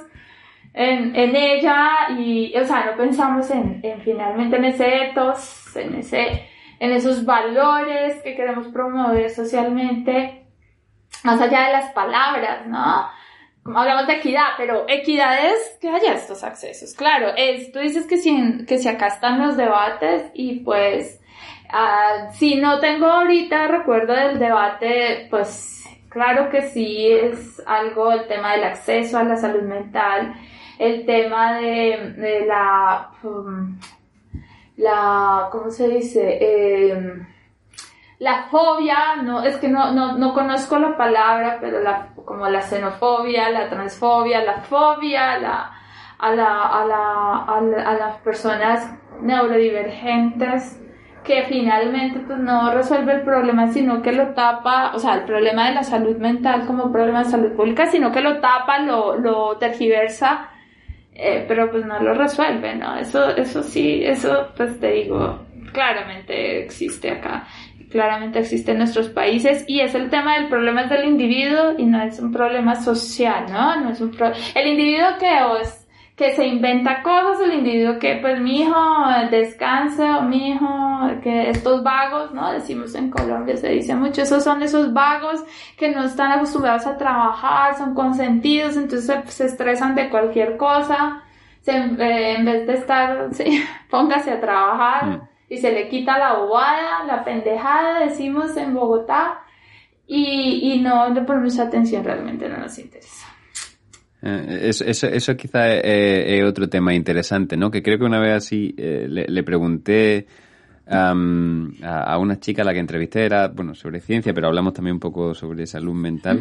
en, 0.75 1.17
en 1.17 1.35
ella, 1.35 2.11
y, 2.11 2.55
o 2.59 2.65
sea, 2.67 2.91
no 2.91 2.97
pensamos 2.99 3.51
en, 3.51 3.81
en 3.83 4.03
finalmente 4.03 4.57
en 4.57 4.67
ese 4.67 5.05
ethos, 5.05 5.75
en 5.75 5.95
ese, 5.95 6.47
en 6.79 6.93
esos 6.93 7.25
valores 7.25 8.23
que 8.23 8.37
queremos 8.37 8.69
promover 8.69 9.31
socialmente, 9.31 10.46
más 11.25 11.41
allá 11.41 11.67
de 11.67 11.73
las 11.73 11.93
palabras, 11.93 12.67
¿no? 12.67 13.09
Hablamos 13.75 14.07
de 14.07 14.15
equidad, 14.15 14.51
pero 14.57 14.85
equidad 14.89 15.45
es 15.47 15.77
que 15.81 15.89
haya 15.89 16.15
estos 16.15 16.45
accesos. 16.45 16.95
Claro, 16.95 17.33
es, 17.37 17.73
tú 17.73 17.81
dices 17.81 18.07
que 18.07 18.17
si, 18.17 18.65
que 18.65 18.79
si 18.79 18.89
acá 18.89 19.09
están 19.09 19.45
los 19.45 19.57
debates 19.57 20.31
y 20.35 20.61
pues, 20.61 21.21
uh, 21.73 22.33
si 22.33 22.57
no 22.57 22.79
tengo 22.79 23.07
ahorita 23.07 23.67
recuerdo 23.67 24.15
del 24.15 24.39
debate, 24.39 25.27
pues 25.31 25.85
claro 26.09 26.49
que 26.49 26.63
sí 26.63 27.09
es 27.09 27.61
algo 27.67 28.13
el 28.13 28.29
tema 28.29 28.53
del 28.53 28.65
acceso 28.65 29.19
a 29.19 29.25
la 29.25 29.37
salud 29.37 29.63
mental, 29.63 30.35
el 30.79 31.05
tema 31.05 31.59
de, 31.59 32.15
de 32.17 32.47
la, 32.47 33.11
um, 33.25 33.79
la, 34.77 35.49
¿cómo 35.51 35.71
se 35.71 35.89
dice? 35.89 36.39
Eh, 36.41 37.27
la 38.19 38.45
fobia, 38.45 39.17
no, 39.23 39.43
es 39.43 39.57
que 39.57 39.69
no, 39.69 39.93
no, 39.93 40.17
no 40.17 40.33
conozco 40.33 40.79
la 40.79 40.97
palabra, 40.97 41.59
pero 41.61 41.83
la, 41.83 42.09
como 42.25 42.49
la 42.49 42.63
xenofobia, 42.63 43.51
la 43.51 43.69
transfobia, 43.69 44.43
la 44.43 44.63
fobia, 44.63 45.39
la, 45.39 45.71
a, 46.19 46.35
la, 46.35 46.63
a, 46.63 46.87
la, 46.87 47.45
a, 47.45 47.95
las 47.95 48.17
personas 48.19 48.91
neurodivergentes, 49.21 50.83
que 51.25 51.43
finalmente 51.43 52.21
pues 52.21 52.39
no 52.39 52.73
resuelve 52.73 53.13
el 53.15 53.23
problema, 53.23 53.67
sino 53.67 54.01
que 54.01 54.13
lo 54.13 54.33
tapa, 54.33 54.93
o 54.95 54.99
sea, 54.99 55.15
el 55.15 55.25
problema 55.25 55.69
de 55.69 55.75
la 55.75 55.83
salud 55.83 56.17
mental 56.17 56.67
como 56.67 56.91
problema 56.93 57.25
de 57.25 57.31
salud 57.31 57.53
pública, 57.53 57.87
sino 57.87 58.13
que 58.13 58.23
lo 58.23 58.41
tapa, 58.41 58.79
lo, 58.79 59.19
lo 59.19 59.59
tergiversa, 59.59 60.49
eh, 61.13 61.45
pero 61.47 61.71
pues 61.71 61.85
no 61.85 62.01
lo 62.01 62.15
resuelve, 62.15 62.77
¿no? 62.77 62.97
Eso, 62.97 63.29
eso 63.37 63.63
sí, 63.63 64.05
eso 64.05 64.53
pues 64.57 64.79
te 64.79 64.93
digo, 64.93 65.41
claramente 65.73 66.63
existe 66.63 67.11
acá 67.11 67.45
claramente 67.97 68.41
existe 68.41 68.73
en 68.73 68.79
nuestros 68.79 69.09
países 69.09 69.65
y 69.67 69.81
es 69.81 69.95
el 69.95 70.11
tema 70.11 70.35
del 70.35 70.49
problema 70.49 70.85
del 70.85 71.07
individuo 71.07 71.73
y 71.79 71.87
no 71.87 72.03
es 72.03 72.21
un 72.21 72.31
problema 72.31 72.77
social, 72.77 73.47
¿no? 73.51 73.81
No 73.81 73.91
es 73.91 74.01
un 74.03 74.15
el 74.55 74.67
individuo 74.67 75.09
que 75.19 75.63
es 75.63 75.87
que 76.15 76.35
se 76.35 76.47
inventa 76.47 77.03
cosas, 77.03 77.41
el 77.41 77.55
individuo 77.55 77.99
que 77.99 78.17
pues 78.17 78.39
mi 78.39 78.61
hijo 78.61 79.07
descanse 79.31 80.03
o 80.03 80.23
mi 80.23 80.51
hijo 80.51 80.67
que 81.23 81.49
estos 81.49 81.83
vagos, 81.83 82.33
¿no? 82.33 82.53
Decimos 82.53 82.95
en 82.95 83.11
Colombia, 83.11 83.57
se 83.57 83.71
dice 83.71 83.95
mucho, 83.95 84.23
esos 84.23 84.45
son 84.45 84.63
esos 84.63 84.93
vagos 84.93 85.43
que 85.79 85.91
no 85.95 86.05
están 86.05 86.33
acostumbrados 86.33 86.87
a 86.87 86.99
trabajar, 86.99 87.77
son 87.79 87.95
consentidos, 87.95 88.77
entonces 88.77 89.11
se, 89.29 89.47
estresan 89.47 89.95
de 89.95 90.11
cualquier 90.11 90.59
cosa, 90.59 91.23
eh, 91.67 92.35
en 92.39 92.45
vez 92.45 92.67
de 92.67 92.75
estar, 92.75 93.29
sí, 93.33 93.63
póngase 93.89 94.33
a 94.33 94.41
trabajar. 94.41 95.07
Mm 95.07 95.36
y 95.49 95.59
se 95.59 95.73
le 95.73 95.89
quita 95.89 96.19
la 96.19 96.35
bobada, 96.35 97.05
la 97.05 97.25
pendejada, 97.25 98.01
decimos 98.01 98.57
en 98.57 98.75
Bogotá, 98.75 99.41
y, 100.07 100.73
y 100.73 100.81
no 100.81 101.09
le 101.11 101.23
ponemos 101.23 101.59
atención, 101.59 102.05
realmente 102.05 102.49
no 102.49 102.59
nos 102.59 102.79
interesa. 102.79 103.27
Eh, 104.23 104.69
eso, 104.71 104.85
eso, 104.85 105.07
eso 105.07 105.37
quizá 105.37 105.73
es, 105.75 106.45
otro 106.45 106.69
tema 106.69 106.95
interesante, 106.95 107.57
¿no? 107.57 107.71
Que 107.71 107.83
creo 107.83 107.99
que 107.99 108.05
una 108.05 108.19
vez 108.19 108.33
así 108.37 108.75
eh, 108.77 109.07
le, 109.09 109.43
pregunté 109.43 110.27
a, 110.87 111.13
una 111.13 112.41
chica 112.41 112.63
a 112.63 112.65
la 112.65 112.73
que 112.73 112.81
entrevisté, 112.81 113.25
era, 113.25 113.49
bueno, 113.49 113.75
sobre 113.75 114.01
ciencia, 114.01 114.33
pero 114.35 114.49
hablamos 114.49 114.73
también 114.73 114.95
un 114.95 115.01
poco 115.01 115.35
sobre 115.35 115.67
salud 115.67 115.95
mental. 115.95 116.41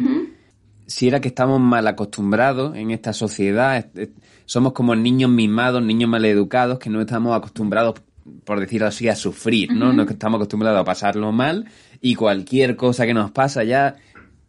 Si 0.86 1.08
era 1.08 1.20
que 1.20 1.28
estamos 1.28 1.60
mal 1.60 1.86
acostumbrados 1.86 2.76
en 2.76 2.92
esta 2.92 3.12
sociedad, 3.12 3.86
somos 4.44 4.72
como 4.72 4.94
niños 4.94 5.30
mimados, 5.30 5.82
niños 5.82 6.08
maleducados, 6.08 6.78
que 6.78 6.90
no 6.90 7.00
estamos 7.00 7.36
acostumbrados 7.36 8.02
por 8.44 8.60
decirlo 8.60 8.86
así, 8.86 9.08
a 9.08 9.16
sufrir, 9.16 9.72
¿no? 9.72 9.92
Nos 9.92 10.10
estamos 10.10 10.38
acostumbrados 10.38 10.80
a 10.80 10.84
pasarlo 10.84 11.32
mal 11.32 11.66
y 12.00 12.14
cualquier 12.14 12.76
cosa 12.76 13.06
que 13.06 13.14
nos 13.14 13.30
pasa 13.30 13.64
ya 13.64 13.96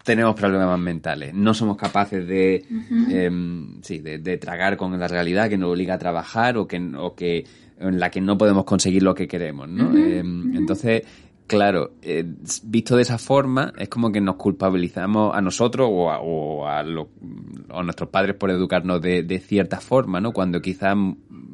tenemos 0.03 0.35
problemas 0.35 0.79
mentales. 0.79 1.33
No 1.33 1.53
somos 1.53 1.75
capaces 1.75 2.25
de, 2.25 2.63
em, 3.09 3.81
sí, 3.81 3.99
de, 3.99 4.37
tragar 4.37 4.77
con 4.77 4.97
la 4.97 5.07
realidad 5.07 5.49
que 5.49 5.57
nos 5.57 5.71
obliga 5.71 5.95
a 5.95 5.97
trabajar 5.97 6.57
o 6.57 6.65
que, 6.65 6.79
o 6.97 7.13
que 7.13 7.45
en 7.79 7.99
la 7.99 8.09
que 8.09 8.21
no 8.21 8.37
podemos 8.37 8.63
conseguir 8.63 9.03
lo 9.03 9.13
que 9.13 9.27
queremos, 9.27 9.67
¿no? 9.67 9.95
Em, 9.95 10.55
entonces, 10.55 11.03
claro, 11.45 11.91
eh, 12.01 12.25
visto 12.63 12.95
de 12.95 13.01
esa 13.01 13.17
forma, 13.17 13.73
es 13.77 13.89
como 13.89 14.11
que 14.11 14.21
nos 14.21 14.37
culpabilizamos 14.37 15.35
a 15.35 15.41
nosotros 15.41 15.89
o 15.91 16.09
a, 16.09 16.21
o 16.21 16.65
a, 16.65 16.83
nuestros 17.83 18.09
padres 18.09 18.35
por 18.35 18.49
educarnos 18.49 19.01
de, 19.01 19.23
de, 19.23 19.39
cierta 19.39 19.81
forma, 19.81 20.21
¿no? 20.21 20.31
Cuando 20.31 20.61
quizás 20.61 20.95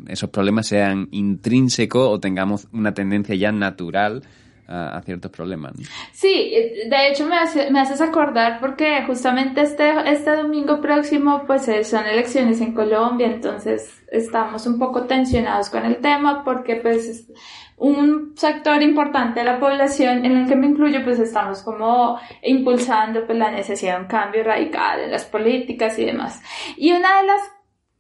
esos 0.07 0.29
problemas 0.29 0.67
sean 0.67 1.07
intrínsecos 1.11 2.07
o 2.07 2.19
tengamos 2.19 2.67
una 2.71 2.93
tendencia 2.93 3.35
ya 3.35 3.51
natural 3.51 4.23
a, 4.67 5.01
ciertos 5.01 5.31
problemas. 5.31 5.73
Sí, 6.13 6.51
de 6.89 7.07
hecho 7.09 7.27
me, 7.27 7.35
me 7.71 7.79
haces 7.79 8.01
acordar 8.01 8.59
porque 8.59 9.03
justamente 9.05 9.61
este, 9.61 10.09
este 10.09 10.35
domingo 10.35 10.81
próximo 10.81 11.43
pues 11.45 11.67
eh, 11.67 11.83
son 11.83 12.05
elecciones 12.05 12.61
en 12.61 12.73
Colombia, 12.73 13.27
entonces 13.27 14.03
estamos 14.11 14.65
un 14.65 14.79
poco 14.79 15.03
tensionados 15.03 15.69
con 15.69 15.85
el 15.85 15.97
tema 15.97 16.43
porque 16.43 16.77
pues 16.77 17.27
un 17.77 18.33
sector 18.37 18.81
importante 18.81 19.41
de 19.41 19.45
la 19.45 19.59
población 19.59 20.25
en 20.25 20.37
el 20.37 20.47
que 20.47 20.55
me 20.55 20.67
incluyo 20.67 21.03
pues 21.03 21.19
estamos 21.19 21.61
como 21.63 22.17
impulsando 22.41 23.25
pues 23.25 23.37
la 23.37 23.51
necesidad 23.51 23.97
de 23.97 24.03
un 24.03 24.07
cambio 24.07 24.43
radical 24.43 25.01
en 25.01 25.11
las 25.11 25.25
políticas 25.25 25.97
y 25.99 26.05
demás. 26.05 26.41
Y 26.77 26.93
una 26.93 27.21
de 27.21 27.27
las 27.27 27.41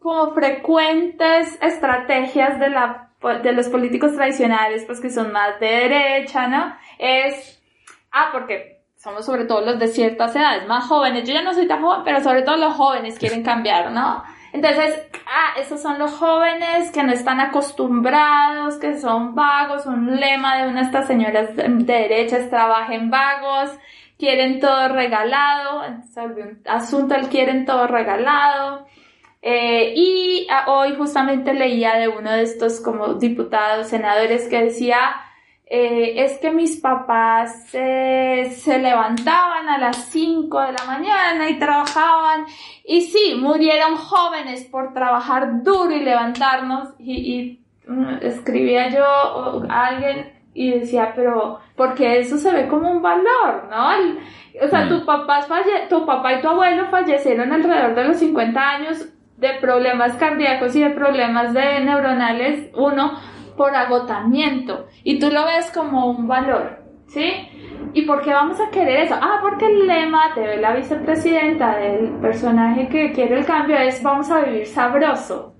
como 0.03 0.33
frecuentes 0.33 1.57
estrategias 1.61 2.59
de 2.59 2.69
la 2.69 3.09
de 3.41 3.53
los 3.53 3.69
políticos 3.69 4.13
tradicionales, 4.15 4.83
pues 4.85 4.99
que 4.99 5.09
son 5.09 5.31
más 5.31 5.57
de 5.61 5.67
derecha, 5.67 6.47
¿no? 6.47 6.75
Es, 6.99 7.63
ah, 8.11 8.29
porque 8.33 8.81
somos 8.97 9.25
sobre 9.25 9.45
todo 9.45 9.61
los 9.61 9.79
de 9.79 9.87
ciertas 9.87 10.35
edades, 10.35 10.67
más 10.67 10.85
jóvenes, 10.87 11.25
yo 11.25 11.33
ya 11.33 11.41
no 11.41 11.53
soy 11.53 11.65
tan 11.65 11.81
joven, 11.81 12.01
pero 12.03 12.21
sobre 12.21 12.41
todo 12.41 12.57
los 12.57 12.73
jóvenes 12.73 13.17
quieren 13.17 13.41
cambiar, 13.41 13.91
¿no? 13.91 14.23
Entonces, 14.51 15.07
ah, 15.25 15.53
esos 15.57 15.81
son 15.81 15.99
los 15.99 16.11
jóvenes 16.11 16.91
que 16.91 17.03
no 17.03 17.13
están 17.13 17.39
acostumbrados, 17.39 18.75
que 18.75 18.99
son 18.99 19.33
vagos, 19.35 19.85
un 19.85 20.19
lema 20.19 20.57
de 20.57 20.67
una 20.67 20.81
de 20.81 20.85
estas 20.87 21.07
señoras 21.07 21.55
de 21.55 21.69
derecha 21.69 22.37
es 22.37 22.49
trabajen 22.49 23.09
vagos, 23.09 23.71
quieren 24.19 24.59
todo 24.59 24.89
regalado, 24.89 25.81
se 26.13 26.21
un 26.21 26.61
asunto 26.67 27.15
el 27.15 27.29
quieren 27.29 27.65
todo 27.65 27.87
regalado, 27.87 28.85
eh, 29.45 29.91
y 29.93 30.47
ah, 30.49 30.63
hoy 30.67 30.95
justamente 30.95 31.53
leía 31.53 31.95
de 31.95 32.07
uno 32.07 32.31
de 32.31 32.43
estos 32.43 32.79
como 32.79 33.15
diputados, 33.15 33.87
senadores 33.87 34.47
que 34.47 34.63
decía, 34.63 34.99
eh, 35.65 36.23
es 36.23 36.37
que 36.37 36.49
mis 36.51 36.79
papás 36.79 37.67
se 37.69 38.79
levantaban 38.79 39.67
a 39.67 39.77
las 39.77 39.97
5 40.05 40.61
de 40.61 40.71
la 40.71 40.85
mañana 40.85 41.49
y 41.49 41.59
trabajaban 41.59 42.45
y 42.85 43.01
sí, 43.01 43.35
murieron 43.37 43.97
jóvenes 43.97 44.63
por 44.63 44.93
trabajar 44.93 45.61
duro 45.61 45.91
y 45.91 45.99
levantarnos 45.99 46.93
y, 46.97 47.59
mm, 47.85 48.19
escribía 48.21 48.87
yo 48.91 49.05
a 49.67 49.87
alguien 49.87 50.31
y 50.53 50.71
decía, 50.71 51.11
pero 51.13 51.59
porque 51.75 52.19
eso 52.19 52.37
se 52.37 52.53
ve 52.53 52.69
como 52.69 52.89
un 52.89 53.01
valor, 53.01 53.67
¿no? 53.69 53.89
o 54.63 54.67
sea, 54.69 54.85
mm. 54.85 54.89
tu, 54.89 55.05
papás 55.05 55.47
falle 55.47 55.87
tu 55.89 56.05
papá 56.05 56.33
y 56.33 56.41
tu 56.41 56.47
abuelo 56.47 56.85
fallecieron 56.89 57.51
alrededor 57.51 57.93
de 57.95 58.03
los 58.05 58.17
50 58.17 58.69
años 58.69 59.09
de 59.43 59.55
problemas 59.59 60.15
cardíacos 60.15 60.73
y 60.75 60.81
de 60.81 60.91
problemas 60.91 61.53
de 61.53 61.81
neuronales, 61.81 62.69
uno 62.75 63.19
por 63.57 63.75
agotamiento, 63.75 64.87
y 65.03 65.19
tú 65.19 65.29
lo 65.29 65.45
ves 65.45 65.69
como 65.71 66.07
un 66.09 66.27
valor, 66.29 66.79
¿sí? 67.07 67.49
¿Y 67.93 68.03
por 68.03 68.21
qué 68.21 68.31
vamos 68.31 68.59
a 68.61 68.71
querer 68.71 69.01
eso? 69.01 69.15
Ah, 69.21 69.39
porque 69.41 69.65
el 69.65 69.85
lema 69.85 70.33
de 70.33 70.57
la 70.57 70.73
vicepresidenta, 70.73 71.75
del 71.77 72.13
personaje 72.21 72.87
que 72.87 73.11
quiere 73.11 73.37
el 73.37 73.45
cambio, 73.45 73.77
es 73.77 74.01
vamos 74.01 74.31
a 74.31 74.39
vivir 74.39 74.65
sabroso. 74.65 75.53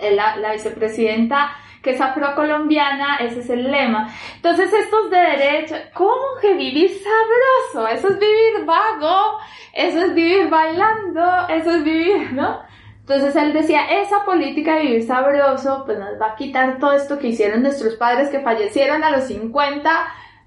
La, 0.00 0.36
la 0.36 0.52
vicepresidenta 0.52 1.50
que 1.82 1.92
es 1.92 2.00
afrocolombiana, 2.00 3.16
ese 3.16 3.40
es 3.40 3.50
el 3.50 3.70
lema. 3.70 4.12
Entonces 4.36 4.72
estos 4.72 5.10
de 5.10 5.18
derecha, 5.18 5.90
¿cómo 5.94 6.36
que 6.40 6.54
vivir 6.54 6.90
sabroso? 6.90 7.88
Eso 7.88 8.08
es 8.08 8.18
vivir 8.18 8.64
vago, 8.66 9.38
eso 9.72 9.98
es 10.00 10.14
vivir 10.14 10.48
bailando, 10.48 11.48
eso 11.48 11.70
es 11.70 11.84
vivir, 11.84 12.32
¿no? 12.32 12.60
Entonces 13.00 13.34
él 13.34 13.52
decía, 13.52 13.86
esa 14.02 14.24
política 14.24 14.76
de 14.76 14.82
vivir 14.82 15.06
sabroso, 15.06 15.82
pues 15.84 15.98
nos 15.98 16.20
va 16.20 16.32
a 16.32 16.36
quitar 16.36 16.78
todo 16.78 16.92
esto 16.92 17.18
que 17.18 17.28
hicieron 17.28 17.62
nuestros 17.62 17.96
padres 17.96 18.28
que 18.28 18.40
fallecieron 18.40 19.02
a 19.02 19.10
los 19.10 19.24
50 19.24 19.90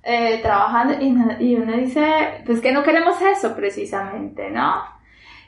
eh, 0.04 0.40
trabajando 0.42 0.94
y, 1.00 1.46
y 1.46 1.56
uno 1.56 1.74
dice, 1.74 2.44
pues 2.46 2.62
que 2.62 2.72
no 2.72 2.84
queremos 2.84 3.22
eso 3.22 3.56
precisamente, 3.56 4.50
¿no? 4.50 4.93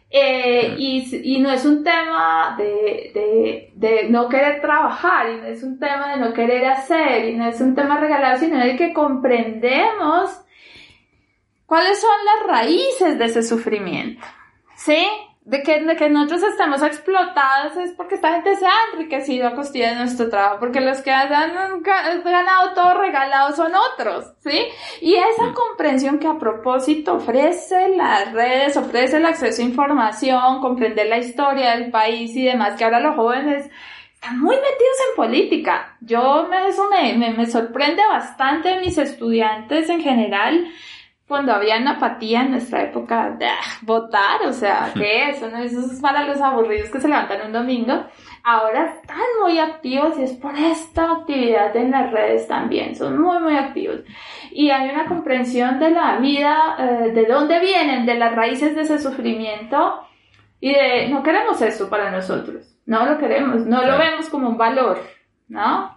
Eh, 0.09 0.75
y, 0.77 1.35
y, 1.35 1.39
no 1.39 1.51
es 1.51 1.65
un 1.65 1.83
tema 1.83 2.55
de, 2.57 3.11
de, 3.13 3.71
de, 3.75 4.09
no 4.09 4.29
querer 4.29 4.61
trabajar, 4.61 5.29
y 5.29 5.37
no 5.37 5.47
es 5.47 5.63
un 5.63 5.79
tema 5.79 6.11
de 6.11 6.21
no 6.21 6.33
querer 6.33 6.65
hacer, 6.65 7.25
y 7.25 7.35
no 7.35 7.47
es 7.47 7.59
un 7.59 7.75
tema 7.75 7.99
regalado, 7.99 8.39
sino 8.39 8.57
de 8.59 8.75
que 8.77 8.93
comprendemos 8.93 10.39
cuáles 11.65 11.99
son 11.99 12.15
las 12.25 12.47
raíces 12.47 13.17
de 13.17 13.25
ese 13.25 13.43
sufrimiento. 13.43 14.25
¿Sí? 14.75 15.05
De 15.45 15.61
que, 15.61 15.79
de 15.79 15.95
que 15.95 16.09
nosotros 16.09 16.41
estemos 16.41 16.81
explotados 16.81 17.77
es 17.77 17.91
porque 17.91 18.15
esta 18.15 18.33
gente 18.33 18.55
se 18.55 18.65
ha 18.65 18.73
enriquecido 18.93 19.47
a 19.47 19.53
costilla 19.53 19.91
de 19.91 19.97
nuestro 19.97 20.27
trabajo, 20.27 20.57
porque 20.59 20.81
los 20.81 21.01
que 21.01 21.11
han 21.11 21.29
ganado 21.83 22.73
todo 22.73 22.95
regalado 22.99 23.55
son 23.55 23.71
otros, 23.75 24.33
¿sí? 24.39 24.65
Y 25.01 25.13
esa 25.13 25.53
comprensión 25.53 26.17
que 26.17 26.27
a 26.27 26.39
propósito 26.39 27.13
ofrece 27.13 27.89
las 27.89 28.33
redes, 28.33 28.75
ofrece 28.75 29.17
el 29.17 29.25
acceso 29.27 29.61
a 29.61 29.65
información, 29.65 30.61
comprender 30.61 31.05
la 31.05 31.19
historia 31.19 31.75
del 31.75 31.91
país 31.91 32.35
y 32.35 32.45
demás, 32.45 32.75
que 32.75 32.83
ahora 32.83 32.99
los 32.99 33.15
jóvenes 33.15 33.69
están 34.15 34.39
muy 34.39 34.55
metidos 34.55 34.97
en 35.11 35.15
política. 35.15 35.95
Yo 36.01 36.47
me, 36.49 36.69
eso 36.69 36.89
me, 36.89 37.13
me, 37.13 37.33
me 37.33 37.45
sorprende 37.45 38.01
bastante 38.09 38.69
de 38.69 38.79
mis 38.79 38.97
estudiantes 38.97 39.89
en 39.89 40.01
general, 40.01 40.65
cuando 41.27 41.53
había 41.53 41.77
una 41.77 41.93
apatía 41.93 42.41
en 42.41 42.51
nuestra 42.51 42.83
época 42.83 43.31
de 43.31 43.47
ah, 43.47 43.59
votar, 43.81 44.45
o 44.45 44.53
sea, 44.53 44.91
que 44.95 45.29
eso, 45.29 45.49
¿no? 45.49 45.57
Eso 45.57 45.79
es 45.79 45.99
para 45.99 46.25
los 46.25 46.39
aburridos 46.39 46.89
que 46.89 46.99
se 46.99 47.07
levantan 47.07 47.47
un 47.47 47.51
domingo. 47.51 48.05
Ahora 48.43 48.85
están 48.85 49.25
muy 49.41 49.57
activos 49.57 50.19
y 50.19 50.23
es 50.23 50.33
por 50.33 50.55
esta 50.55 51.11
actividad 51.11 51.75
en 51.75 51.89
las 51.89 52.11
redes 52.11 52.47
también, 52.47 52.95
son 52.95 53.19
muy, 53.19 53.39
muy 53.39 53.57
activos. 53.57 54.01
Y 54.51 54.69
hay 54.69 54.89
una 54.89 55.05
comprensión 55.05 55.79
de 55.79 55.89
la 55.89 56.17
vida, 56.17 56.75
eh, 56.77 57.11
de 57.11 57.25
dónde 57.25 57.59
vienen, 57.59 58.05
de 58.05 58.15
las 58.15 58.35
raíces 58.35 58.75
de 58.75 58.81
ese 58.81 58.99
sufrimiento 58.99 60.01
y 60.59 60.73
de, 60.73 61.09
no 61.09 61.23
queremos 61.23 61.59
eso 61.61 61.89
para 61.89 62.11
nosotros, 62.11 62.77
no 62.85 63.05
lo 63.05 63.17
queremos, 63.17 63.65
no 63.65 63.83
lo 63.83 63.97
vemos 63.97 64.29
como 64.29 64.47
un 64.47 64.57
valor, 64.57 65.01
¿no? 65.47 65.94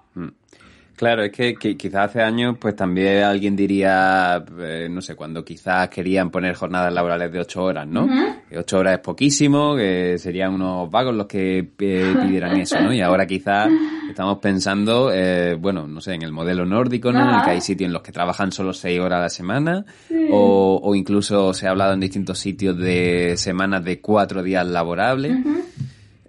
Claro, 0.99 1.23
es 1.23 1.31
que, 1.31 1.55
quizás 1.55 2.11
hace 2.11 2.23
años 2.23 2.57
pues 2.59 2.75
también 2.75 3.23
alguien 3.23 3.55
diría, 3.55 4.45
eh, 4.59 4.89
no 4.91 5.01
sé, 5.01 5.15
cuando 5.15 5.45
quizás 5.45 5.89
querían 5.91 6.29
poner 6.29 6.57
jornadas 6.57 6.93
laborales 6.93 7.31
de 7.31 7.39
ocho 7.39 7.63
horas, 7.63 7.87
¿no? 7.87 8.09
Que 8.51 8.59
ocho 8.59 8.79
horas 8.79 8.95
es 8.95 8.99
poquísimo, 8.99 9.77
que 9.77 10.19
serían 10.19 10.55
unos 10.55 10.91
vagos 10.91 11.15
los 11.15 11.27
que 11.27 11.59
eh, 11.61 12.15
pidieran 12.21 12.57
eso, 12.57 12.81
¿no? 12.81 12.93
Y 12.93 13.01
ahora 13.01 13.29
quizás 13.29 13.69
estamos 14.11 14.39
pensando, 14.39 15.13
eh, 15.13 15.55
bueno, 15.55 15.87
no 15.87 16.01
sé, 16.01 16.15
en 16.15 16.23
el 16.23 16.33
modelo 16.33 16.67
nórdico, 16.67 17.13
¿no? 17.13 17.21
En 17.21 17.37
el 17.37 17.43
que 17.45 17.51
hay 17.51 17.61
sitios 17.61 17.87
en 17.87 17.93
los 17.93 18.03
que 18.03 18.11
trabajan 18.11 18.51
solo 18.51 18.73
seis 18.73 18.99
horas 18.99 19.21
a 19.21 19.23
la 19.23 19.29
semana, 19.29 19.85
o, 20.33 20.81
o, 20.83 20.95
incluso 20.97 21.55
se 21.55 21.69
ha 21.69 21.71
hablado 21.71 21.93
en 21.93 22.01
distintos 22.01 22.41
sitios 22.41 22.77
de 22.77 23.35
semanas 23.37 23.85
de 23.85 24.01
cuatro 24.01 24.43
días 24.43 24.67
laborables. 24.67 25.37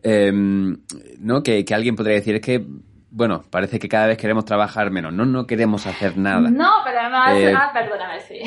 Em, 0.03 0.77
¿no? 1.19 1.43
Que, 1.43 1.65
que, 1.65 1.73
alguien 1.73 1.95
podría 1.95 2.15
decir 2.15 2.35
es 2.35 2.41
que 2.41 2.63
bueno, 3.11 3.43
parece 3.49 3.79
que 3.79 3.89
cada 3.89 4.07
vez 4.07 4.17
queremos 4.17 4.45
trabajar 4.45 4.91
menos. 4.91 5.13
No, 5.13 5.25
no 5.25 5.47
queremos 5.47 5.85
hacer 5.87 6.17
nada. 6.17 6.49
No, 6.49 6.69
pero 6.85 6.99
además, 6.99 7.31
eh, 7.35 7.53
ah, 7.55 7.71
perdóname, 7.73 8.19
sí. 8.27 8.39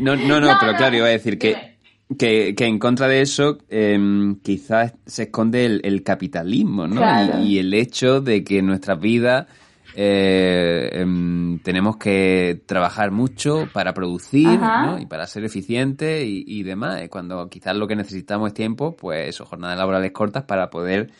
No, 0.00 0.16
no, 0.16 0.40
no, 0.40 0.56
pero 0.60 0.74
claro, 0.76 0.96
iba 0.96 1.06
a 1.06 1.10
decir 1.10 1.38
que, 1.38 1.78
que, 2.18 2.54
que, 2.54 2.66
en 2.66 2.78
contra 2.78 3.08
de 3.08 3.22
eso 3.22 3.58
em, 3.68 4.36
quizás 4.40 4.94
se 5.06 5.24
esconde 5.24 5.64
el, 5.64 6.02
capitalismo, 6.02 6.86
¿no? 6.86 7.02
Y, 7.42 7.58
el 7.58 7.72
hecho 7.72 8.20
de 8.20 8.44
que 8.44 8.58
en 8.58 8.66
nuestras 8.66 9.00
vidas 9.00 9.46
eh, 9.94 10.90
em, 10.92 11.58
tenemos 11.60 11.96
que 11.96 12.60
trabajar 12.66 13.10
mucho 13.12 13.66
para 13.72 13.94
producir 13.94 14.46
¿no? 14.60 14.98
y 14.98 15.06
para 15.06 15.26
ser 15.26 15.44
eficientes 15.44 16.22
y, 16.22 16.44
y 16.46 16.62
demás. 16.64 17.08
Cuando 17.08 17.48
quizás 17.48 17.74
lo 17.74 17.88
que 17.88 17.96
necesitamos 17.96 18.48
es 18.48 18.54
tiempo, 18.54 18.94
pues 18.94 19.30
eso, 19.30 19.46
jornadas 19.46 19.78
laborales 19.78 20.12
cortas 20.12 20.44
para 20.44 20.68
poder 20.68 21.10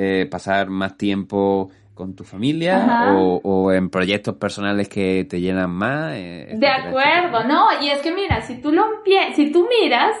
eh, 0.00 0.28
pasar 0.30 0.70
más 0.70 0.96
tiempo 0.96 1.72
con 1.98 2.14
tu 2.14 2.22
familia 2.22 3.12
o, 3.16 3.72
en 3.72 3.90
proyectos 3.90 4.36
personales 4.36 4.88
que 4.88 5.26
te 5.28 5.40
llenan 5.40 5.70
más. 5.70 6.12
Eh, 6.14 6.52
de 6.54 6.68
acuerdo, 6.68 7.42
no, 7.42 7.82
y 7.82 7.90
es 7.90 8.00
que 8.00 8.12
mira, 8.12 8.40
si 8.42 8.60
tú 8.60 8.70
lo 8.70 8.86
si 9.34 9.50
tú 9.50 9.68
miras 9.68 10.16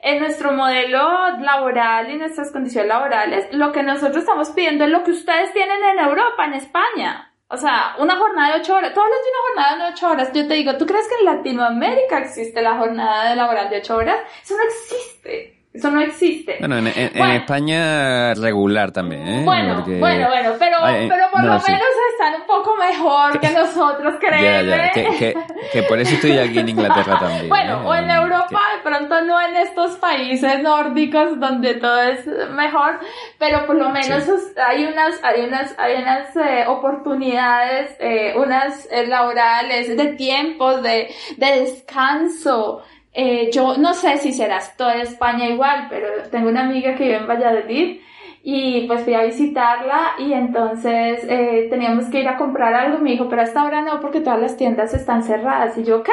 en 0.00 0.20
nuestro 0.20 0.52
modelo 0.52 1.02
laboral 1.40 2.08
y 2.08 2.18
nuestras 2.18 2.52
condiciones 2.52 2.88
laborales, 2.88 3.48
lo 3.50 3.72
que 3.72 3.82
nosotros 3.82 4.18
estamos 4.18 4.50
pidiendo 4.50 4.84
es 4.84 4.90
lo 4.90 5.02
que 5.02 5.10
ustedes 5.10 5.52
tienen 5.52 5.82
en 5.92 5.98
Europa, 5.98 6.44
en 6.44 6.54
España. 6.54 7.34
O 7.48 7.56
sea, 7.56 7.96
una 7.98 8.16
jornada 8.16 8.54
de 8.54 8.60
ocho 8.60 8.76
horas. 8.76 8.94
Tú 8.94 9.00
hablas 9.00 9.18
de 9.18 9.30
una 9.30 9.42
jornada 9.48 9.84
de 9.84 9.92
ocho 9.92 10.08
horas. 10.08 10.32
Yo 10.32 10.46
te 10.46 10.54
digo, 10.54 10.76
¿tú 10.76 10.86
crees 10.86 11.08
que 11.08 11.16
en 11.16 11.24
Latinoamérica 11.24 12.18
existe 12.18 12.62
la 12.62 12.76
jornada 12.76 13.30
de 13.30 13.36
laboral 13.36 13.70
de 13.70 13.78
ocho 13.78 13.96
horas? 13.96 14.18
Eso 14.40 14.54
no 14.56 14.62
existe. 14.62 15.57
Eso 15.72 15.90
no 15.90 16.00
existe. 16.00 16.56
Bueno, 16.60 16.78
en, 16.78 16.86
España 16.86 18.32
regular 18.34 18.90
también, 18.90 19.28
¿eh? 19.28 19.42
Bueno, 19.44 19.84
bueno, 19.84 20.28
bueno, 20.28 20.54
pero, 20.58 20.78
pero 20.82 21.30
por 21.30 21.42
lo 21.42 21.52
menos 21.60 21.88
están 22.12 22.40
un 22.40 22.46
poco 22.46 22.74
mejor 22.76 23.38
que 23.38 23.50
nosotros, 23.50 24.14
creemos. 24.20 24.66
Ya, 24.66 24.92
ya, 24.92 25.46
que, 25.72 25.82
por 25.82 25.98
eso 25.98 26.14
estoy 26.14 26.38
aquí 26.38 26.58
en 26.58 26.70
Inglaterra 26.70 27.18
también. 27.20 27.50
Bueno, 27.50 27.82
¿eh? 27.82 27.86
o 27.86 27.94
en 27.94 28.10
Europa, 28.10 28.60
de 28.76 28.82
pronto 28.82 29.20
no 29.22 29.40
en 29.40 29.56
estos 29.56 29.96
países 29.96 30.62
nórdicos 30.62 31.38
donde 31.38 31.74
todo 31.74 32.02
es 32.02 32.26
mejor, 32.50 32.98
pero 33.38 33.66
por 33.66 33.76
lo 33.76 33.90
menos 33.90 34.24
hay 34.56 34.86
unas, 34.86 35.22
hay 35.22 35.42
unas, 35.42 35.78
hay 35.78 36.02
unas 36.02 36.34
eh, 36.34 36.64
oportunidades, 36.66 37.94
eh, 38.00 38.32
unas 38.36 38.88
laborales, 39.06 39.96
de 39.96 40.06
tiempos, 40.14 40.82
de, 40.82 41.14
de 41.36 41.60
descanso, 41.60 42.82
eh, 43.12 43.50
yo 43.52 43.76
no 43.78 43.94
sé 43.94 44.18
si 44.18 44.32
serás 44.32 44.76
toda 44.76 44.96
España 44.96 45.48
igual, 45.48 45.86
pero 45.88 46.08
tengo 46.30 46.48
una 46.48 46.62
amiga 46.62 46.94
que 46.94 47.04
vive 47.04 47.16
en 47.16 47.26
Valladolid 47.26 48.00
y 48.42 48.86
pues 48.86 49.02
fui 49.02 49.14
a 49.14 49.24
visitarla 49.24 50.14
y 50.18 50.32
entonces 50.32 51.24
eh, 51.28 51.66
teníamos 51.70 52.06
que 52.06 52.20
ir 52.20 52.28
a 52.28 52.36
comprar 52.36 52.74
algo. 52.74 52.98
Me 52.98 53.12
dijo, 53.12 53.28
pero 53.28 53.42
hasta 53.42 53.60
ahora 53.60 53.82
no 53.82 54.00
porque 54.00 54.20
todas 54.20 54.40
las 54.40 54.56
tiendas 54.56 54.94
están 54.94 55.22
cerradas. 55.22 55.76
Y 55.78 55.84
yo, 55.84 56.02
¿qué? 56.02 56.12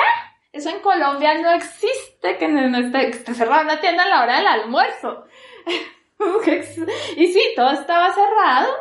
Eso 0.52 0.70
en 0.70 0.80
Colombia 0.80 1.34
no 1.42 1.52
existe, 1.52 2.38
que 2.38 2.48
no, 2.48 2.78
esté, 2.78 3.14
cerrada 3.34 3.64
una 3.64 3.80
tienda 3.80 4.04
a 4.04 4.08
la 4.08 4.24
hora 4.24 4.38
del 4.38 4.48
almuerzo. 4.48 5.26
y 7.18 7.28
sí, 7.28 7.42
todo 7.56 7.72
estaba 7.72 8.14
cerrado. 8.14 8.74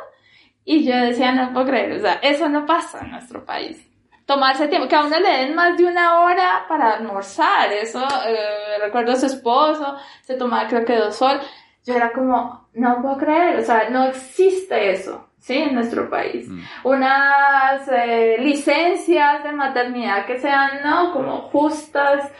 Y 0.65 0.85
yo 0.85 0.97
decía, 0.97 1.33
no 1.33 1.53
puedo 1.53 1.67
creer, 1.67 1.93
o 1.93 2.01
sea, 2.01 2.15
eso 2.23 2.49
no 2.49 2.65
pasa 2.65 3.01
en 3.01 3.11
nuestro 3.11 3.45
país 3.45 3.94
tomarse 4.27 4.69
tiempo, 4.69 4.89
que 4.89 4.97
a 4.97 5.05
uno 5.05 5.19
le 5.21 5.39
den 5.39 5.55
más 5.55 5.77
de 5.77 5.85
una 5.85 6.21
hora 6.21 6.65
para 6.69 6.93
almorzar, 6.95 7.73
eso, 7.73 8.03
eh, 8.27 8.79
recuerdo 8.81 9.13
a 9.13 9.17
su 9.17 9.27
esposo, 9.27 9.97
se 10.23 10.35
tomaba 10.35 10.69
creo 10.69 10.85
que 10.85 10.97
dos 10.97 11.21
horas, 11.21 11.47
yo 11.85 11.95
era 11.95 12.13
como, 12.13 12.69
no 12.75 13.03
puedo 13.03 13.19
creer, 13.19 13.59
o 13.59 13.63
sea, 13.63 13.91
no 13.91 14.05
existe 14.05 14.93
eso, 14.93 15.29
¿sí? 15.39 15.59
En 15.59 15.75
nuestro 15.75 16.09
país. 16.09 16.49
Mm. 16.49 16.63
Unas 16.85 17.87
eh, 17.89 18.37
licencias 18.39 19.45
de 19.45 19.53
maternidad 19.53 20.25
que 20.25 20.39
sean, 20.39 20.81
¿no? 20.83 21.13
Como 21.13 21.43
justas, 21.51 22.31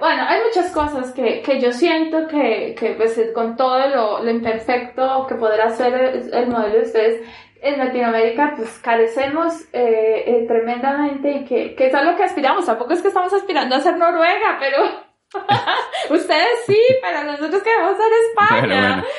bueno, 0.00 0.22
hay 0.26 0.40
muchas 0.42 0.70
cosas 0.70 1.12
que, 1.12 1.42
que 1.42 1.60
yo 1.60 1.72
siento 1.72 2.26
que, 2.26 2.74
que 2.78 2.90
pues, 2.92 3.20
con 3.34 3.56
todo 3.56 3.86
lo, 3.88 4.22
lo 4.22 4.30
imperfecto 4.30 5.26
que 5.26 5.34
podrá 5.34 5.70
ser 5.70 5.94
el, 5.94 6.32
el 6.32 6.46
modelo 6.48 6.76
de 6.76 6.82
ustedes, 6.82 7.28
en 7.64 7.78
Latinoamérica 7.78 8.52
pues 8.56 8.78
carecemos 8.78 9.62
eh, 9.72 10.24
eh, 10.26 10.44
tremendamente 10.46 11.30
y 11.30 11.44
que, 11.46 11.74
que 11.74 11.86
es 11.86 11.94
a 11.94 12.04
lo 12.04 12.14
que 12.14 12.22
aspiramos. 12.22 12.66
Tampoco 12.66 12.92
es 12.92 13.00
que 13.00 13.08
estamos 13.08 13.32
aspirando 13.32 13.74
a 13.74 13.80
ser 13.80 13.96
Noruega, 13.96 14.58
pero 14.60 15.03
ustedes 16.10 16.64
sí, 16.66 16.80
pero 17.02 17.24
nosotros 17.24 17.62
queremos 17.62 17.96
ser 17.96 18.12
España. 18.30 19.04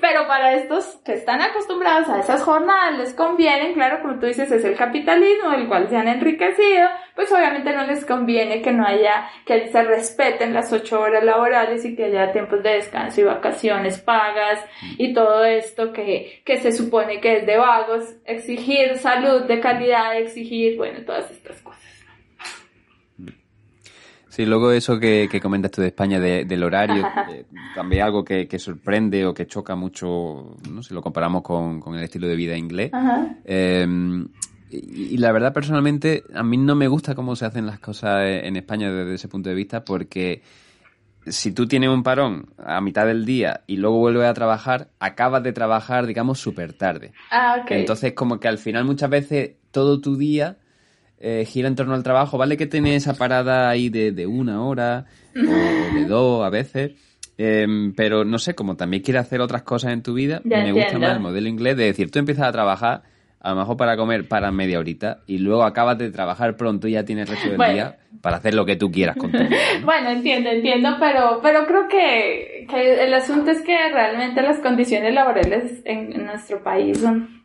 Pero 0.00 0.28
para 0.28 0.54
estos 0.54 1.00
que 1.04 1.14
están 1.14 1.40
acostumbrados 1.40 2.08
a 2.08 2.20
esas 2.20 2.42
jornadas 2.42 2.96
les 2.96 3.14
conviene, 3.14 3.72
claro, 3.72 4.00
como 4.00 4.20
tú 4.20 4.26
dices, 4.26 4.50
es 4.52 4.64
el 4.64 4.76
capitalismo, 4.76 5.52
el 5.52 5.66
cual 5.66 5.88
se 5.88 5.96
han 5.96 6.06
enriquecido, 6.06 6.88
pues 7.16 7.32
obviamente 7.32 7.72
no 7.72 7.84
les 7.84 8.04
conviene 8.04 8.62
que 8.62 8.70
no 8.70 8.86
haya, 8.86 9.28
que 9.44 9.66
se 9.66 9.82
respeten 9.82 10.54
las 10.54 10.72
ocho 10.72 11.00
horas 11.00 11.24
laborales 11.24 11.84
y 11.84 11.96
que 11.96 12.04
haya 12.04 12.30
tiempos 12.30 12.62
de 12.62 12.74
descanso 12.74 13.20
y 13.20 13.24
vacaciones 13.24 13.98
pagas 13.98 14.64
y 14.96 15.12
todo 15.12 15.44
esto 15.44 15.92
que, 15.92 16.42
que 16.44 16.58
se 16.58 16.70
supone 16.70 17.20
que 17.20 17.38
es 17.38 17.46
de 17.46 17.56
vagos, 17.56 18.14
exigir 18.24 18.96
salud 18.98 19.42
de 19.42 19.58
calidad, 19.58 20.16
exigir, 20.16 20.76
bueno, 20.76 21.00
todas 21.04 21.30
estas 21.32 21.60
cosas. 21.62 21.67
Sí, 24.38 24.46
luego 24.46 24.70
eso 24.70 25.00
que, 25.00 25.28
comentas 25.42 25.72
tú 25.72 25.80
de 25.80 25.88
España 25.88 26.20
del 26.20 26.62
horario, 26.62 27.02
también 27.74 28.04
algo 28.04 28.24
que, 28.24 28.46
sorprende 28.60 29.26
o 29.26 29.34
que 29.34 29.48
choca 29.48 29.74
mucho, 29.74 30.54
¿no? 30.70 30.80
si 30.80 30.94
lo 30.94 31.02
comparamos 31.02 31.42
con, 31.42 31.82
el 31.96 32.04
estilo 32.04 32.28
de 32.28 32.36
vida 32.36 32.56
inglés. 32.56 32.92
Em, 33.44 34.28
y, 34.70 35.16
la 35.16 35.32
verdad, 35.32 35.52
personalmente, 35.52 36.22
a 36.32 36.44
mí 36.44 36.56
no 36.56 36.76
me 36.76 36.86
gusta 36.86 37.16
cómo 37.16 37.34
se 37.34 37.46
hacen 37.46 37.66
las 37.66 37.80
cosas 37.80 38.22
en 38.28 38.54
España 38.54 38.92
desde 38.92 39.14
ese 39.14 39.26
punto 39.26 39.48
de 39.48 39.56
vista, 39.56 39.84
porque 39.84 40.42
si 41.26 41.50
tú 41.50 41.66
tienes 41.66 41.90
un 41.90 42.04
parón 42.04 42.46
a 42.58 42.80
mitad 42.80 43.06
del 43.06 43.24
día 43.24 43.62
y 43.66 43.78
luego 43.78 43.98
vuelves 43.98 44.28
a 44.28 44.34
trabajar, 44.34 44.90
acabas 45.00 45.42
de 45.42 45.52
trabajar, 45.52 46.06
digamos, 46.06 46.38
súper 46.38 46.74
tarde. 46.74 47.10
Ah, 47.32 47.64
Entonces, 47.70 48.12
como 48.12 48.38
que 48.38 48.46
al 48.46 48.58
final 48.58 48.84
muchas 48.84 49.10
veces 49.10 49.56
todo 49.72 50.00
tu 50.00 50.16
día 50.16 50.58
eh, 51.20 51.44
gira 51.44 51.68
en 51.68 51.74
torno 51.74 51.94
al 51.94 52.02
trabajo, 52.02 52.38
¿vale? 52.38 52.56
Que 52.56 52.66
tiene 52.66 52.94
esa 52.94 53.14
parada 53.14 53.68
ahí 53.68 53.88
de, 53.88 54.26
una 54.26 54.62
hora 54.64 55.06
o 55.34 55.94
de 55.94 56.04
dos 56.06 56.44
a 56.44 56.50
veces. 56.50 56.92
Em, 57.36 57.94
pero 57.94 58.24
no 58.24 58.38
sé, 58.38 58.54
como 58.54 58.76
también 58.76 59.02
quieres 59.02 59.22
hacer 59.22 59.40
otras 59.40 59.62
cosas 59.62 59.92
en 59.92 60.02
tu 60.02 60.14
vida, 60.14 60.40
me 60.44 60.72
gusta 60.72 60.98
más 60.98 61.12
el 61.12 61.20
modelo 61.20 61.48
inglés 61.48 61.76
de 61.76 61.84
decir, 61.84 62.10
tú 62.10 62.18
empiezas 62.18 62.48
a 62.48 62.52
trabajar, 62.52 63.02
a 63.40 63.50
lo 63.50 63.56
mejor 63.56 63.76
para 63.76 63.96
comer 63.96 64.26
para 64.26 64.50
media 64.50 64.80
horita, 64.80 65.20
y 65.28 65.38
luego 65.38 65.62
acabas 65.62 65.98
de 65.98 66.10
trabajar 66.10 66.56
pronto 66.56 66.88
y 66.88 66.92
ya 66.92 67.04
tienes 67.04 67.28
el 67.28 67.36
resto 67.36 67.50
del 67.50 67.74
día 67.74 67.98
para 68.22 68.38
hacer 68.38 68.54
lo 68.54 68.66
que 68.66 68.74
tú 68.74 68.90
quieras 68.90 69.16
con 69.16 69.30
tu 69.30 69.38
vida, 69.38 69.56
Bueno, 69.84 70.10
entiendo, 70.10 70.50
entiendo, 70.50 70.96
pero, 70.98 71.38
pero 71.40 71.64
creo 71.66 71.86
que, 71.86 72.66
que 72.68 73.04
el 73.04 73.14
asunto 73.14 73.52
es 73.52 73.62
que 73.62 73.88
realmente 73.88 74.42
las 74.42 74.58
condiciones 74.58 75.14
laborales 75.14 75.80
en 75.84 76.26
nuestro 76.26 76.60
país 76.64 76.98
son 76.98 77.44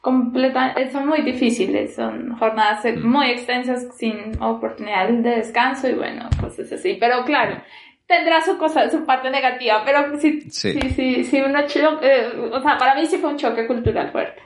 completa, 0.00 0.74
son 0.90 1.08
muy 1.08 1.22
difíciles, 1.22 1.94
son 1.94 2.36
jornadas 2.36 2.84
mm. 2.84 3.06
muy 3.06 3.30
extensas 3.30 3.88
sin 3.96 4.40
oportunidad 4.40 5.08
de 5.08 5.36
descanso 5.36 5.88
y 5.88 5.94
bueno, 5.94 6.28
cosas 6.40 6.72
así. 6.72 6.96
Pero 6.98 7.24
claro, 7.24 7.62
tendrá 8.06 8.40
su 8.42 8.56
cosa, 8.58 8.90
su 8.90 9.04
parte 9.04 9.30
negativa, 9.30 9.82
pero 9.84 10.18
sí, 10.18 10.40
sí, 10.50 10.78
sí, 10.94 11.24
sí, 11.24 11.40
uno 11.40 11.60
eh, 12.02 12.28
o 12.50 12.60
sea, 12.60 12.76
para 12.76 12.94
mí 12.94 13.06
sí 13.06 13.18
fue 13.18 13.30
un 13.30 13.36
choque 13.36 13.66
cultural 13.66 14.10
fuerte. 14.10 14.42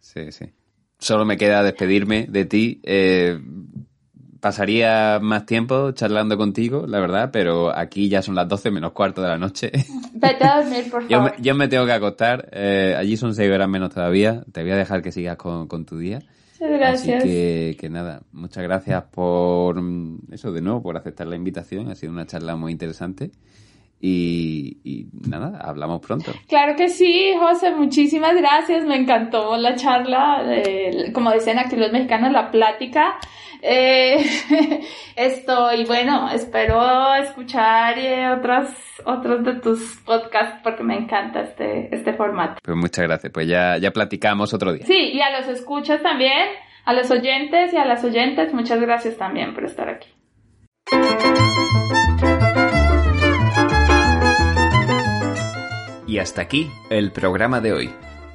Sí, 0.00 0.30
sí. 0.32 0.46
Solo 0.98 1.24
me 1.24 1.36
queda 1.36 1.62
despedirme 1.62 2.26
de 2.28 2.44
ti. 2.46 2.80
Eh, 2.82 3.38
pasaría 4.46 5.18
más 5.20 5.44
tiempo 5.44 5.90
charlando 5.90 6.36
contigo, 6.36 6.86
la 6.86 7.00
verdad, 7.00 7.30
pero 7.32 7.76
aquí 7.76 8.08
ya 8.08 8.22
son 8.22 8.36
las 8.36 8.46
12 8.46 8.70
menos 8.70 8.92
cuarto 8.92 9.20
de 9.20 9.26
la 9.26 9.38
noche. 9.38 9.72
Vete 10.14 10.44
a 10.44 10.60
dormir, 10.60 10.84
por 10.88 11.02
favor. 11.02 11.08
Yo 11.08 11.20
me, 11.20 11.32
yo 11.42 11.54
me 11.56 11.66
tengo 11.66 11.84
que 11.84 11.90
acostar. 11.90 12.48
Eh, 12.52 12.94
allí 12.96 13.16
son 13.16 13.34
6 13.34 13.50
horas 13.50 13.68
menos 13.68 13.92
todavía. 13.92 14.44
Te 14.52 14.62
voy 14.62 14.70
a 14.70 14.76
dejar 14.76 15.02
que 15.02 15.10
sigas 15.10 15.36
con, 15.36 15.66
con 15.66 15.84
tu 15.84 15.98
día. 15.98 16.20
Muchas 16.52 16.78
gracias. 16.78 17.24
Así 17.24 17.28
que, 17.28 17.76
que, 17.76 17.90
nada, 17.90 18.22
muchas 18.30 18.62
gracias 18.62 19.02
por 19.10 19.82
eso 20.30 20.52
de 20.52 20.60
nuevo, 20.60 20.80
por 20.80 20.96
aceptar 20.96 21.26
la 21.26 21.34
invitación. 21.34 21.90
Ha 21.90 21.96
sido 21.96 22.12
una 22.12 22.26
charla 22.26 22.54
muy 22.54 22.70
interesante. 22.70 23.32
Y, 24.00 25.08
nada, 25.26 25.58
hablamos 25.60 26.00
pronto. 26.00 26.32
Claro 26.48 26.76
que 26.76 26.88
sí, 26.88 27.32
José, 27.38 27.72
muchísimas 27.72 28.36
gracias. 28.36 28.84
Me 28.84 28.96
encantó 28.96 29.56
la 29.56 29.74
charla, 29.74 30.44
como 31.12 31.32
dicen 31.32 31.58
aquí 31.58 31.76
los 31.76 31.92
mexicanos, 31.92 32.32
la 32.32 32.50
plática. 32.50 33.18
Eh, 33.62 34.24
esto, 35.16 35.74
y 35.74 35.84
bueno, 35.84 36.30
espero 36.30 37.14
escuchar 37.14 37.98
eh, 37.98 38.30
otros, 38.30 38.68
otros 39.04 39.44
de 39.44 39.54
tus 39.54 39.96
podcasts 40.04 40.60
porque 40.62 40.82
me 40.82 40.96
encanta 40.96 41.40
este, 41.40 41.94
este 41.94 42.12
formato. 42.12 42.60
Pues 42.62 42.76
muchas 42.76 43.06
gracias, 43.06 43.32
pues 43.32 43.48
ya, 43.48 43.78
ya 43.78 43.90
platicamos 43.90 44.52
otro 44.54 44.72
día. 44.72 44.86
Sí, 44.86 45.10
y 45.12 45.20
a 45.20 45.36
los 45.38 45.48
escuchas 45.48 46.02
también, 46.02 46.46
a 46.84 46.92
los 46.92 47.10
oyentes 47.10 47.72
y 47.72 47.76
a 47.76 47.84
las 47.84 48.04
oyentes, 48.04 48.52
muchas 48.52 48.80
gracias 48.80 49.16
también 49.16 49.54
por 49.54 49.64
estar 49.64 49.88
aquí. 49.88 50.08
Y 56.06 56.18
hasta 56.18 56.42
aquí 56.42 56.70
el 56.90 57.12
programa 57.12 57.60
de 57.60 57.72
hoy. 57.72 57.90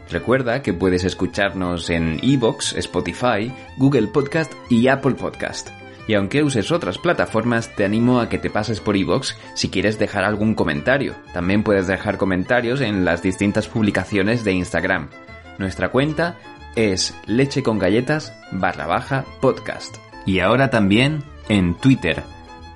Recuerda 0.10 0.62
que 0.62 0.74
puedes 0.74 1.06
escucharnos 1.06 1.90
en 1.90 2.20
Evox, 2.22 2.74
Spotify, 2.74 3.52
Google 3.78 4.08
Podcast 4.08 4.52
y 4.70 4.90
Apple 4.90 5.14
Podcast. 5.14 5.70
Y 6.08 6.16
aunque 6.16 6.44
uses 6.44 6.72
otras 6.72 6.98
plataformas, 6.98 7.74
te 7.76 7.86
animo 7.86 8.20
a 8.20 8.28
que 8.28 8.38
te 8.38 8.50
pases 8.50 8.82
por 8.82 8.98
Evox 8.98 9.38
si 9.56 9.70
quieres 9.70 9.98
dejar 9.98 10.26
algún 10.26 10.56
comentario. 10.56 11.16
También 11.34 11.64
puedes 11.64 11.88
dejar 11.88 12.18
comentarios 12.18 12.82
en 12.82 13.06
las 13.06 13.22
distintas 13.22 13.70
publicaciones 13.70 14.44
de 14.44 14.52
Instagram. 14.52 15.10
Nuestra 15.58 15.90
cuenta 15.90 16.38
es 16.76 17.16
leche 17.26 17.64
con 17.64 17.80
galletas 17.80 18.34
barra 18.52 18.88
baja 18.88 19.26
podcast. 19.40 19.96
Y 20.26 20.40
ahora 20.40 20.70
también 20.70 21.24
en 21.48 21.76
Twitter, 21.76 22.24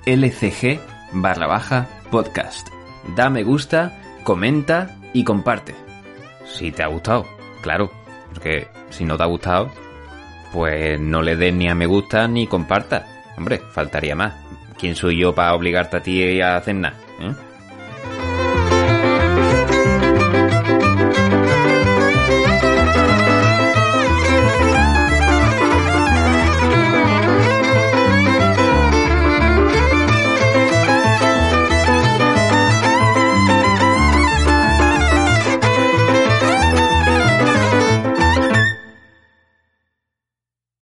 lcg 0.06 0.80
barra 1.12 1.46
baja 1.46 1.88
podcast. 2.10 2.68
Da 3.14 3.28
me 3.28 3.42
gusta 3.42 4.05
comenta 4.26 4.96
y 5.12 5.22
comparte. 5.22 5.76
Si 6.46 6.72
te 6.72 6.82
ha 6.82 6.88
gustado, 6.88 7.24
claro, 7.62 7.92
porque 8.34 8.66
si 8.90 9.04
no 9.04 9.16
te 9.16 9.22
ha 9.22 9.26
gustado, 9.26 9.70
pues 10.52 11.00
no 11.00 11.22
le 11.22 11.36
des 11.36 11.54
ni 11.54 11.68
a 11.68 11.76
me 11.76 11.86
gusta 11.86 12.26
ni 12.26 12.48
comparta. 12.48 13.06
Hombre, 13.38 13.60
faltaría 13.70 14.16
más. 14.16 14.34
¿Quién 14.76 14.96
soy 14.96 15.20
yo 15.20 15.32
para 15.32 15.54
obligarte 15.54 15.98
a 15.98 16.02
ti 16.02 16.40
a 16.40 16.56
hacer 16.56 16.74
nada? 16.74 16.96
¿eh? 17.20 17.32